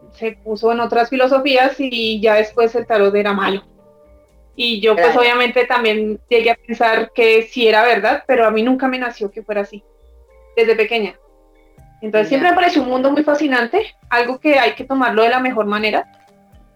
puso 0.45 0.71
en 0.71 0.81
otras 0.81 1.11
filosofías 1.11 1.75
y 1.79 2.21
ya 2.21 2.35
después 2.35 2.75
el 2.75 2.87
tarot 2.87 3.15
era 3.15 3.33
malo. 3.33 3.65
Y 4.55 4.81
yo 4.81 4.95
pues 4.95 5.17
obviamente 5.17 5.65
también 5.65 6.21
llegué 6.29 6.53
a 6.53 6.55
pensar 6.55 7.11
que 7.13 7.43
sí 7.43 7.67
era 7.67 7.83
verdad, 7.83 8.23
pero 8.27 8.47
a 8.47 8.53
mí 8.53 8.63
nunca 8.63 8.87
me 8.87 8.99
nació 8.99 9.31
que 9.31 9.43
fuera 9.43 9.63
así, 9.63 9.83
desde 10.57 10.77
pequeña. 10.77 11.19
Entonces 12.01 12.29
siempre 12.29 12.51
me 12.51 12.55
pareció 12.55 12.83
un 12.83 12.91
mundo 12.91 13.11
muy 13.11 13.25
fascinante, 13.25 13.95
algo 14.11 14.39
que 14.39 14.59
hay 14.59 14.75
que 14.75 14.85
tomarlo 14.85 15.23
de 15.23 15.31
la 15.31 15.41
mejor 15.41 15.67
manera, 15.67 16.07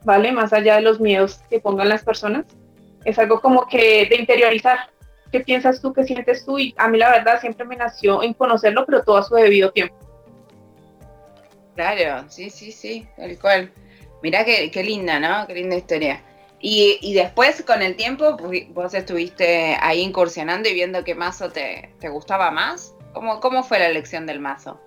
¿vale? 0.05 0.33
Más 0.33 0.53
allá 0.53 0.77
de 0.77 0.83
los 0.83 1.01
miedos 1.01 1.43
que 1.49 1.61
pongan 1.61 1.89
las 1.89 2.03
personas. 2.03 2.47
Es 3.05 3.19
algo 3.19 3.41
como 3.41 3.69
que 3.69 4.07
de 4.07 4.17
interiorizar, 4.17 4.91
¿Qué 5.31 5.41
piensas 5.41 5.81
tú? 5.81 5.93
¿Qué 5.93 6.05
sientes 6.05 6.45
tú? 6.45 6.59
Y 6.59 6.75
a 6.79 6.89
mí 6.89 6.99
la 6.99 7.11
verdad 7.11 7.41
siempre 7.41 7.67
me 7.67 7.77
nació 7.77 8.23
en 8.23 8.35
conocerlo, 8.35 8.85
pero 8.87 9.03
todo 9.03 9.19
a 9.19 9.23
su 9.23 9.35
debido 9.35 9.71
tiempo. 9.71 9.95
Claro, 11.75 12.25
sí, 12.29 12.51
sí, 12.51 12.73
sí, 12.73 13.07
tal 13.17 13.39
cual. 13.39 13.73
Mirá 14.23 14.45
qué, 14.45 14.71
qué 14.71 14.83
linda, 14.83 15.21
¿no? 15.21 15.47
Qué 15.47 15.55
linda 15.55 15.77
historia. 15.77 16.23
Y, 16.61 16.99
y, 17.03 17.15
después, 17.15 17.63
con 17.63 17.83
el 17.83 17.95
tiempo, 17.95 18.37
vos 18.71 18.95
estuviste 18.95 19.77
ahí 19.81 20.01
incursionando 20.01 20.69
y 20.69 20.75
viendo 20.75 21.05
qué 21.05 21.15
mazo 21.15 21.51
te, 21.51 21.95
te 22.01 22.09
gustaba 22.09 22.51
más. 22.51 22.97
¿Cómo, 23.13 23.39
¿Cómo 23.39 23.63
fue 23.63 23.79
la 23.79 23.87
elección 23.87 24.27
del 24.27 24.41
mazo? 24.41 24.81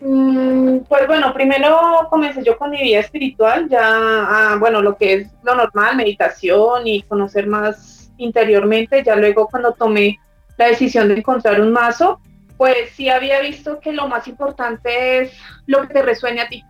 Mm, 0.00 0.78
pues 0.88 1.06
bueno, 1.06 1.34
primero 1.34 2.06
comencé 2.08 2.42
yo 2.44 2.56
con 2.56 2.70
mi 2.70 2.80
vida 2.82 3.00
espiritual, 3.00 3.68
ya, 3.68 3.80
ah, 3.82 4.56
bueno, 4.58 4.80
lo 4.80 4.96
que 4.96 5.14
es 5.14 5.28
lo 5.42 5.56
normal, 5.56 5.96
meditación 5.96 6.86
y 6.86 7.02
conocer 7.02 7.48
más 7.48 7.97
interiormente, 8.18 9.02
ya 9.02 9.16
luego 9.16 9.48
cuando 9.48 9.72
tomé 9.72 10.18
la 10.56 10.66
decisión 10.66 11.08
de 11.08 11.14
encontrar 11.14 11.60
un 11.60 11.72
mazo, 11.72 12.20
pues 12.56 12.90
sí 12.94 13.08
había 13.08 13.40
visto 13.40 13.80
que 13.80 13.92
lo 13.92 14.08
más 14.08 14.28
importante 14.28 15.20
es 15.20 15.32
lo 15.66 15.82
que 15.82 15.94
te 15.94 16.02
resuene 16.02 16.40
a 16.40 16.48
ti, 16.48 16.64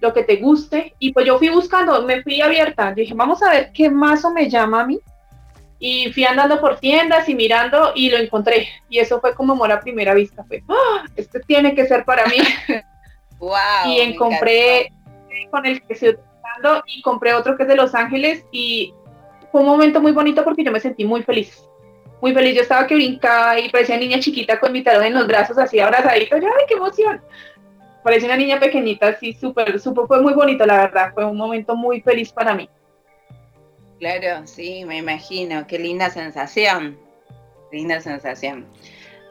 lo 0.00 0.12
que 0.12 0.22
te 0.22 0.36
guste, 0.36 0.94
y 0.98 1.12
pues 1.12 1.26
yo 1.26 1.38
fui 1.38 1.48
buscando, 1.48 2.02
me 2.02 2.22
fui 2.22 2.40
abierta, 2.42 2.92
dije, 2.92 3.14
vamos 3.14 3.42
a 3.42 3.50
ver 3.50 3.72
qué 3.72 3.90
mazo 3.90 4.30
me 4.30 4.48
llama 4.48 4.82
a 4.82 4.86
mí, 4.86 5.00
y 5.78 6.12
fui 6.12 6.24
andando 6.24 6.60
por 6.60 6.78
tiendas 6.78 7.28
y 7.28 7.34
mirando 7.34 7.92
y 7.94 8.10
lo 8.10 8.18
encontré, 8.18 8.68
y 8.90 8.98
eso 8.98 9.20
fue 9.20 9.34
como 9.34 9.54
amor 9.54 9.72
a 9.72 9.80
primera 9.80 10.12
vista, 10.12 10.44
fue, 10.44 10.62
¡Ah! 10.68 11.04
este 11.16 11.40
tiene 11.40 11.74
que 11.74 11.86
ser 11.86 12.04
para 12.04 12.26
mí. 12.26 12.38
wow, 13.38 13.58
y 13.86 14.14
compré 14.16 14.92
con 15.50 15.64
el 15.64 15.80
que 15.82 15.94
estoy 15.94 16.10
utilizando 16.10 16.82
y 16.86 17.02
compré 17.02 17.34
otro 17.34 17.56
que 17.56 17.62
es 17.62 17.68
de 17.68 17.76
Los 17.76 17.94
Ángeles 17.94 18.44
y 18.52 18.92
fue 19.56 19.62
un 19.62 19.70
momento 19.70 20.02
muy 20.02 20.12
bonito 20.12 20.44
porque 20.44 20.62
yo 20.62 20.70
me 20.70 20.80
sentí 20.80 21.06
muy 21.06 21.22
feliz, 21.22 21.64
muy 22.20 22.34
feliz. 22.34 22.54
Yo 22.54 22.60
estaba 22.60 22.86
que 22.86 22.94
brincaba 22.94 23.58
y 23.58 23.70
parecía 23.70 23.96
niña 23.96 24.20
chiquita 24.20 24.60
con 24.60 24.70
mi 24.70 24.82
talón 24.82 25.04
en 25.04 25.14
los 25.14 25.26
brazos, 25.26 25.56
así 25.56 25.80
abrazadito. 25.80 26.36
Yo, 26.36 26.46
¡ay, 26.46 26.64
qué 26.68 26.74
emoción! 26.74 27.22
Parecía 28.04 28.28
una 28.28 28.36
niña 28.36 28.60
pequeñita, 28.60 29.08
así 29.08 29.32
súper, 29.32 29.80
súper, 29.80 30.06
fue 30.08 30.20
muy 30.20 30.34
bonito, 30.34 30.66
la 30.66 30.76
verdad. 30.76 31.10
Fue 31.14 31.24
un 31.24 31.38
momento 31.38 31.74
muy 31.74 32.02
feliz 32.02 32.30
para 32.32 32.54
mí. 32.54 32.68
Claro, 33.98 34.46
sí, 34.46 34.84
me 34.84 34.98
imagino. 34.98 35.66
Qué 35.66 35.78
linda 35.78 36.10
sensación. 36.10 36.98
Linda 37.72 38.02
sensación. 38.02 38.66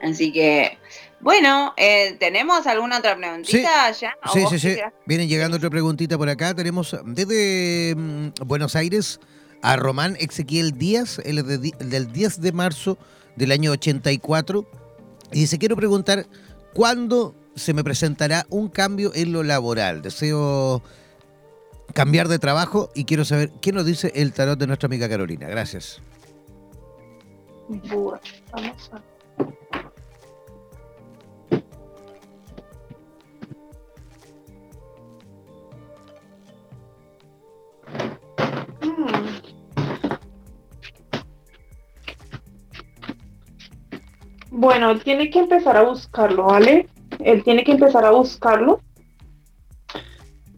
Así 0.02 0.32
que, 0.32 0.80
bueno, 1.20 1.76
eh, 1.78 2.16
¿tenemos 2.20 2.66
alguna 2.66 2.98
otra 2.98 3.16
preguntita 3.16 3.94
sí, 3.94 4.02
ya? 4.02 4.18
Sí, 4.34 4.44
sí, 4.50 4.58
sí. 4.58 4.82
Vienen 5.06 5.30
llegando 5.30 5.58
otra 5.58 5.70
preguntita 5.70 6.18
por 6.18 6.30
acá. 6.30 6.56
Tenemos 6.56 6.98
desde 7.06 7.94
mm, 7.96 8.30
Buenos 8.44 8.76
Aires 8.76 9.20
a 9.66 9.78
Román 9.78 10.16
Ezequiel 10.20 10.78
Díaz, 10.78 11.20
el 11.26 11.44
del 11.44 12.12
10 12.12 12.40
de 12.40 12.52
marzo 12.52 13.00
del 13.36 13.52
año 13.52 13.72
84. 13.72 14.64
Y 15.32 15.40
dice, 15.40 15.58
quiero 15.58 15.76
preguntar, 15.76 16.28
¿cuándo 16.76 17.34
se 17.56 17.74
me 17.74 17.84
presentará 17.84 18.46
un 18.50 18.70
cambio 18.70 19.12
en 19.16 19.32
lo 19.32 19.42
laboral? 19.42 20.04
Deseo 20.04 20.84
cambiar 21.96 22.28
de 22.28 22.38
trabajo 22.38 22.92
y 22.94 23.06
quiero 23.06 23.26
saber 23.26 23.52
qué 23.60 23.72
nos 23.72 23.88
dice 23.88 24.12
el 24.14 24.34
tarot 24.34 24.60
de 24.60 24.68
nuestra 24.68 24.86
amiga 24.86 25.10
Carolina. 25.10 25.48
Gracias. 25.48 26.00
a 28.52 28.62
Bueno, 44.58 44.90
él 44.92 45.04
tiene 45.04 45.30
que 45.30 45.40
empezar 45.40 45.76
a 45.76 45.82
buscarlo, 45.82 46.46
¿vale? 46.46 46.88
Él 47.20 47.44
tiene 47.44 47.66
que 47.66 47.74
empezar 47.74 48.06
a 48.06 48.12
buscarlo 48.12 48.80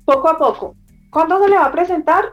poco 0.06 0.30
a 0.30 0.38
poco. 0.38 0.76
¿Cuándo 1.10 1.42
se 1.42 1.50
le 1.50 1.56
va 1.56 1.66
a 1.66 1.72
presentar? 1.72 2.26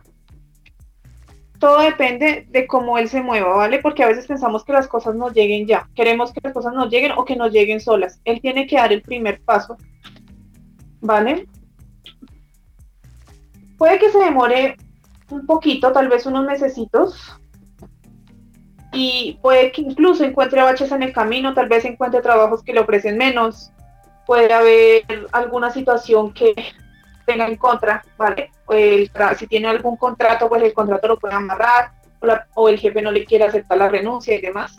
Todo 1.59 1.81
depende 1.81 2.47
de 2.51 2.67
cómo 2.67 2.99
él 2.99 3.09
se 3.09 3.23
mueva, 3.23 3.57
¿vale? 3.57 3.79
Porque 3.79 4.03
a 4.03 4.09
veces 4.09 4.27
pensamos 4.27 4.63
que 4.63 4.75
las 4.75 4.87
cosas 4.87 5.15
nos 5.15 5.33
lleguen 5.33 5.67
ya. 5.67 5.89
Queremos 5.95 6.35
que 6.35 6.41
las 6.45 6.53
cosas 6.53 6.75
nos 6.75 6.91
lleguen 6.91 7.13
o 7.13 7.25
que 7.25 7.35
nos 7.35 7.51
lleguen 7.51 7.81
solas. 7.81 8.21
Él 8.27 8.43
tiene 8.43 8.67
que 8.67 8.77
dar 8.77 8.93
el 8.93 9.01
primer 9.01 9.41
paso, 9.41 9.79
¿vale? 11.01 11.49
Puede 13.79 13.99
que 13.99 14.11
se 14.11 14.19
demore 14.19 14.77
un 15.31 15.47
poquito, 15.47 15.93
tal 15.93 16.09
vez 16.09 16.27
unos 16.27 16.45
mesecitos, 16.45 17.41
y 18.95 19.39
puede 19.43 19.73
que 19.73 19.83
incluso 19.83 20.25
encuentre 20.25 20.63
baches 20.63 20.93
en 20.93 21.03
el 21.03 21.13
camino, 21.13 21.53
tal 21.53 21.69
vez 21.69 21.85
encuentre 21.85 22.23
trabajos 22.23 22.63
que 22.63 22.73
le 22.73 22.81
ofrecen 22.81 23.19
menos, 23.19 23.73
puede 24.27 24.53
haber 24.53 25.05
alguna 25.33 25.71
situación 25.71 26.33
que 26.33 26.55
tenga 27.27 27.47
en 27.47 27.57
contra, 27.57 28.05
¿vale? 28.17 28.51
si 29.37 29.47
tiene 29.47 29.69
algún 29.69 29.97
contrato, 29.97 30.49
pues 30.49 30.63
el 30.63 30.73
contrato 30.73 31.09
lo 31.09 31.19
puede 31.19 31.35
amarrar, 31.35 31.93
o, 32.55 32.69
el 32.69 32.79
jefe 32.79 33.03
no 33.03 33.11
le 33.11 33.25
quiere 33.25 33.45
aceptar 33.45 33.77
la 33.77 33.89
renuncia 33.89 34.35
y 34.35 34.41
demás. 34.41 34.79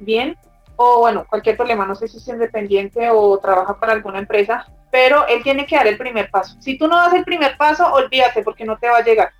Bien, 0.00 0.36
o 0.76 1.00
bueno, 1.00 1.26
cualquier 1.28 1.56
problema, 1.56 1.86
no 1.86 1.94
sé 1.94 2.08
si 2.08 2.18
es 2.18 2.28
independiente 2.28 3.10
o 3.10 3.38
trabaja 3.38 3.78
para 3.78 3.92
alguna 3.92 4.18
empresa, 4.18 4.66
pero 4.90 5.26
él 5.26 5.42
tiene 5.42 5.66
que 5.66 5.76
dar 5.76 5.86
el 5.86 5.98
primer 5.98 6.30
paso. 6.30 6.56
Si 6.60 6.78
tú 6.78 6.88
no 6.88 6.96
das 6.96 7.12
el 7.14 7.24
primer 7.24 7.56
paso, 7.56 7.92
olvídate 7.92 8.42
porque 8.42 8.64
no 8.64 8.78
te 8.78 8.88
va 8.88 8.98
a 8.98 9.04
llegar, 9.04 9.32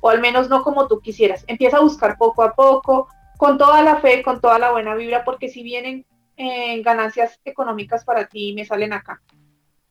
o 0.00 0.10
al 0.10 0.20
menos 0.20 0.48
no 0.48 0.62
como 0.62 0.88
tú 0.88 1.00
quisieras. 1.00 1.44
Empieza 1.46 1.76
a 1.76 1.82
buscar 1.82 2.16
poco 2.18 2.42
a 2.42 2.52
poco, 2.52 3.08
con 3.42 3.58
toda 3.58 3.82
la 3.82 3.96
fe, 3.96 4.22
con 4.22 4.40
toda 4.40 4.56
la 4.60 4.70
buena 4.70 4.94
vibra, 4.94 5.24
porque 5.24 5.48
si 5.48 5.64
vienen 5.64 6.06
eh, 6.36 6.80
ganancias 6.80 7.40
económicas 7.44 8.04
para 8.04 8.28
ti, 8.28 8.52
me 8.54 8.64
salen 8.64 8.92
acá. 8.92 9.20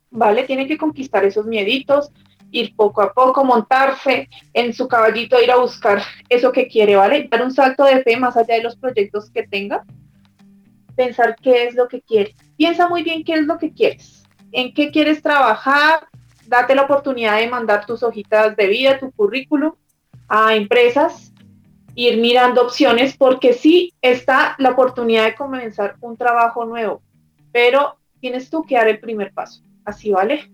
¿Vale? 0.10 0.46
Tiene 0.46 0.70
que 0.70 0.78
conquistar 0.78 1.26
esos 1.26 1.46
mieditos, 1.46 2.14
ir 2.50 2.74
poco 2.78 3.02
a 3.02 3.12
poco, 3.12 3.44
montarse 3.44 4.30
en 4.54 4.74
su 4.74 4.88
caballito, 4.88 5.38
ir 5.42 5.52
a 5.52 5.58
buscar 5.58 6.02
eso 6.30 6.54
que 6.54 6.70
quiere, 6.70 6.96
¿vale? 6.96 7.28
Dar 7.30 7.44
un 7.44 7.52
salto 7.52 7.84
de 7.84 8.02
fe 8.04 8.16
más 8.16 8.38
allá 8.38 8.56
de 8.56 8.64
los 8.64 8.78
proyectos 8.78 9.30
que 9.30 9.46
tenga, 9.46 9.84
pensar 10.96 11.36
qué 11.36 11.66
es 11.66 11.76
lo 11.76 11.90
que 11.90 12.02
quiere. 12.02 12.34
Piensa 12.56 12.88
muy 12.88 13.04
bien 13.04 13.26
qué 13.26 13.34
es 13.34 13.46
lo 13.46 13.58
que 13.58 13.74
quieres, 13.74 14.24
en 14.54 14.74
qué 14.74 14.92
quieres 14.92 15.22
trabajar, 15.22 16.08
date 16.48 16.74
la 16.74 16.84
oportunidad 16.84 17.38
de 17.38 17.50
mandar 17.50 17.86
tus 17.86 18.02
hojitas 18.02 18.56
de 18.56 18.68
vida, 18.68 18.98
tu 18.98 19.12
currículum 19.12 19.74
a 20.30 20.56
empresas 20.56 21.31
ir 21.96 22.18
mirando 22.18 22.62
opciones 22.62 23.16
porque 23.18 23.54
sí 23.54 23.94
está 24.02 24.56
la 24.58 24.72
oportunidad 24.72 25.26
de 25.26 25.36
comenzar 25.36 25.96
un 26.02 26.18
trabajo 26.18 26.66
nuevo, 26.66 27.02
pero 27.52 27.98
tienes 28.20 28.50
tú 28.50 28.64
que 28.64 28.76
dar 28.76 28.88
el 28.88 29.00
primer 29.00 29.34
paso. 29.34 29.62
Así 29.84 30.12
vale. 30.12 30.50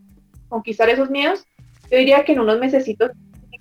Conquistar 0.49 0.89
esos 0.89 1.09
miedos. 1.09 1.45
Yo 1.91 1.97
diría 1.97 2.23
que 2.23 2.33
en 2.33 2.39
unos 2.39 2.59
mesecitos 2.59 3.11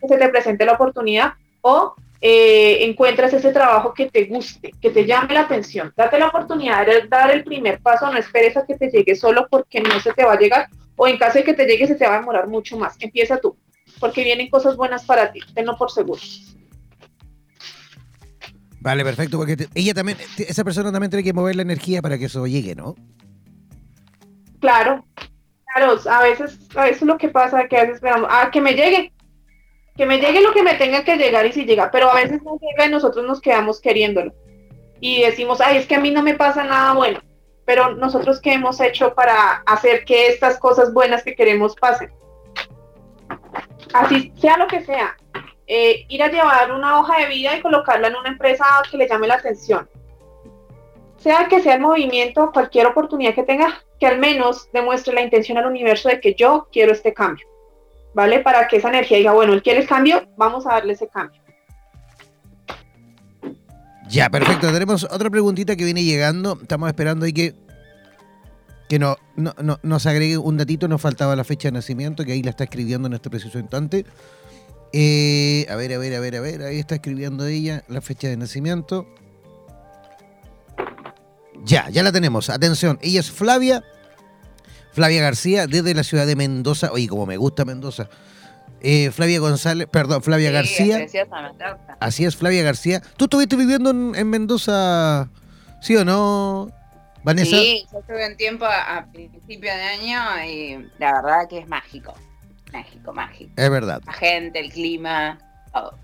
que 0.01 0.09
se 0.09 0.19
te 0.19 0.29
presente 0.29 0.65
la 0.65 0.73
oportunidad 0.73 1.35
o 1.61 1.95
eh, 2.21 2.85
encuentras 2.85 3.33
ese 3.33 3.53
trabajo 3.53 3.93
que 3.93 4.07
te 4.07 4.25
guste, 4.25 4.73
que 4.81 4.91
te 4.91 5.05
llame 5.05 5.35
la 5.35 5.43
atención. 5.43 5.93
Date 5.97 6.19
la 6.19 6.29
oportunidad 6.29 6.87
de 6.87 7.07
dar 7.09 7.31
el 7.31 7.45
primer 7.45 7.81
paso, 7.81 8.11
no 8.11 8.19
esperes 8.19 8.57
a 8.57 8.65
que 8.65 8.77
te 8.77 8.89
llegue 8.89 9.15
solo 9.15 9.47
porque 9.51 9.81
no 9.81 10.01
se 10.01 10.13
te 10.13 10.25
va 10.25 10.33
a 10.33 10.39
llegar 10.39 10.69
o 10.97 11.07
en 11.07 11.19
caso 11.19 11.39
de 11.39 11.45
que 11.45 11.55
te 11.55 11.67
llegue 11.67 11.87
se 11.87 11.95
te 11.95 12.07
va 12.07 12.15
a 12.15 12.21
demorar 12.21 12.49
mucho 12.49 12.79
más. 12.79 12.97
Empieza 13.01 13.39
tú, 13.39 13.57
porque 14.01 14.25
vienen 14.25 14.49
cosas 14.49 14.77
buenas 14.77 15.05
para 15.05 15.31
ti, 15.31 15.41
tenlo 15.55 15.77
por 15.77 15.91
seguro. 15.91 16.21
Vale, 18.87 19.03
perfecto, 19.03 19.37
porque 19.37 19.67
ella 19.75 19.95
también, 19.95 20.17
esa 20.39 20.63
persona 20.63 20.93
también 20.93 21.11
tiene 21.11 21.25
que 21.25 21.33
mover 21.33 21.57
la 21.57 21.63
energía 21.63 22.01
para 22.01 22.19
que 22.19 22.27
eso 22.27 22.47
llegue, 22.47 22.77
¿no? 22.77 22.95
Claro, 24.61 25.05
claro, 25.75 25.99
a 26.09 26.23
veces, 26.23 26.57
a 26.77 26.85
veces 26.85 27.03
lo 27.03 27.19
que 27.19 27.29
pasa 27.29 27.67
que 27.67 27.79
a 27.79 27.81
veces 27.81 27.97
esperamos, 27.97 28.31
ah, 28.33 28.49
que 28.53 28.61
me 28.61 28.75
llegue, 28.75 29.13
que 29.97 30.07
me 30.07 30.19
llegue 30.19 30.41
lo 30.41 30.53
que 30.53 30.63
me 30.63 30.75
tenga 30.75 31.03
que 31.03 31.17
llegar 31.17 31.45
y 31.47 31.53
si 31.53 31.65
llega, 31.65 31.91
pero 31.91 32.09
a 32.09 32.15
veces 32.15 32.41
no 32.45 32.61
llega 32.61 32.87
y 32.87 32.93
nosotros 32.93 33.27
nos 33.27 33.41
quedamos 33.41 33.81
queriéndolo. 33.81 34.33
Y 35.01 35.23
decimos, 35.23 35.61
ay, 35.61 35.79
es 35.79 35.87
que 35.87 35.97
a 35.97 36.01
mí 36.01 36.13
no 36.13 36.23
me 36.23 36.35
pasa 36.35 36.63
nada 36.63 36.93
bueno, 36.93 37.19
pero 37.65 37.97
nosotros 37.97 38.41
qué 38.41 38.53
hemos 38.53 38.81
hecho 38.81 39.15
para 39.15 39.65
hacer 39.67 40.05
que 40.05 40.29
estas 40.29 40.61
cosas 40.61 40.95
buenas 40.95 41.25
que 41.25 41.35
queremos 41.35 41.75
pasen. 41.75 42.13
Así 43.93 44.33
sea 44.37 44.57
lo 44.57 44.69
que 44.69 44.85
sea, 44.85 45.17
eh, 45.67 46.07
ir 46.09 46.23
a 46.23 46.31
llevar 46.31 46.73
una 46.73 47.01
hoja 47.01 47.19
de 47.21 47.27
vida 47.27 47.57
y 47.57 47.61
colocarla 47.61 48.09
en 48.09 48.17
una 48.17 48.29
empresa 48.29 48.65
que 48.91 48.97
le 48.97 49.09
llame 49.09 49.27
la 49.27 49.35
atención. 49.35 49.89
Sea 51.19 51.49
que 51.49 51.61
sea 51.61 51.75
el 51.75 51.81
movimiento, 51.81 52.51
cualquier 52.53 52.87
oportunidad 52.87 53.35
que 53.35 53.43
tenga, 53.43 53.83
que 53.99 54.07
al 54.07 54.19
menos 54.19 54.69
demuestre 54.73 55.15
la 55.15 55.23
intención 55.23 55.59
al 55.59 55.67
universo 55.67 56.09
de 56.09 56.21
que 56.21 56.35
yo 56.35 56.69
quiero 56.71 56.93
este 56.93 57.13
cambio. 57.13 57.47
¿Vale? 58.15 58.41
Para 58.41 58.67
que 58.69 58.77
esa 58.77 58.89
energía 58.89 59.19
diga, 59.19 59.33
bueno, 59.33 59.53
él 59.53 59.63
quiere 59.63 59.81
el 59.81 59.89
cambio, 59.89 60.23
vamos 60.37 60.67
a 60.67 60.75
darle 60.75 60.93
ese 60.93 61.09
cambio. 61.09 61.43
Ya, 64.09 64.31
perfecto. 64.31 64.73
Tenemos 64.73 65.05
otra 65.05 65.31
preguntita 65.31 65.77
que 65.77 65.85
viene 65.85 66.05
llegando. 66.05 66.59
Estamos 66.63 66.89
esperando 66.89 67.27
ahí 67.27 67.33
que, 67.33 67.55
que 68.89 68.99
no, 68.99 69.17
no, 69.35 69.53
nos 69.83 70.07
agregue 70.07 70.39
un 70.39 70.57
datito. 70.57 70.87
Nos 70.89 71.03
faltaba 71.03 71.35
la 71.35 71.45
fecha 71.45 71.69
de 71.69 71.73
nacimiento, 71.73 72.25
que 72.25 72.33
ahí 72.33 72.43
la 72.43 72.51
está 72.51 72.65
escribiendo 72.65 73.09
en 73.09 73.15
este 73.15 73.31
preciso 73.31 73.59
instante. 73.59 74.07
Eh, 74.99 75.67
a 75.69 75.77
ver, 75.77 75.93
a 75.93 75.99
ver, 75.99 76.15
a 76.15 76.21
ver, 76.21 76.37
a 76.37 76.41
ver. 76.41 76.63
Ahí 76.63 76.79
está 76.79 76.95
escribiendo 76.95 77.47
ella 77.47 77.85
la 77.87 78.01
fecha 78.01 78.29
de 78.29 78.39
nacimiento. 78.39 79.07
Ya, 81.65 81.91
ya 81.91 82.03
la 82.03 82.13
tenemos. 82.13 82.49
Atención, 82.49 82.99
ella 83.03 83.21
es 83.21 83.31
Flavia. 83.31 83.85
Flavia 84.93 85.21
García, 85.21 85.67
desde 85.67 85.93
la 85.93 86.03
ciudad 86.03 86.27
de 86.27 86.35
Mendoza. 86.35 86.93
Oye, 86.93 87.09
como 87.09 87.27
me 87.27 87.37
gusta 87.37 87.67
Mendoza. 87.67 88.09
Eh, 88.81 89.11
Flavia 89.11 89.39
González, 89.39 89.87
perdón, 89.87 90.23
Flavia 90.23 90.51
García. 90.51 91.07
Así 92.01 92.25
es, 92.25 92.35
Flavia 92.35 92.63
García. 92.63 93.03
¿Tú 93.19 93.27
estuviste 93.27 93.55
viviendo 93.55 93.91
en, 93.91 94.31
Mendoza, 94.31 95.29
sí 95.83 95.95
o 95.97 96.07
no, 96.07 96.71
Vanessa? 97.23 97.59
Sí, 97.59 97.85
yo 97.93 97.99
estuve 97.99 98.27
un 98.31 98.37
tiempo 98.39 98.65
a 98.65 99.07
principio 99.13 99.75
de 99.75 99.83
año 99.83 100.45
y 100.51 100.89
la 100.99 101.21
verdad 101.21 101.47
que 101.51 101.59
es 101.59 101.69
mágico 101.69 102.15
mágico, 102.77 103.13
mágico. 103.13 103.53
Es 103.57 103.71
verdad. 103.71 104.03
La 104.07 104.13
gente, 104.13 104.61
el 104.61 104.73
clima, 104.73 105.39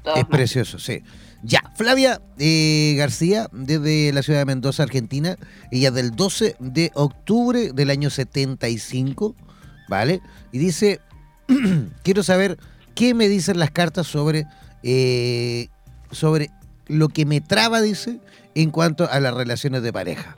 todo. 0.03 0.17
es, 0.17 0.25
precioso, 0.27 0.79
sí. 0.79 1.03
Ya, 1.43 1.61
Flavia 1.75 2.21
eh, 2.39 2.95
García, 2.97 3.49
desde 3.53 4.13
la 4.13 4.23
ciudad 4.23 4.39
de 4.41 4.45
Mendoza, 4.45 4.85
Argentina. 4.85 5.37
Ella 5.71 5.91
del 5.91 6.13
12 6.13 6.57
de 6.61 6.91
octubre 6.95 7.73
del 7.73 7.91
año 7.91 8.11
75, 8.11 9.35
¿vale? 9.89 10.21
Y 10.53 10.59
dice, 10.59 11.01
quiero 12.05 12.23
saber 12.23 12.59
qué 12.95 13.15
me 13.15 13.29
dicen 13.29 13.59
las 13.59 13.71
cartas 13.71 14.07
sobre, 14.07 14.47
eh, 14.85 15.69
sobre 16.11 16.51
lo 16.87 17.09
que 17.09 17.27
me 17.27 17.41
traba, 17.41 17.81
dice, 17.81 18.21
en 18.55 18.71
cuanto 18.71 19.09
a 19.11 19.19
las 19.19 19.35
relaciones 19.35 19.83
de 19.83 19.93
pareja. 19.93 20.37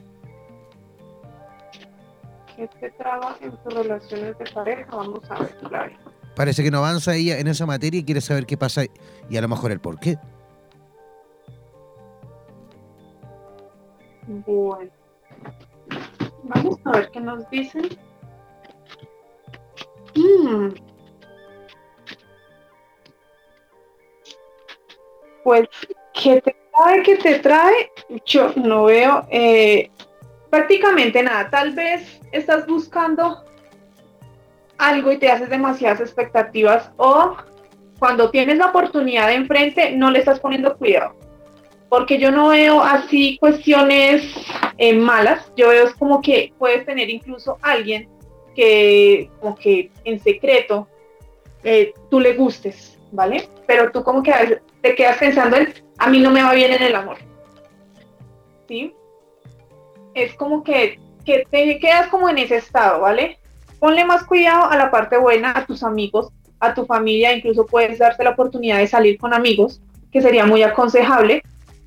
¿Qué 2.56 2.68
te 2.80 2.90
traba 2.92 3.36
en 3.42 3.50
tus 3.58 3.74
relaciones 3.74 4.38
de 4.38 4.44
pareja? 4.52 4.86
Vamos 4.90 5.28
a 5.28 5.40
ver, 5.40 5.56
Flavia. 5.60 5.98
Parece 6.34 6.62
que 6.62 6.70
no 6.70 6.78
avanza 6.78 7.14
ella 7.14 7.38
en 7.38 7.46
esa 7.46 7.66
materia 7.66 8.00
y 8.00 8.04
quiere 8.04 8.20
saber 8.20 8.46
qué 8.46 8.56
pasa 8.56 8.82
y 9.28 9.36
a 9.36 9.40
lo 9.40 9.48
mejor 9.48 9.70
el 9.70 9.80
por 9.80 9.98
qué. 10.00 10.18
Bueno. 14.26 14.90
Vamos 16.44 16.78
a 16.84 16.90
ver 16.92 17.10
qué 17.10 17.20
nos 17.20 17.48
dicen. 17.50 17.88
Mm. 20.14 20.68
Pues, 25.42 25.68
¿qué 26.14 26.40
te 26.40 26.56
trae? 26.72 27.02
¿Qué 27.02 27.16
te 27.16 27.38
trae? 27.40 27.92
Yo 28.24 28.52
no 28.56 28.84
veo 28.84 29.26
eh, 29.30 29.90
prácticamente 30.50 31.22
nada. 31.22 31.50
Tal 31.50 31.72
vez 31.72 32.20
estás 32.32 32.66
buscando 32.66 33.44
algo 34.78 35.12
y 35.12 35.18
te 35.18 35.30
haces 35.30 35.48
demasiadas 35.48 36.00
expectativas 36.00 36.90
o 36.96 37.36
cuando 37.98 38.30
tienes 38.30 38.58
la 38.58 38.66
oportunidad 38.66 39.28
de 39.28 39.34
enfrente 39.34 39.92
no 39.92 40.10
le 40.10 40.18
estás 40.18 40.40
poniendo 40.40 40.76
cuidado. 40.76 41.14
Porque 41.88 42.18
yo 42.18 42.30
no 42.30 42.48
veo 42.48 42.82
así 42.82 43.38
cuestiones 43.38 44.34
eh, 44.78 44.94
malas, 44.94 45.52
yo 45.56 45.68
veo 45.68 45.86
es 45.86 45.94
como 45.94 46.20
que 46.20 46.52
puedes 46.58 46.84
tener 46.84 47.08
incluso 47.08 47.58
alguien 47.62 48.08
que 48.54 49.30
como 49.40 49.54
que 49.54 49.90
en 50.04 50.18
secreto 50.20 50.88
eh, 51.62 51.92
tú 52.10 52.20
le 52.20 52.34
gustes, 52.34 52.98
¿vale? 53.12 53.48
Pero 53.66 53.90
tú 53.90 54.02
como 54.02 54.22
que 54.22 54.32
a 54.32 54.40
veces 54.40 54.60
te 54.82 54.94
quedas 54.94 55.18
pensando 55.18 55.56
en, 55.56 55.72
a 55.98 56.10
mí 56.10 56.20
no 56.20 56.30
me 56.30 56.42
va 56.42 56.52
bien 56.52 56.72
en 56.72 56.82
el 56.82 56.94
amor. 56.94 57.18
¿Sí? 58.68 58.94
Es 60.14 60.34
como 60.34 60.62
que, 60.62 60.98
que 61.24 61.44
te 61.50 61.78
quedas 61.78 62.08
como 62.08 62.28
en 62.28 62.38
ese 62.38 62.56
estado, 62.56 63.00
¿vale? 63.00 63.38
Ponle 63.78 64.04
más 64.04 64.24
cuidado 64.24 64.70
a 64.70 64.76
la 64.76 64.90
parte 64.90 65.16
buena, 65.18 65.52
a 65.56 65.66
tus 65.66 65.82
amigos, 65.82 66.32
a 66.60 66.74
tu 66.74 66.86
familia, 66.86 67.34
incluso 67.34 67.66
puedes 67.66 67.98
darte 67.98 68.24
la 68.24 68.30
oportunidad 68.30 68.78
de 68.78 68.86
salir 68.86 69.18
con 69.18 69.34
amigos, 69.34 69.80
que 70.10 70.22
sería 70.22 70.46
muy 70.46 70.62
aconsejable, 70.62 71.42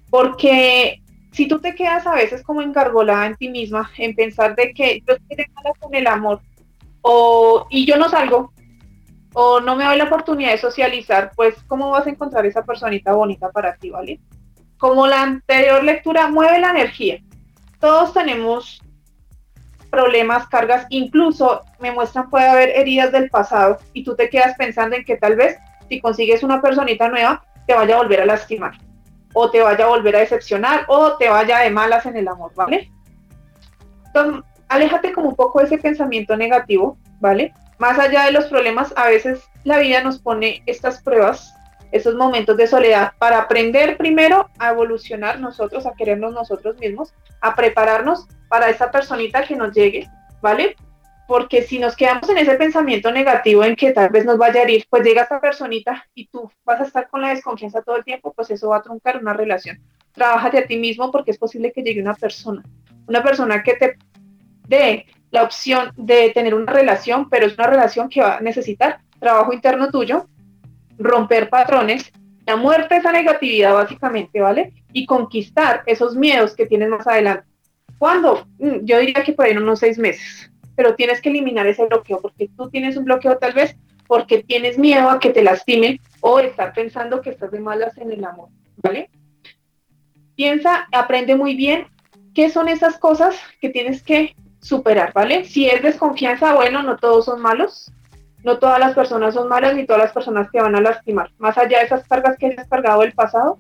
porque 0.10 1.02
si 1.32 1.48
tú 1.48 1.60
te 1.60 1.76
quedas 1.76 2.06
a 2.08 2.16
veces 2.16 2.44
como 2.44 2.62
engargolada 2.62 3.26
en 3.28 3.36
ti 3.36 3.50
misma, 3.50 3.92
en 3.98 4.16
pensar 4.16 4.56
de 4.56 4.74
que 4.74 5.02
yo 5.08 5.16
estoy 5.16 5.46
mala 5.54 5.72
con 5.80 5.94
el 5.96 6.08
amor, 6.08 6.42
o, 7.02 7.68
y 7.70 7.86
yo 7.86 7.98
no 7.98 8.10
salgo, 8.10 8.52
o 9.34 9.60
no 9.60 9.76
me 9.76 9.86
doy 9.86 9.98
la 9.98 10.06
oportunidad 10.06 10.52
de 10.52 10.58
socializar, 10.58 11.32
pues 11.36 11.56
¿cómo 11.68 11.92
vas 11.92 12.08
a 12.08 12.10
encontrar 12.10 12.46
esa 12.46 12.64
personita 12.64 13.14
bonita 13.14 13.52
para 13.52 13.76
ti, 13.76 13.90
¿vale? 13.90 14.20
Como 14.78 15.08
la 15.08 15.22
anterior 15.22 15.84
lectura, 15.84 16.28
mueve 16.28 16.60
la 16.60 16.72
energía. 16.72 17.20
Todos 17.80 18.14
tenemos 18.14 18.82
problemas, 19.90 20.48
cargas, 20.48 20.86
incluso 20.90 21.64
me 21.80 21.92
muestran 21.92 22.30
puede 22.30 22.48
haber 22.48 22.70
heridas 22.70 23.12
del 23.12 23.30
pasado 23.30 23.78
y 23.94 24.04
tú 24.04 24.16
te 24.16 24.30
quedas 24.30 24.56
pensando 24.58 24.96
en 24.96 25.04
que 25.04 25.18
tal 25.18 25.36
vez 25.36 25.58
si 25.90 26.02
consigues 26.02 26.44
una 26.44 26.62
personita 26.62 27.10
nueva 27.10 27.44
te 27.66 27.74
vaya 27.74 27.96
a 27.96 28.00
volver 28.00 28.22
a 28.22 28.26
lastimar 28.26 28.74
o 29.34 29.50
te 29.52 29.62
vaya 29.62 29.86
a 29.86 29.90
volver 29.90 30.16
a 30.16 30.20
decepcionar 30.20 30.86
o 30.88 31.18
te 31.18 31.30
vaya 31.30 31.60
de 31.60 31.70
malas 31.70 32.06
en 32.06 32.18
el 32.18 32.28
amor, 32.28 32.52
¿vale? 32.56 32.92
Entonces, 34.08 34.44
aléjate 34.68 35.12
como 35.14 35.30
un 35.30 35.36
poco 35.36 35.60
de 35.60 35.66
ese 35.66 35.78
pensamiento 35.78 36.36
negativo, 36.36 36.98
¿vale? 37.20 37.54
Más 37.78 38.00
allá 38.00 38.26
de 38.26 38.32
los 38.32 38.46
problemas, 38.46 38.94
a 38.98 39.08
veces 39.08 39.44
la 39.64 39.78
vida 39.80 40.02
nos 40.02 40.18
pone 40.18 40.64
estas 40.66 41.02
pruebas, 41.04 41.54
esos 41.92 42.16
momentos 42.16 42.58
de 42.58 42.68
soledad 42.68 43.14
para 43.18 43.40
aprender 43.40 43.98
primero 43.98 44.50
a 44.60 44.72
evolucionar 44.72 45.40
nosotros, 45.40 45.86
a 45.86 45.94
querernos 45.94 46.34
nosotros 46.34 46.78
mismos, 46.78 47.14
a 47.42 47.56
prepararnos 47.56 48.28
para 48.50 48.70
esa 48.70 48.92
personita 48.92 49.44
que 49.44 49.56
nos 49.56 49.74
llegue, 49.74 50.08
¿vale? 50.42 50.76
Porque 51.28 51.62
si 51.62 51.80
nos 51.80 51.96
quedamos 51.96 52.30
en 52.30 52.38
ese 52.38 52.56
pensamiento 52.56 53.12
negativo 53.12 53.64
en 53.64 53.76
que 53.76 53.92
tal 53.92 54.10
vez 54.10 54.26
nos 54.26 54.38
vaya 54.38 54.62
a 54.62 54.64
herir, 54.64 54.86
pues 54.90 55.04
llega 55.04 55.24
esa 55.24 55.42
personita 55.42 56.06
y 56.14 56.28
tú 56.28 56.50
vas 56.64 56.80
a 56.80 56.86
estar 56.86 57.10
con 57.10 57.22
la 57.22 57.30
desconfianza 57.30 57.82
todo 57.82 57.98
el 57.98 58.04
tiempo, 58.04 58.34
pues 58.34 58.50
eso 58.50 58.70
va 58.70 58.78
a 58.78 58.82
truncar 58.82 59.18
una 59.18 59.34
relación. 59.34 59.80
Trabájate 60.14 60.60
a 60.60 60.66
ti 60.66 60.78
mismo 60.78 61.12
porque 61.12 61.32
es 61.32 61.38
posible 61.38 61.72
que 61.72 61.84
llegue 61.84 62.02
una 62.02 62.14
persona, 62.14 62.64
una 63.08 63.22
persona 63.22 63.62
que 63.62 63.74
te 63.74 63.98
dé 64.68 65.06
la 65.32 65.44
opción 65.44 65.92
de 65.98 66.32
tener 66.32 66.54
una 66.54 66.72
relación, 66.72 67.30
pero 67.30 67.46
es 67.46 67.58
una 67.58 67.68
relación 67.68 68.10
que 68.10 68.22
va 68.22 68.38
a 68.38 68.42
necesitar 68.42 69.00
trabajo 69.20 69.54
interno 69.54 69.90
tuyo, 69.90 70.28
romper 70.98 71.50
patrones, 71.50 72.12
la 72.46 72.56
muerte 72.56 72.98
esa 72.98 73.12
negatividad 73.12 73.74
básicamente, 73.74 74.40
¿vale? 74.42 74.74
Y 74.94 75.06
conquistar 75.06 75.84
esos 75.86 76.16
miedos 76.16 76.56
que 76.56 76.66
tienes 76.66 76.90
más 76.90 77.06
adelante. 77.06 77.46
¿Cuándo? 77.98 78.48
Mm, 78.60 78.86
yo 78.86 79.00
diría 79.00 79.24
que 79.24 79.34
por 79.34 79.46
ahí 79.46 79.52
en 79.52 79.64
unos 79.64 79.80
seis 79.80 79.98
meses, 79.98 80.52
pero 80.76 80.96
tienes 80.96 81.22
que 81.22 81.30
eliminar 81.30 81.68
ese 81.68 81.86
bloqueo 81.86 82.22
porque 82.22 82.50
tú 82.56 82.70
tienes 82.70 82.96
un 82.96 83.06
bloqueo 83.06 83.38
tal 83.38 83.54
vez 83.54 83.76
porque 84.08 84.44
tienes 84.44 84.78
miedo 84.78 85.10
a 85.10 85.20
que 85.20 85.32
te 85.32 85.44
lastimen 85.44 86.00
o 86.22 86.40
estar 86.40 86.74
pensando 86.74 87.22
que 87.22 87.32
estás 87.32 87.52
de 87.52 87.60
malas 87.60 87.98
en 87.98 88.12
el 88.12 88.24
amor, 88.24 88.50
¿vale? 88.78 89.10
Piensa, 90.36 90.88
aprende 90.92 91.36
muy 91.36 91.56
bien 91.56 91.88
qué 92.34 92.50
son 92.50 92.70
esas 92.70 92.98
cosas 92.98 93.36
que 93.60 93.70
tienes 93.70 94.02
que 94.02 94.36
superar, 94.62 95.12
¿vale? 95.14 95.46
Si 95.46 95.68
es 95.68 95.82
desconfianza, 95.82 96.54
bueno, 96.56 96.84
no 96.84 96.98
todos 96.98 97.26
son 97.26 97.42
malos, 97.42 97.92
no 98.44 98.60
todas 98.60 98.80
las 98.80 98.94
personas 98.94 99.34
son 99.34 99.50
malas 99.50 99.76
ni 99.76 99.86
todas 99.86 100.04
las 100.04 100.14
personas 100.14 100.50
te 100.52 100.62
van 100.62 100.76
a 100.76 100.82
lastimar. 100.82 101.32
Más 101.38 101.58
allá 101.58 101.80
de 101.80 101.86
esas 101.86 102.08
cargas 102.08 102.38
que 102.38 102.48
hayas 102.48 102.68
cargado 102.68 103.02
del 103.02 103.14
pasado, 103.14 103.58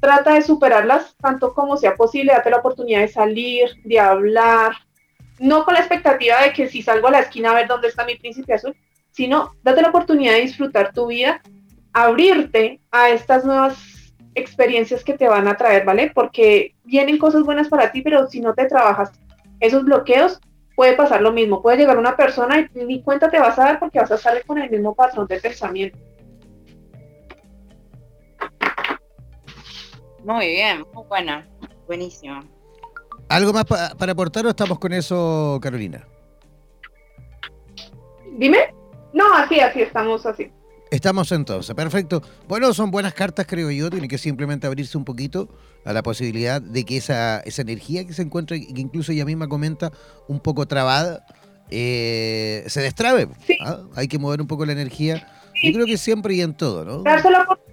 trata 0.00 0.34
de 0.34 0.42
superarlas 0.42 1.14
tanto 1.16 1.54
como 1.54 1.76
sea 1.76 1.94
posible, 1.94 2.32
date 2.32 2.50
la 2.50 2.58
oportunidad 2.58 3.00
de 3.00 3.08
salir, 3.08 3.70
de 3.84 4.00
hablar, 4.00 4.72
no 5.38 5.64
con 5.64 5.74
la 5.74 5.80
expectativa 5.80 6.42
de 6.42 6.52
que 6.52 6.68
si 6.68 6.82
salgo 6.82 7.08
a 7.08 7.12
la 7.12 7.20
esquina 7.20 7.50
a 7.50 7.54
ver 7.54 7.68
dónde 7.68 7.88
está 7.88 8.04
mi 8.04 8.16
príncipe 8.16 8.54
azul, 8.54 8.74
sino 9.10 9.52
date 9.62 9.82
la 9.82 9.88
oportunidad 9.88 10.34
de 10.34 10.42
disfrutar 10.42 10.92
tu 10.92 11.06
vida, 11.06 11.40
abrirte 11.92 12.80
a 12.90 13.10
estas 13.10 13.44
nuevas 13.44 14.14
experiencias 14.34 15.04
que 15.04 15.14
te 15.14 15.28
van 15.28 15.48
a 15.48 15.56
traer, 15.56 15.84
¿vale? 15.84 16.10
Porque 16.14 16.74
vienen 16.84 17.18
cosas 17.18 17.42
buenas 17.42 17.68
para 17.68 17.90
ti, 17.90 18.02
pero 18.02 18.28
si 18.28 18.40
no 18.40 18.54
te 18.54 18.66
trabajas 18.66 19.12
esos 19.58 19.84
bloqueos, 19.84 20.40
puede 20.80 20.94
pasar 20.94 21.20
lo 21.20 21.30
mismo. 21.30 21.60
Puede 21.60 21.76
llegar 21.76 21.98
una 21.98 22.16
persona 22.16 22.58
y 22.58 22.84
ni 22.86 23.02
cuenta 23.02 23.30
te 23.30 23.38
vas 23.38 23.58
a 23.58 23.64
dar 23.64 23.78
porque 23.78 23.98
vas 23.98 24.10
a 24.12 24.14
estar 24.14 24.42
con 24.46 24.56
el 24.56 24.70
mismo 24.70 24.94
patrón 24.94 25.26
de 25.26 25.38
pensamiento. 25.38 25.98
Muy 30.24 30.46
bien, 30.46 30.82
muy 30.94 31.04
buena, 31.04 31.46
buenísimo. 31.86 32.40
¿Algo 33.28 33.52
más 33.52 33.66
para 33.66 34.12
aportar 34.12 34.46
o 34.46 34.48
estamos 34.48 34.78
con 34.78 34.94
eso, 34.94 35.58
Carolina? 35.60 36.02
Dime. 38.38 38.74
No, 39.12 39.34
así, 39.34 39.60
así, 39.60 39.82
estamos 39.82 40.24
así. 40.24 40.50
Estamos 40.90 41.30
entonces, 41.30 41.74
perfecto. 41.74 42.20
Bueno, 42.48 42.74
son 42.74 42.90
buenas 42.90 43.14
cartas, 43.14 43.46
creo 43.48 43.70
yo. 43.70 43.90
Tiene 43.90 44.08
que 44.08 44.18
simplemente 44.18 44.66
abrirse 44.66 44.98
un 44.98 45.04
poquito 45.04 45.48
a 45.84 45.92
la 45.92 46.02
posibilidad 46.02 46.60
de 46.60 46.84
que 46.84 46.96
esa, 46.96 47.40
esa 47.40 47.62
energía 47.62 48.04
que 48.06 48.12
se 48.12 48.22
encuentra, 48.22 48.56
y 48.56 48.72
que 48.72 48.80
incluso 48.80 49.12
ella 49.12 49.24
misma 49.24 49.48
comenta, 49.48 49.92
un 50.26 50.40
poco 50.40 50.66
trabada, 50.66 51.24
eh, 51.70 52.64
se 52.66 52.80
destrabe. 52.80 53.28
¿ah? 53.64 53.82
Hay 53.94 54.08
que 54.08 54.18
mover 54.18 54.40
un 54.40 54.48
poco 54.48 54.66
la 54.66 54.72
energía. 54.72 55.28
Yo 55.62 55.72
creo 55.72 55.86
que 55.86 55.96
siempre 55.96 56.34
y 56.34 56.40
en 56.40 56.54
todo, 56.54 56.84
¿no? 56.84 57.02
Darse 57.02 57.30
la 57.30 57.42
oportunidad 57.42 57.70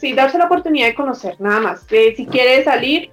sí, 0.00 0.14
darse 0.14 0.38
la 0.38 0.46
oportunidad 0.46 0.86
de 0.86 0.94
conocer, 0.94 1.36
nada 1.40 1.60
más. 1.60 1.86
si 1.88 2.26
quiere 2.26 2.64
salir, 2.64 3.10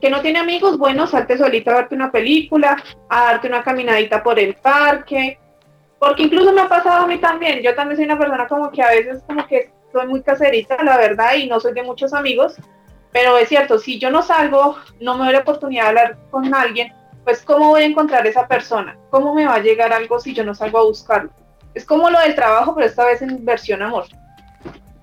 que 0.00 0.10
no 0.10 0.22
tiene 0.22 0.38
amigos, 0.38 0.78
bueno, 0.78 1.06
salte 1.06 1.36
solito 1.36 1.70
a 1.70 1.74
darte 1.74 1.94
una 1.94 2.10
película, 2.10 2.82
a 3.08 3.24
darte 3.24 3.48
una 3.48 3.62
caminadita 3.62 4.22
por 4.22 4.38
el 4.38 4.54
parque, 4.54 5.38
porque 6.02 6.24
incluso 6.24 6.52
me 6.52 6.62
ha 6.62 6.68
pasado 6.68 7.04
a 7.04 7.06
mí 7.06 7.18
también, 7.18 7.62
yo 7.62 7.76
también 7.76 7.96
soy 7.96 8.06
una 8.06 8.18
persona 8.18 8.48
como 8.48 8.72
que 8.72 8.82
a 8.82 8.88
veces 8.88 9.22
como 9.24 9.46
que 9.46 9.70
soy 9.92 10.08
muy 10.08 10.20
caserita, 10.20 10.82
la 10.82 10.96
verdad, 10.96 11.34
y 11.36 11.46
no 11.46 11.60
soy 11.60 11.74
de 11.74 11.84
muchos 11.84 12.12
amigos, 12.12 12.56
pero 13.12 13.38
es 13.38 13.48
cierto, 13.48 13.78
si 13.78 14.00
yo 14.00 14.10
no 14.10 14.20
salgo, 14.20 14.76
no 14.98 15.16
me 15.16 15.26
doy 15.26 15.34
la 15.34 15.38
oportunidad 15.38 15.84
de 15.84 15.88
hablar 15.90 16.18
con 16.32 16.52
alguien, 16.52 16.92
pues 17.22 17.44
¿cómo 17.44 17.68
voy 17.68 17.82
a 17.82 17.86
encontrar 17.86 18.26
esa 18.26 18.48
persona? 18.48 18.98
¿Cómo 19.10 19.32
me 19.32 19.46
va 19.46 19.54
a 19.54 19.62
llegar 19.62 19.92
algo 19.92 20.18
si 20.18 20.34
yo 20.34 20.42
no 20.42 20.56
salgo 20.56 20.78
a 20.78 20.86
buscarlo? 20.86 21.30
Es 21.72 21.84
como 21.84 22.10
lo 22.10 22.18
del 22.18 22.34
trabajo, 22.34 22.74
pero 22.74 22.88
esta 22.88 23.06
vez 23.06 23.22
en 23.22 23.44
versión 23.44 23.80
amor. 23.80 24.06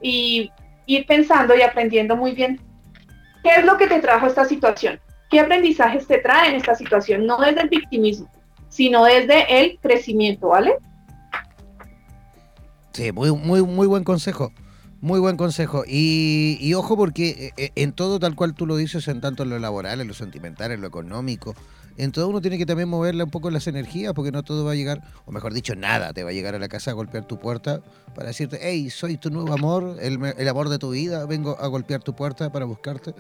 Y 0.02 0.52
ir 0.86 1.06
pensando 1.06 1.56
y 1.56 1.62
aprendiendo 1.62 2.18
muy 2.18 2.34
bien 2.34 2.60
qué 3.42 3.52
es 3.52 3.64
lo 3.64 3.78
que 3.78 3.88
te 3.88 4.02
trajo 4.02 4.28
esta 4.28 4.44
situación, 4.44 5.00
qué 5.30 5.40
aprendizajes 5.40 6.06
te 6.08 6.18
trae 6.18 6.50
en 6.50 6.56
esta 6.56 6.76
situación, 6.76 7.26
no 7.26 7.38
desde 7.38 7.62
el 7.62 7.70
victimismo, 7.70 8.30
sino 8.68 9.06
desde 9.06 9.62
el 9.62 9.80
crecimiento, 9.80 10.50
¿vale? 10.50 10.76
Sí, 13.00 13.14
muy, 13.14 13.32
muy, 13.32 13.64
muy 13.64 13.88
buen 13.88 14.04
consejo. 14.04 14.52
Muy 15.00 15.22
buen 15.22 15.38
consejo. 15.38 15.86
Y, 15.88 16.74
ojo 16.74 16.98
porque 16.98 17.30
eh, 17.30 17.54
eh, 17.56 17.72
en 17.76 17.94
todo 17.94 18.20
tal 18.20 18.36
cual 18.36 18.54
tú 18.54 18.66
lo 18.66 18.76
dices, 18.76 19.08
en 19.08 19.22
tanto 19.22 19.44
en 19.44 19.52
lo 19.52 19.58
laboral, 19.58 20.02
en 20.02 20.10
lo 20.10 20.14
sentimental, 20.14 20.74
en 20.74 20.82
lo 20.82 20.88
económico, 20.88 21.56
en 22.04 22.12
todo 22.12 22.28
uno 22.30 22.42
tiene 22.42 22.58
que 22.58 22.66
también 22.66 22.90
moverle 22.90 23.24
un 23.24 23.30
poco 23.30 23.50
las 23.50 23.68
energías 23.68 24.14
porque 24.14 24.32
no 24.32 24.44
todo 24.44 24.66
va 24.66 24.72
a 24.72 24.76
llegar, 24.76 25.02
o 25.26 25.32
mejor 25.32 25.54
dicho, 25.54 25.76
nada 25.76 26.14
te 26.14 26.24
va 26.24 26.30
a 26.30 26.34
llegar 26.34 26.56
a 26.56 26.60
la 26.60 26.68
casa 26.68 26.92
a 26.92 26.94
golpear 26.94 27.26
tu 27.26 27.40
puerta 27.40 27.82
para 28.16 28.28
decirte, 28.28 28.60
hey, 28.62 28.90
soy 28.90 29.18
tu 29.18 29.30
nuevo 29.30 29.54
amor, 29.54 29.98
el, 30.02 30.20
el 30.38 30.48
amor 30.48 30.70
de 30.70 30.80
tu 30.80 30.92
vida, 30.92 31.26
vengo 31.26 31.58
a 31.60 31.68
golpear 31.68 32.02
tu 32.02 32.16
puerta 32.16 32.52
para 32.52 32.66
buscarte. 32.66 33.14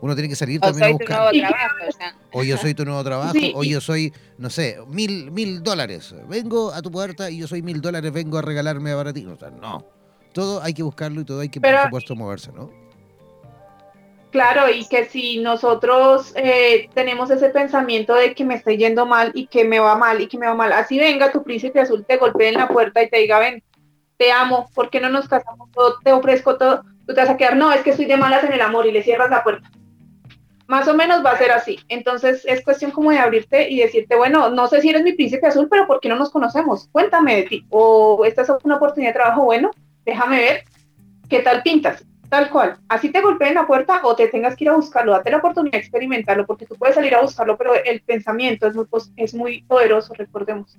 Uno 0.00 0.14
tiene 0.14 0.28
que 0.28 0.36
salir 0.36 0.60
también 0.60 0.84
a 0.84 0.92
buscar. 0.92 1.32
o, 2.32 2.42
yo 2.42 2.58
soy 2.58 2.74
tu 2.74 2.84
nuevo 2.84 3.02
trabajo, 3.02 3.32
o 3.54 3.64
yo 3.64 3.80
soy, 3.80 4.12
no 4.36 4.50
sé, 4.50 4.76
mil, 4.88 5.30
mil 5.30 5.62
dólares. 5.62 6.14
Vengo 6.28 6.72
a 6.72 6.82
tu 6.82 6.90
puerta 6.90 7.30
y 7.30 7.38
yo 7.38 7.48
soy 7.48 7.62
mil 7.62 7.80
dólares, 7.80 8.12
vengo 8.12 8.36
a 8.36 8.42
regalarme 8.42 8.92
a 8.92 9.12
ti. 9.12 9.24
O 9.24 9.36
sea, 9.38 9.50
no 9.50 9.96
todo 10.36 10.62
hay 10.62 10.74
que 10.74 10.82
buscarlo 10.82 11.22
y 11.22 11.24
todo 11.24 11.40
hay 11.40 11.48
que, 11.48 11.62
por 11.62 11.70
supuesto, 11.84 12.14
moverse, 12.14 12.52
¿no? 12.52 12.70
Claro, 14.36 14.68
y 14.68 14.86
que 14.86 15.06
si 15.06 15.38
nosotros 15.38 16.34
eh, 16.36 16.90
tenemos 16.92 17.30
ese 17.30 17.48
pensamiento 17.48 18.14
de 18.14 18.34
que 18.34 18.44
me 18.44 18.56
estoy 18.56 18.76
yendo 18.76 19.06
mal 19.06 19.30
y 19.32 19.46
que 19.46 19.64
me 19.64 19.78
va 19.78 19.96
mal 19.96 20.20
y 20.20 20.26
que 20.26 20.36
me 20.36 20.46
va 20.46 20.54
mal, 20.54 20.74
así 20.74 20.98
venga 20.98 21.32
tu 21.32 21.42
príncipe 21.42 21.80
azul, 21.80 22.04
te 22.04 22.18
golpee 22.18 22.48
en 22.48 22.56
la 22.56 22.68
puerta 22.68 23.02
y 23.02 23.08
te 23.08 23.16
diga, 23.16 23.38
ven, 23.38 23.62
te 24.18 24.30
amo, 24.30 24.68
¿por 24.74 24.90
qué 24.90 25.00
no 25.00 25.08
nos 25.08 25.26
casamos? 25.26 25.70
te 26.04 26.12
ofrezco 26.12 26.58
todo, 26.58 26.82
tú 27.06 27.14
te 27.14 27.20
vas 27.22 27.30
a 27.30 27.38
quedar, 27.38 27.56
no, 27.56 27.72
es 27.72 27.80
que 27.80 27.92
estoy 27.92 28.04
de 28.04 28.18
malas 28.18 28.44
en 28.44 28.52
el 28.52 28.60
amor 28.60 28.84
y 28.84 28.92
le 28.92 29.02
cierras 29.02 29.30
la 29.30 29.42
puerta. 29.42 29.70
Más 30.66 30.86
o 30.86 30.94
menos 30.94 31.24
va 31.24 31.30
a 31.30 31.38
ser 31.38 31.52
así. 31.52 31.78
Entonces 31.88 32.44
es 32.44 32.62
cuestión 32.62 32.90
como 32.90 33.12
de 33.12 33.18
abrirte 33.18 33.70
y 33.70 33.78
decirte, 33.78 34.16
bueno, 34.16 34.50
no 34.50 34.68
sé 34.68 34.82
si 34.82 34.90
eres 34.90 35.02
mi 35.02 35.14
príncipe 35.14 35.46
azul, 35.46 35.68
pero 35.70 35.86
¿por 35.86 35.98
qué 35.98 36.10
no 36.10 36.16
nos 36.16 36.28
conocemos? 36.28 36.90
Cuéntame 36.92 37.36
de 37.36 37.42
ti. 37.44 37.66
O 37.70 38.22
esta 38.26 38.42
es 38.42 38.50
una 38.64 38.76
oportunidad 38.76 39.14
de 39.14 39.18
trabajo 39.18 39.44
bueno, 39.44 39.70
déjame 40.04 40.40
ver 40.40 40.64
qué 41.30 41.38
tal 41.38 41.62
pintas. 41.62 42.04
Tal 42.28 42.50
cual. 42.50 42.78
Así 42.88 43.10
te 43.10 43.20
golpeen 43.20 43.54
la 43.54 43.66
puerta 43.66 44.00
o 44.02 44.16
te 44.16 44.28
tengas 44.28 44.56
que 44.56 44.64
ir 44.64 44.70
a 44.70 44.76
buscarlo. 44.76 45.12
Date 45.12 45.30
la 45.30 45.38
oportunidad 45.38 45.72
de 45.72 45.78
experimentarlo 45.78 46.46
porque 46.46 46.66
tú 46.66 46.74
puedes 46.76 46.94
salir 46.94 47.14
a 47.14 47.22
buscarlo, 47.22 47.56
pero 47.56 47.74
el 47.74 48.00
pensamiento 48.02 48.66
es 48.66 48.74
muy, 48.74 48.86
es 49.16 49.34
muy 49.34 49.62
poderoso, 49.62 50.12
recordemos. 50.14 50.78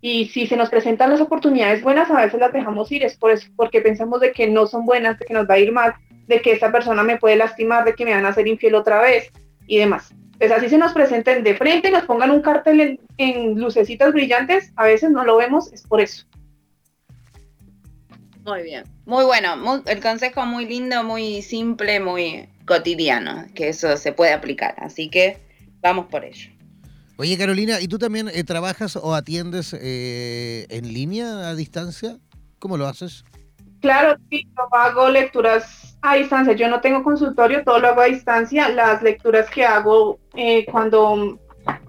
Y 0.00 0.26
si 0.26 0.46
se 0.46 0.56
nos 0.56 0.70
presentan 0.70 1.10
las 1.10 1.20
oportunidades 1.20 1.82
buenas, 1.82 2.10
a 2.10 2.20
veces 2.20 2.38
las 2.38 2.52
dejamos 2.52 2.90
ir, 2.92 3.02
es 3.04 3.16
por 3.16 3.32
eso, 3.32 3.48
porque 3.56 3.80
pensamos 3.80 4.20
de 4.20 4.32
que 4.32 4.46
no 4.46 4.66
son 4.66 4.86
buenas, 4.86 5.18
de 5.18 5.26
que 5.26 5.34
nos 5.34 5.48
va 5.48 5.54
a 5.54 5.58
ir 5.58 5.72
mal, 5.72 5.94
de 6.28 6.40
que 6.40 6.52
esta 6.52 6.70
persona 6.70 7.02
me 7.02 7.16
puede 7.16 7.36
lastimar, 7.36 7.84
de 7.84 7.94
que 7.94 8.04
me 8.04 8.14
van 8.14 8.24
a 8.24 8.28
hacer 8.28 8.46
infiel 8.46 8.76
otra 8.76 9.00
vez 9.00 9.32
y 9.66 9.78
demás. 9.78 10.14
Pues 10.38 10.52
así 10.52 10.68
se 10.68 10.78
nos 10.78 10.92
presenten 10.92 11.42
de 11.42 11.56
frente, 11.56 11.90
nos 11.90 12.04
pongan 12.04 12.30
un 12.30 12.42
cartel 12.42 13.00
en, 13.16 13.60
lucecitas 13.60 14.12
brillantes, 14.12 14.72
a 14.76 14.84
veces 14.84 15.10
no 15.10 15.24
lo 15.24 15.36
vemos, 15.36 15.72
es 15.72 15.82
por 15.82 16.00
eso. 16.00 16.27
Muy 18.44 18.62
bien, 18.62 18.84
muy 19.04 19.24
bueno, 19.24 19.82
el 19.86 20.00
consejo 20.00 20.46
muy 20.46 20.66
lindo, 20.66 21.04
muy 21.04 21.42
simple, 21.42 22.00
muy 22.00 22.48
cotidiano, 22.66 23.46
que 23.54 23.68
eso 23.68 23.96
se 23.96 24.12
puede 24.12 24.32
aplicar, 24.32 24.74
así 24.78 25.10
que 25.10 25.38
vamos 25.80 26.06
por 26.06 26.24
ello. 26.24 26.50
Oye 27.16 27.36
Carolina, 27.36 27.80
¿y 27.80 27.88
tú 27.88 27.98
también 27.98 28.28
eh, 28.28 28.44
trabajas 28.44 28.96
o 28.96 29.14
atiendes 29.14 29.74
eh, 29.78 30.66
en 30.70 30.92
línea 30.92 31.48
a 31.48 31.54
distancia? 31.54 32.18
¿Cómo 32.58 32.76
lo 32.76 32.86
haces? 32.86 33.24
Claro, 33.80 34.16
sí, 34.30 34.46
yo 34.56 34.76
hago 34.76 35.08
lecturas 35.08 35.96
a 36.02 36.16
distancia. 36.16 36.54
Yo 36.54 36.68
no 36.68 36.80
tengo 36.80 37.02
consultorio, 37.02 37.62
todo 37.64 37.78
lo 37.78 37.88
hago 37.88 38.00
a 38.00 38.06
distancia. 38.06 38.68
Las 38.68 39.02
lecturas 39.02 39.48
que 39.50 39.64
hago 39.64 40.18
eh, 40.34 40.66
cuando 40.66 41.38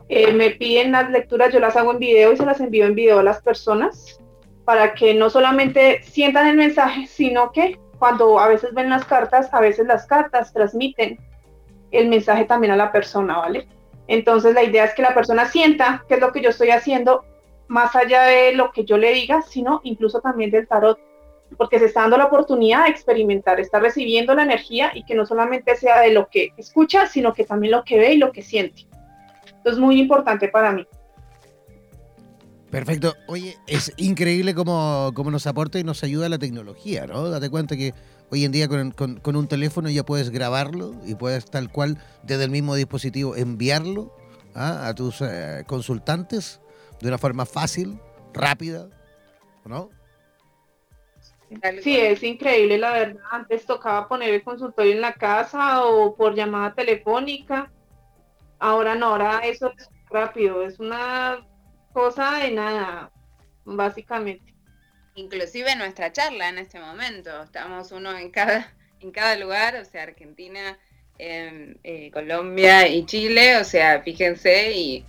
eh, 0.07 0.31
me 0.33 0.51
piden 0.51 0.91
las 0.91 1.09
lecturas, 1.09 1.51
yo 1.53 1.59
las 1.59 1.75
hago 1.75 1.93
en 1.93 1.99
video 1.99 2.33
y 2.33 2.37
se 2.37 2.45
las 2.45 2.59
envío 2.59 2.85
en 2.85 2.95
video 2.95 3.19
a 3.19 3.23
las 3.23 3.41
personas 3.41 4.19
para 4.69 4.93
que 4.93 5.15
no 5.15 5.31
solamente 5.31 6.03
sientan 6.03 6.45
el 6.45 6.55
mensaje, 6.55 7.07
sino 7.07 7.51
que 7.51 7.79
cuando 7.97 8.39
a 8.39 8.47
veces 8.47 8.71
ven 8.75 8.91
las 8.91 9.03
cartas, 9.03 9.51
a 9.51 9.59
veces 9.59 9.87
las 9.87 10.05
cartas 10.05 10.53
transmiten 10.53 11.17
el 11.89 12.07
mensaje 12.07 12.45
también 12.45 12.73
a 12.73 12.75
la 12.75 12.91
persona, 12.91 13.39
¿vale? 13.39 13.67
Entonces 14.05 14.53
la 14.53 14.61
idea 14.61 14.83
es 14.83 14.93
que 14.93 15.01
la 15.01 15.15
persona 15.15 15.47
sienta 15.47 16.05
qué 16.07 16.13
es 16.13 16.19
lo 16.21 16.31
que 16.31 16.41
yo 16.41 16.51
estoy 16.51 16.69
haciendo, 16.69 17.25
más 17.67 17.95
allá 17.95 18.21
de 18.25 18.53
lo 18.53 18.71
que 18.71 18.85
yo 18.85 18.99
le 18.99 19.11
diga, 19.11 19.41
sino 19.41 19.81
incluso 19.83 20.21
también 20.21 20.51
del 20.51 20.67
tarot 20.67 20.99
porque 21.57 21.79
se 21.79 21.85
está 21.85 22.01
dando 22.01 22.17
la 22.17 22.25
oportunidad 22.25 22.83
de 22.83 22.91
experimentar, 22.91 23.59
está 23.59 23.79
recibiendo 23.79 24.35
la 24.35 24.43
energía 24.43 24.91
y 24.93 25.03
que 25.03 25.15
no 25.15 25.25
solamente 25.25 25.75
sea 25.77 25.99
de 26.01 26.13
lo 26.13 26.27
que 26.27 26.53
escucha, 26.57 27.07
sino 27.07 27.33
que 27.33 27.43
también 27.43 27.71
lo 27.71 27.83
que 27.83 27.97
ve 27.97 28.13
y 28.13 28.17
lo 28.17 28.31
que 28.31 28.43
siente. 28.43 28.85
Esto 29.47 29.71
es 29.71 29.79
muy 29.79 29.99
importante 29.99 30.47
para 30.47 30.71
mí. 30.71 30.85
Perfecto. 32.71 33.15
Oye, 33.27 33.57
es 33.67 33.91
increíble 33.97 34.53
cómo, 34.53 35.11
cómo, 35.15 35.31
nos 35.31 35.47
aporta 35.47 35.79
y 35.79 35.83
nos 35.83 36.03
ayuda 36.03 36.29
la 36.29 36.37
tecnología, 36.37 37.07
¿no? 37.07 37.29
Date 37.29 37.49
cuenta 37.49 37.75
que 37.75 37.93
hoy 38.29 38.45
en 38.45 38.51
día 38.51 38.67
con, 38.67 38.91
con, 38.91 39.35
un 39.35 39.47
teléfono 39.47 39.89
ya 39.89 40.03
puedes 40.03 40.29
grabarlo 40.29 40.93
y 41.05 41.15
puedes 41.15 41.45
tal 41.49 41.71
cual 41.71 41.97
desde 42.23 42.43
el 42.43 42.51
mismo 42.51 42.75
dispositivo 42.75 43.35
enviarlo 43.35 44.13
¿ah? 44.53 44.87
a 44.87 44.93
tus 44.93 45.21
eh, 45.21 45.63
consultantes 45.65 46.61
de 47.01 47.07
una 47.07 47.17
forma 47.17 47.45
fácil, 47.45 47.99
rápida, 48.33 48.87
¿no? 49.65 49.89
Sí, 51.81 51.97
es 51.97 52.21
increíble, 52.21 52.77
la 52.77 52.91
verdad. 52.91 53.23
Antes 53.31 53.65
tocaba 53.65 54.07
poner 54.07 54.31
el 54.31 54.43
consultorio 54.43 54.91
en 54.91 55.01
la 55.01 55.13
casa 55.13 55.83
o 55.85 56.15
por 56.15 56.35
llamada 56.35 56.75
telefónica. 56.75 57.71
Ahora 58.59 58.93
no, 58.93 59.07
ahora 59.07 59.39
eso 59.39 59.73
es 59.75 59.89
rápido, 60.11 60.61
es 60.63 60.79
una 60.79 61.39
cosa 61.99 62.39
de 62.39 62.51
nada, 62.51 63.11
básicamente. 63.65 64.53
Inclusive 65.15 65.75
nuestra 65.75 66.13
charla 66.13 66.47
en 66.47 66.59
este 66.59 66.79
momento, 66.79 67.43
estamos 67.43 67.91
uno 67.91 68.17
en 68.17 68.31
cada, 68.31 68.73
en 69.01 69.11
cada 69.11 69.35
lugar, 69.35 69.75
o 69.75 69.83
sea, 69.83 70.03
Argentina, 70.03 70.77
em, 71.17 71.75
eh, 71.83 72.09
Colombia 72.11 72.87
y 72.87 73.05
Chile, 73.05 73.57
o 73.57 73.65
sea, 73.65 74.01
fíjense 74.01 74.71
y, 74.71 75.05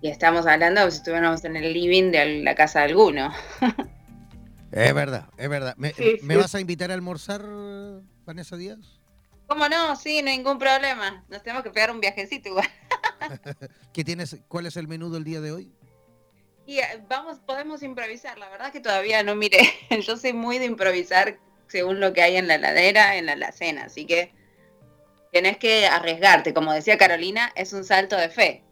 y 0.00 0.08
estamos 0.08 0.46
hablando 0.46 0.80
como 0.80 0.90
si 0.90 0.96
estuviéramos 0.96 1.44
en 1.44 1.56
el 1.56 1.74
living 1.74 2.10
de 2.12 2.42
la 2.42 2.54
casa 2.54 2.80
de 2.80 2.86
alguno. 2.86 3.32
Es 4.72 4.92
verdad, 4.92 5.30
es 5.38 5.48
verdad. 5.48 5.74
¿Me, 5.78 6.36
vas 6.36 6.54
a 6.54 6.60
invitar 6.60 6.90
a 6.90 6.94
almorzar, 6.94 7.42
Vanessa 8.26 8.56
Díaz? 8.56 9.00
¿Cómo 9.46 9.68
no? 9.68 9.96
Sí, 9.96 10.20
ningún 10.22 10.58
problema. 10.58 11.24
Nos 11.28 11.42
tenemos 11.42 11.62
que 11.62 11.70
pegar 11.70 11.90
un 11.90 12.00
viajecito 12.00 12.48
igual. 12.50 12.68
¿Qué 13.94 14.04
tienes? 14.04 14.36
¿Cuál 14.48 14.66
es 14.66 14.76
el 14.76 14.88
menú 14.88 15.10
del 15.10 15.24
día 15.24 15.40
de 15.40 15.52
hoy? 15.52 15.72
Y 16.66 16.80
eh, 16.80 17.02
vamos, 17.08 17.38
podemos 17.38 17.82
improvisar. 17.82 18.38
La 18.38 18.48
verdad 18.48 18.68
es 18.68 18.72
que 18.72 18.80
todavía 18.80 19.22
no 19.22 19.34
mire. 19.36 19.58
Yo 20.02 20.16
soy 20.16 20.32
muy 20.32 20.58
de 20.58 20.66
improvisar 20.66 21.38
según 21.68 22.00
lo 22.00 22.12
que 22.12 22.22
hay 22.22 22.36
en 22.36 22.48
la 22.48 22.56
heladera, 22.56 23.16
en 23.16 23.26
la 23.26 23.32
alacena. 23.32 23.84
Así 23.84 24.06
que 24.06 24.32
tenés 25.32 25.56
que 25.58 25.86
arriesgarte. 25.86 26.52
Como 26.52 26.72
decía 26.72 26.98
Carolina, 26.98 27.52
es 27.54 27.72
un 27.72 27.84
salto 27.84 28.16
de 28.16 28.28
fe 28.28 28.64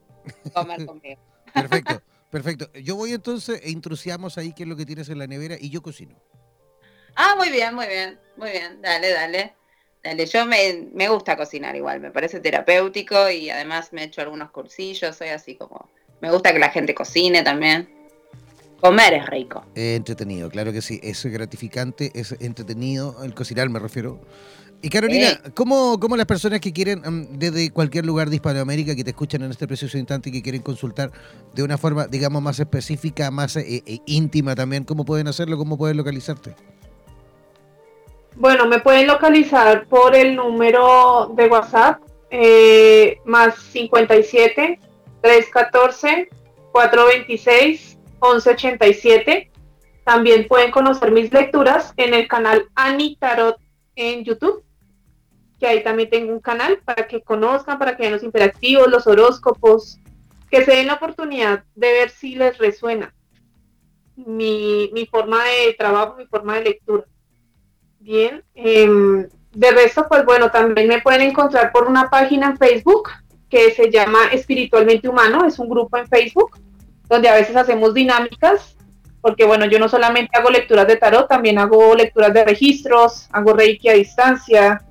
comer 0.52 0.84
conmigo. 0.86 1.20
Perfecto. 1.52 2.02
Perfecto. 2.30 2.72
Yo 2.72 2.96
voy 2.96 3.12
entonces 3.12 3.60
e 3.62 3.70
intrusiamos 3.70 4.38
ahí 4.38 4.52
qué 4.52 4.64
es 4.64 4.68
lo 4.68 4.74
que 4.74 4.84
tienes 4.84 5.08
en 5.08 5.20
la 5.20 5.28
nevera 5.28 5.56
y 5.60 5.70
yo 5.70 5.82
cocino. 5.82 6.20
Ah, 7.14 7.36
muy 7.36 7.48
bien, 7.48 7.72
muy 7.76 7.86
bien, 7.86 8.18
muy 8.36 8.50
bien. 8.50 8.82
Dale, 8.82 9.12
dale. 9.12 9.54
Dale, 10.02 10.26
yo 10.26 10.44
me, 10.44 10.88
me 10.92 11.08
gusta 11.08 11.36
cocinar 11.36 11.76
igual, 11.76 12.00
me 12.00 12.10
parece 12.10 12.40
terapéutico 12.40 13.30
y 13.30 13.50
además 13.50 13.92
me 13.92 14.02
he 14.02 14.04
hecho 14.06 14.20
algunos 14.20 14.50
cursillos, 14.50 15.16
soy 15.16 15.28
así 15.28 15.54
como... 15.54 15.88
Me 16.24 16.30
gusta 16.30 16.54
que 16.54 16.58
la 16.58 16.70
gente 16.70 16.94
cocine 16.94 17.42
también. 17.42 17.86
Comer 18.80 19.12
es 19.12 19.26
rico. 19.26 19.62
entretenido, 19.74 20.48
claro 20.48 20.72
que 20.72 20.80
sí. 20.80 20.98
Es 21.02 21.22
gratificante, 21.26 22.12
es 22.14 22.34
entretenido. 22.40 23.22
El 23.22 23.34
cocinar 23.34 23.68
me 23.68 23.78
refiero. 23.78 24.22
Y 24.80 24.88
Carolina, 24.88 25.38
¿cómo, 25.52 26.00
¿cómo, 26.00 26.16
las 26.16 26.24
personas 26.24 26.60
que 26.60 26.72
quieren, 26.72 27.28
desde 27.38 27.70
cualquier 27.70 28.06
lugar 28.06 28.30
de 28.30 28.36
Hispanoamérica, 28.36 28.96
que 28.96 29.04
te 29.04 29.10
escuchan 29.10 29.42
en 29.42 29.50
este 29.50 29.66
preciso 29.66 29.98
instante 29.98 30.30
y 30.30 30.32
que 30.32 30.42
quieren 30.42 30.62
consultar 30.62 31.12
de 31.52 31.62
una 31.62 31.76
forma, 31.76 32.06
digamos, 32.06 32.40
más 32.40 32.58
específica, 32.58 33.30
más 33.30 33.56
eh, 33.56 33.82
eh, 33.84 33.98
íntima 34.06 34.54
también, 34.54 34.84
cómo 34.84 35.04
pueden 35.04 35.28
hacerlo, 35.28 35.58
cómo 35.58 35.76
pueden 35.76 35.98
localizarte? 35.98 36.54
Bueno, 38.36 38.66
me 38.66 38.78
pueden 38.78 39.08
localizar 39.08 39.86
por 39.88 40.16
el 40.16 40.34
número 40.34 41.34
de 41.36 41.48
WhatsApp, 41.48 42.00
eh, 42.30 43.18
más 43.26 43.56
57 43.56 44.78
314 45.24 46.28
426 46.70 47.98
1187. 48.20 49.50
También 50.04 50.46
pueden 50.46 50.70
conocer 50.70 51.12
mis 51.12 51.32
lecturas 51.32 51.94
en 51.96 52.12
el 52.12 52.28
canal 52.28 52.68
Ani 52.74 53.16
Tarot 53.16 53.56
en 53.96 54.22
YouTube 54.22 54.62
que 55.58 55.66
ahí 55.66 55.82
también 55.82 56.10
tengo 56.10 56.32
un 56.32 56.40
canal 56.40 56.80
para 56.84 57.06
que 57.06 57.22
conozcan, 57.22 57.78
para 57.78 57.96
que 57.96 58.02
vean 58.02 58.12
los 58.12 58.22
interactivos, 58.22 58.88
los 58.88 59.06
horóscopos, 59.06 59.98
que 60.50 60.64
se 60.64 60.72
den 60.72 60.88
la 60.88 60.94
oportunidad 60.94 61.64
de 61.74 61.92
ver 61.92 62.10
si 62.10 62.34
les 62.34 62.58
resuena 62.58 63.14
mi, 64.16 65.08
forma 65.10 65.44
de 65.44 65.74
trabajo, 65.74 66.16
mi 66.16 66.26
forma 66.26 66.56
de 66.56 66.64
lectura. 66.64 67.04
Bien, 68.00 68.44
em, 68.54 69.26
de 69.52 69.70
resto, 69.70 70.06
pues 70.08 70.24
bueno, 70.24 70.50
también 70.50 70.88
me 70.88 71.00
pueden 71.00 71.22
encontrar 71.22 71.72
por 71.72 71.86
una 71.88 72.10
página 72.10 72.48
en 72.48 72.58
Facebook 72.58 73.08
que 73.54 73.70
se 73.70 73.88
llama 73.88 74.18
Espiritualmente 74.32 75.08
Humano, 75.08 75.46
es 75.46 75.60
un 75.60 75.68
grupo 75.68 75.96
en 75.96 76.08
Facebook 76.08 76.58
donde 77.08 77.28
a 77.28 77.34
veces 77.34 77.54
hacemos 77.54 77.94
dinámicas, 77.94 78.76
porque 79.20 79.44
bueno, 79.44 79.66
yo 79.66 79.78
no 79.78 79.88
solamente 79.88 80.36
hago 80.36 80.50
lecturas 80.50 80.88
de 80.88 80.96
tarot, 80.96 81.28
también 81.28 81.60
hago 81.60 81.94
lecturas 81.94 82.34
de 82.34 82.44
registros, 82.44 83.28
hago 83.30 83.52
reiki 83.52 83.88
a 83.88 83.92
distancia, 83.92 84.82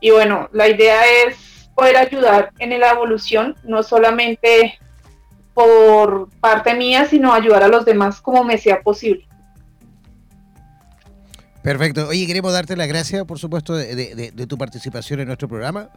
y 0.00 0.10
bueno, 0.10 0.48
la 0.52 0.68
idea 0.68 1.00
es 1.26 1.68
poder 1.74 1.96
ayudar 1.96 2.52
en 2.60 2.78
la 2.78 2.92
evolución, 2.92 3.56
no 3.64 3.82
solamente 3.82 4.78
por 5.52 6.28
parte 6.38 6.74
mía, 6.74 7.06
sino 7.06 7.32
ayudar 7.32 7.64
a 7.64 7.68
los 7.68 7.84
demás 7.84 8.20
como 8.20 8.44
me 8.44 8.56
sea 8.56 8.82
posible. 8.82 9.26
Perfecto. 11.60 12.06
Oye, 12.06 12.24
queremos 12.28 12.52
darte 12.52 12.76
las 12.76 12.86
gracias, 12.86 13.24
por 13.24 13.40
supuesto, 13.40 13.74
de, 13.74 14.46
tu 14.48 14.56
participación 14.56 15.18
en 15.18 15.26
nuestro 15.26 15.48
programa 15.48 15.90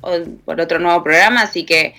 por 0.44 0.60
otro 0.60 0.80
nuevo 0.80 1.04
programa, 1.04 1.42
así 1.42 1.64
que 1.64 1.94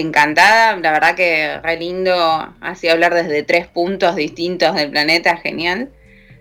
encantada. 0.00 0.76
La 0.76 0.92
verdad 0.92 1.14
que 1.14 1.58
re 1.60 1.76
lindo, 1.76 2.54
así 2.60 2.88
hablar 2.88 3.14
desde 3.14 3.42
tres 3.42 3.66
puntos 3.66 4.16
distintos 4.16 4.74
del 4.74 4.90
planeta, 4.90 5.36
genial. 5.36 5.90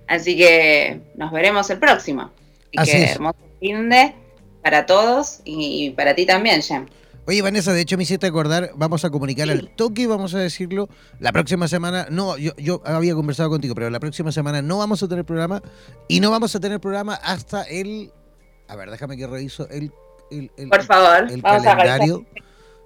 Así 0.07 0.37
que 0.37 0.99
nos 1.15 1.31
veremos 1.31 1.69
el 1.69 1.79
próximo. 1.79 2.31
Así, 2.75 2.91
que 2.91 3.03
hermoso 3.03 3.37
fin 3.59 3.89
de 3.89 4.13
para 4.63 4.85
todos 4.85 5.41
y 5.43 5.91
para 5.91 6.15
ti 6.15 6.25
también, 6.25 6.61
Jem. 6.61 6.87
Oye, 7.27 7.41
Vanessa, 7.41 7.71
de 7.71 7.81
hecho 7.81 7.97
me 7.97 8.03
hiciste 8.03 8.25
acordar, 8.25 8.71
vamos 8.75 9.05
a 9.05 9.09
comunicar 9.11 9.49
al 9.49 9.69
toque, 9.75 10.07
vamos 10.07 10.33
a 10.33 10.39
decirlo, 10.39 10.89
la 11.19 11.31
próxima 11.31 11.67
semana, 11.67 12.07
no, 12.09 12.35
yo, 12.37 12.51
yo 12.57 12.81
había 12.83 13.13
conversado 13.13 13.49
contigo, 13.49 13.75
pero 13.75 13.89
la 13.91 13.99
próxima 13.99 14.31
semana 14.31 14.63
no 14.63 14.79
vamos 14.79 15.03
a 15.03 15.07
tener 15.07 15.23
programa 15.23 15.61
y 16.07 16.19
no 16.19 16.31
vamos 16.31 16.55
a 16.55 16.59
tener 16.59 16.79
programa 16.79 17.13
hasta 17.13 17.63
el, 17.63 18.11
a 18.67 18.75
ver, 18.75 18.89
déjame 18.89 19.17
que 19.17 19.27
reviso 19.27 19.69
el, 19.69 19.91
el, 20.31 20.49
Por 20.67 20.83
favor, 20.83 21.31
el 21.31 21.41
calendario. 21.43 22.25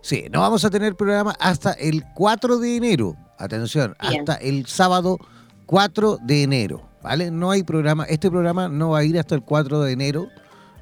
Sí, 0.05 0.25
no 0.31 0.41
vamos 0.41 0.63
a 0.63 0.69
tener 0.69 0.95
programa 0.95 1.35
hasta 1.39 1.71
el 1.71 2.03
4 2.13 2.59
de 2.59 2.75
enero, 2.75 3.15
atención, 3.39 3.95
hasta 3.97 4.35
el 4.35 4.67
sábado 4.67 5.17
4 5.65 6.19
de 6.21 6.43
enero, 6.43 6.87
¿vale? 7.01 7.31
No 7.31 7.49
hay 7.49 7.63
programa, 7.63 8.03
este 8.03 8.29
programa 8.29 8.69
no 8.69 8.91
va 8.91 8.99
a 8.99 9.03
ir 9.03 9.17
hasta 9.17 9.33
el 9.33 9.41
4 9.41 9.81
de 9.81 9.91
enero 9.93 10.27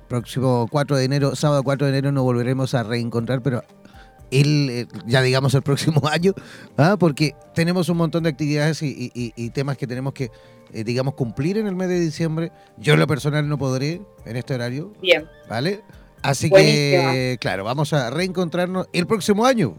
próximo 0.10 0.68
4 0.70 0.98
de 0.98 1.06
enero, 1.06 1.36
sábado 1.38 1.64
4 1.64 1.88
de 1.88 1.94
enero 1.94 2.12
nos 2.12 2.26
volveremos 2.26 2.74
a 2.74 2.84
reencontrar, 2.84 3.42
pero 3.42 3.64
el, 4.30 4.70
eh, 4.70 4.88
ya 5.06 5.22
digamos 5.22 5.54
el 5.54 5.62
próximo 5.62 6.02
año, 6.12 6.34
¿ah? 6.76 6.98
porque 7.00 7.34
tenemos 7.56 7.88
un 7.88 7.96
montón 7.96 8.24
de 8.24 8.30
actividades 8.30 8.84
y, 8.84 9.50
temas 9.52 9.78
que 9.78 9.88
tenemos 9.88 10.12
que, 10.12 10.32
eh, 10.74 10.84
digamos, 10.84 11.14
cumplir 11.14 11.58
en 11.58 11.68
el 11.68 11.76
mes 11.78 11.88
de 11.88 12.02
diciembre. 12.02 12.52
Yo 12.76 12.96
en 12.96 13.00
lo 13.00 13.08
personal 13.08 13.48
no 13.48 13.58
podré 13.58 14.02
en 14.26 14.36
este 14.36 14.54
horario. 14.54 14.92
Bien. 15.02 15.30
¿Vale? 15.48 15.82
Así 16.24 16.50
que, 16.50 17.38
claro, 17.40 17.66
vamos 17.66 17.92
a 17.92 18.10
reencontrarnos 18.10 18.88
el 18.94 19.06
próximo 19.06 19.46
año. 19.46 19.76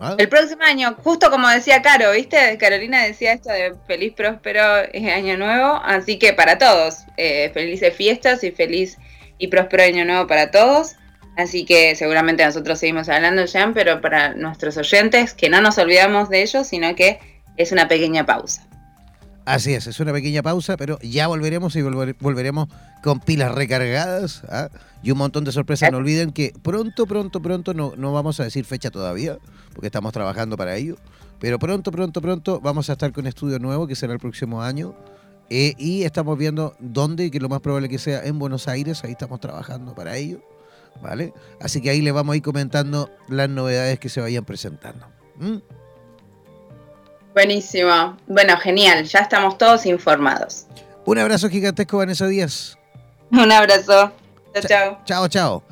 ¿ah? 0.00 0.16
El 0.18 0.28
próximo 0.28 0.62
año, 0.64 0.96
justo 1.02 1.30
como 1.30 1.48
decía 1.48 1.82
Caro, 1.82 2.10
¿viste? 2.12 2.58
Carolina 2.58 3.04
decía 3.04 3.32
esto 3.32 3.50
de 3.50 3.74
feliz, 3.86 4.12
próspero 4.12 4.60
año 4.62 5.36
nuevo. 5.36 5.80
Así 5.84 6.18
que 6.18 6.32
para 6.32 6.58
todos, 6.58 7.04
eh, 7.16 7.50
felices 7.54 7.94
fiestas 7.94 8.42
y 8.42 8.50
feliz 8.50 8.98
y 9.38 9.46
próspero 9.46 9.84
año 9.84 10.04
nuevo 10.04 10.26
para 10.26 10.50
todos. 10.50 10.96
Así 11.36 11.64
que 11.64 11.94
seguramente 11.94 12.44
nosotros 12.44 12.80
seguimos 12.80 13.08
hablando, 13.08 13.44
ya, 13.44 13.70
pero 13.72 14.00
para 14.00 14.34
nuestros 14.34 14.76
oyentes, 14.76 15.34
que 15.34 15.48
no 15.48 15.60
nos 15.60 15.78
olvidamos 15.78 16.28
de 16.28 16.42
ellos, 16.42 16.66
sino 16.66 16.96
que 16.96 17.20
es 17.56 17.70
una 17.70 17.86
pequeña 17.86 18.26
pausa. 18.26 18.66
Así 19.48 19.72
es, 19.72 19.86
es 19.86 19.98
una 19.98 20.12
pequeña 20.12 20.42
pausa, 20.42 20.76
pero 20.76 20.98
ya 21.00 21.26
volveremos 21.26 21.74
y 21.74 21.80
volveremos 21.80 22.68
con 23.02 23.18
pilas 23.18 23.54
recargadas 23.54 24.42
¿ah? 24.50 24.68
y 25.02 25.10
un 25.10 25.16
montón 25.16 25.44
de 25.44 25.52
sorpresas. 25.52 25.90
No 25.90 25.96
olviden 25.96 26.32
que 26.32 26.52
pronto, 26.62 27.06
pronto, 27.06 27.40
pronto, 27.40 27.72
no, 27.72 27.94
no 27.96 28.12
vamos 28.12 28.38
a 28.40 28.44
decir 28.44 28.66
fecha 28.66 28.90
todavía, 28.90 29.38
porque 29.72 29.86
estamos 29.86 30.12
trabajando 30.12 30.58
para 30.58 30.76
ello, 30.76 30.96
pero 31.40 31.58
pronto, 31.58 31.90
pronto, 31.90 32.20
pronto 32.20 32.60
vamos 32.60 32.90
a 32.90 32.92
estar 32.92 33.10
con 33.10 33.26
estudio 33.26 33.58
nuevo 33.58 33.86
que 33.86 33.96
será 33.96 34.12
el 34.12 34.18
próximo 34.18 34.60
año 34.60 34.94
eh, 35.48 35.72
y 35.78 36.02
estamos 36.02 36.36
viendo 36.36 36.74
dónde, 36.78 37.30
que 37.30 37.40
lo 37.40 37.48
más 37.48 37.60
probable 37.60 37.88
que 37.88 37.98
sea 37.98 38.22
en 38.26 38.38
Buenos 38.38 38.68
Aires, 38.68 39.02
ahí 39.02 39.12
estamos 39.12 39.40
trabajando 39.40 39.94
para 39.94 40.14
ello, 40.18 40.42
¿vale? 41.02 41.32
Así 41.58 41.80
que 41.80 41.88
ahí 41.88 42.02
les 42.02 42.12
vamos 42.12 42.34
a 42.34 42.36
ir 42.36 42.42
comentando 42.42 43.08
las 43.30 43.48
novedades 43.48 43.98
que 43.98 44.10
se 44.10 44.20
vayan 44.20 44.44
presentando. 44.44 45.06
Buenísimo. 47.38 48.16
Bueno, 48.26 48.56
genial, 48.56 49.04
ya 49.04 49.20
estamos 49.20 49.56
todos 49.58 49.86
informados. 49.86 50.66
Un 51.04 51.18
abrazo 51.18 51.48
gigantesco, 51.48 51.98
Vanessa 51.98 52.26
Díaz. 52.26 52.76
Un 53.30 53.52
abrazo. 53.52 54.10
Chao, 54.54 54.62
chao. 54.66 54.98
Chao, 55.04 55.28
chao. 55.28 55.62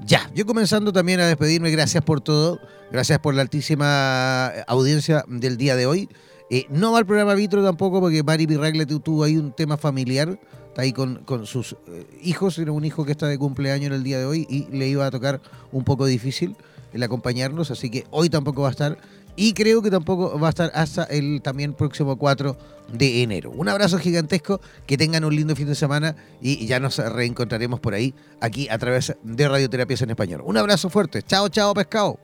Ya, 0.00 0.28
yo 0.34 0.44
comenzando 0.44 0.92
también 0.92 1.20
a 1.20 1.26
despedirme, 1.28 1.70
gracias 1.70 2.02
por 2.02 2.20
todo, 2.20 2.58
gracias 2.90 3.20
por 3.20 3.36
la 3.36 3.42
altísima 3.42 4.48
audiencia 4.66 5.24
del 5.28 5.56
día 5.58 5.76
de 5.76 5.86
hoy. 5.86 6.08
Eh, 6.50 6.66
no 6.70 6.90
va 6.90 6.98
al 6.98 7.06
programa 7.06 7.34
Vitro 7.34 7.62
tampoco 7.62 8.00
porque 8.00 8.24
Mari 8.24 8.48
Pirragle 8.48 8.84
tuvo 8.84 9.22
ahí 9.22 9.36
un 9.36 9.52
tema 9.52 9.76
familiar, 9.76 10.40
está 10.66 10.82
ahí 10.82 10.92
con, 10.92 11.24
sus 11.46 11.76
eh, 11.86 12.04
hijos, 12.20 12.58
era 12.58 12.72
un 12.72 12.84
hijo 12.84 13.04
que 13.04 13.12
está 13.12 13.28
de 13.28 13.38
cumpleaños 13.38 13.86
en 13.86 13.92
el 13.92 14.02
día 14.02 14.18
de 14.18 14.24
hoy 14.24 14.44
y 14.50 14.66
le 14.76 14.88
iba 14.88 15.06
a 15.06 15.10
tocar 15.12 15.40
un 15.70 15.84
poco 15.84 16.04
difícil 16.04 16.56
el 16.92 17.02
acompañarnos, 17.04 17.70
así 17.70 17.90
que 17.90 18.06
hoy 18.10 18.28
tampoco 18.28 18.62
va 18.62 18.68
a 18.68 18.72
estar 18.72 18.98
y 19.36 19.54
creo 19.54 19.82
que 19.82 19.90
tampoco 19.90 20.38
va 20.38 20.48
a 20.48 20.50
estar 20.50 20.70
hasta 20.74 21.04
el 21.04 21.40
también 21.42 21.74
próximo 21.74 22.16
4 22.16 22.56
de 22.92 23.22
enero. 23.22 23.50
Un 23.50 23.68
abrazo 23.68 23.98
gigantesco, 23.98 24.60
que 24.86 24.96
tengan 24.96 25.24
un 25.24 25.34
lindo 25.34 25.56
fin 25.56 25.66
de 25.66 25.74
semana 25.74 26.16
y 26.40 26.66
ya 26.66 26.80
nos 26.80 26.98
reencontraremos 26.98 27.80
por 27.80 27.94
ahí, 27.94 28.14
aquí 28.40 28.68
a 28.68 28.78
través 28.78 29.16
de 29.22 29.48
Radioterapias 29.48 30.02
en 30.02 30.10
Español. 30.10 30.42
Un 30.44 30.56
abrazo 30.56 30.90
fuerte, 30.90 31.22
chao, 31.22 31.48
chao, 31.48 31.74
pescado. 31.74 32.18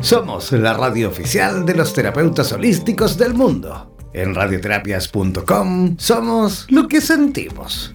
Somos 0.00 0.50
la 0.52 0.72
radio 0.72 1.08
oficial 1.08 1.66
de 1.66 1.74
los 1.74 1.92
terapeutas 1.92 2.52
holísticos 2.52 3.18
del 3.18 3.34
mundo. 3.34 3.94
En 4.12 4.34
radioterapias.com 4.34 5.96
somos 5.98 6.66
lo 6.70 6.88
que 6.88 7.00
sentimos. 7.00 7.94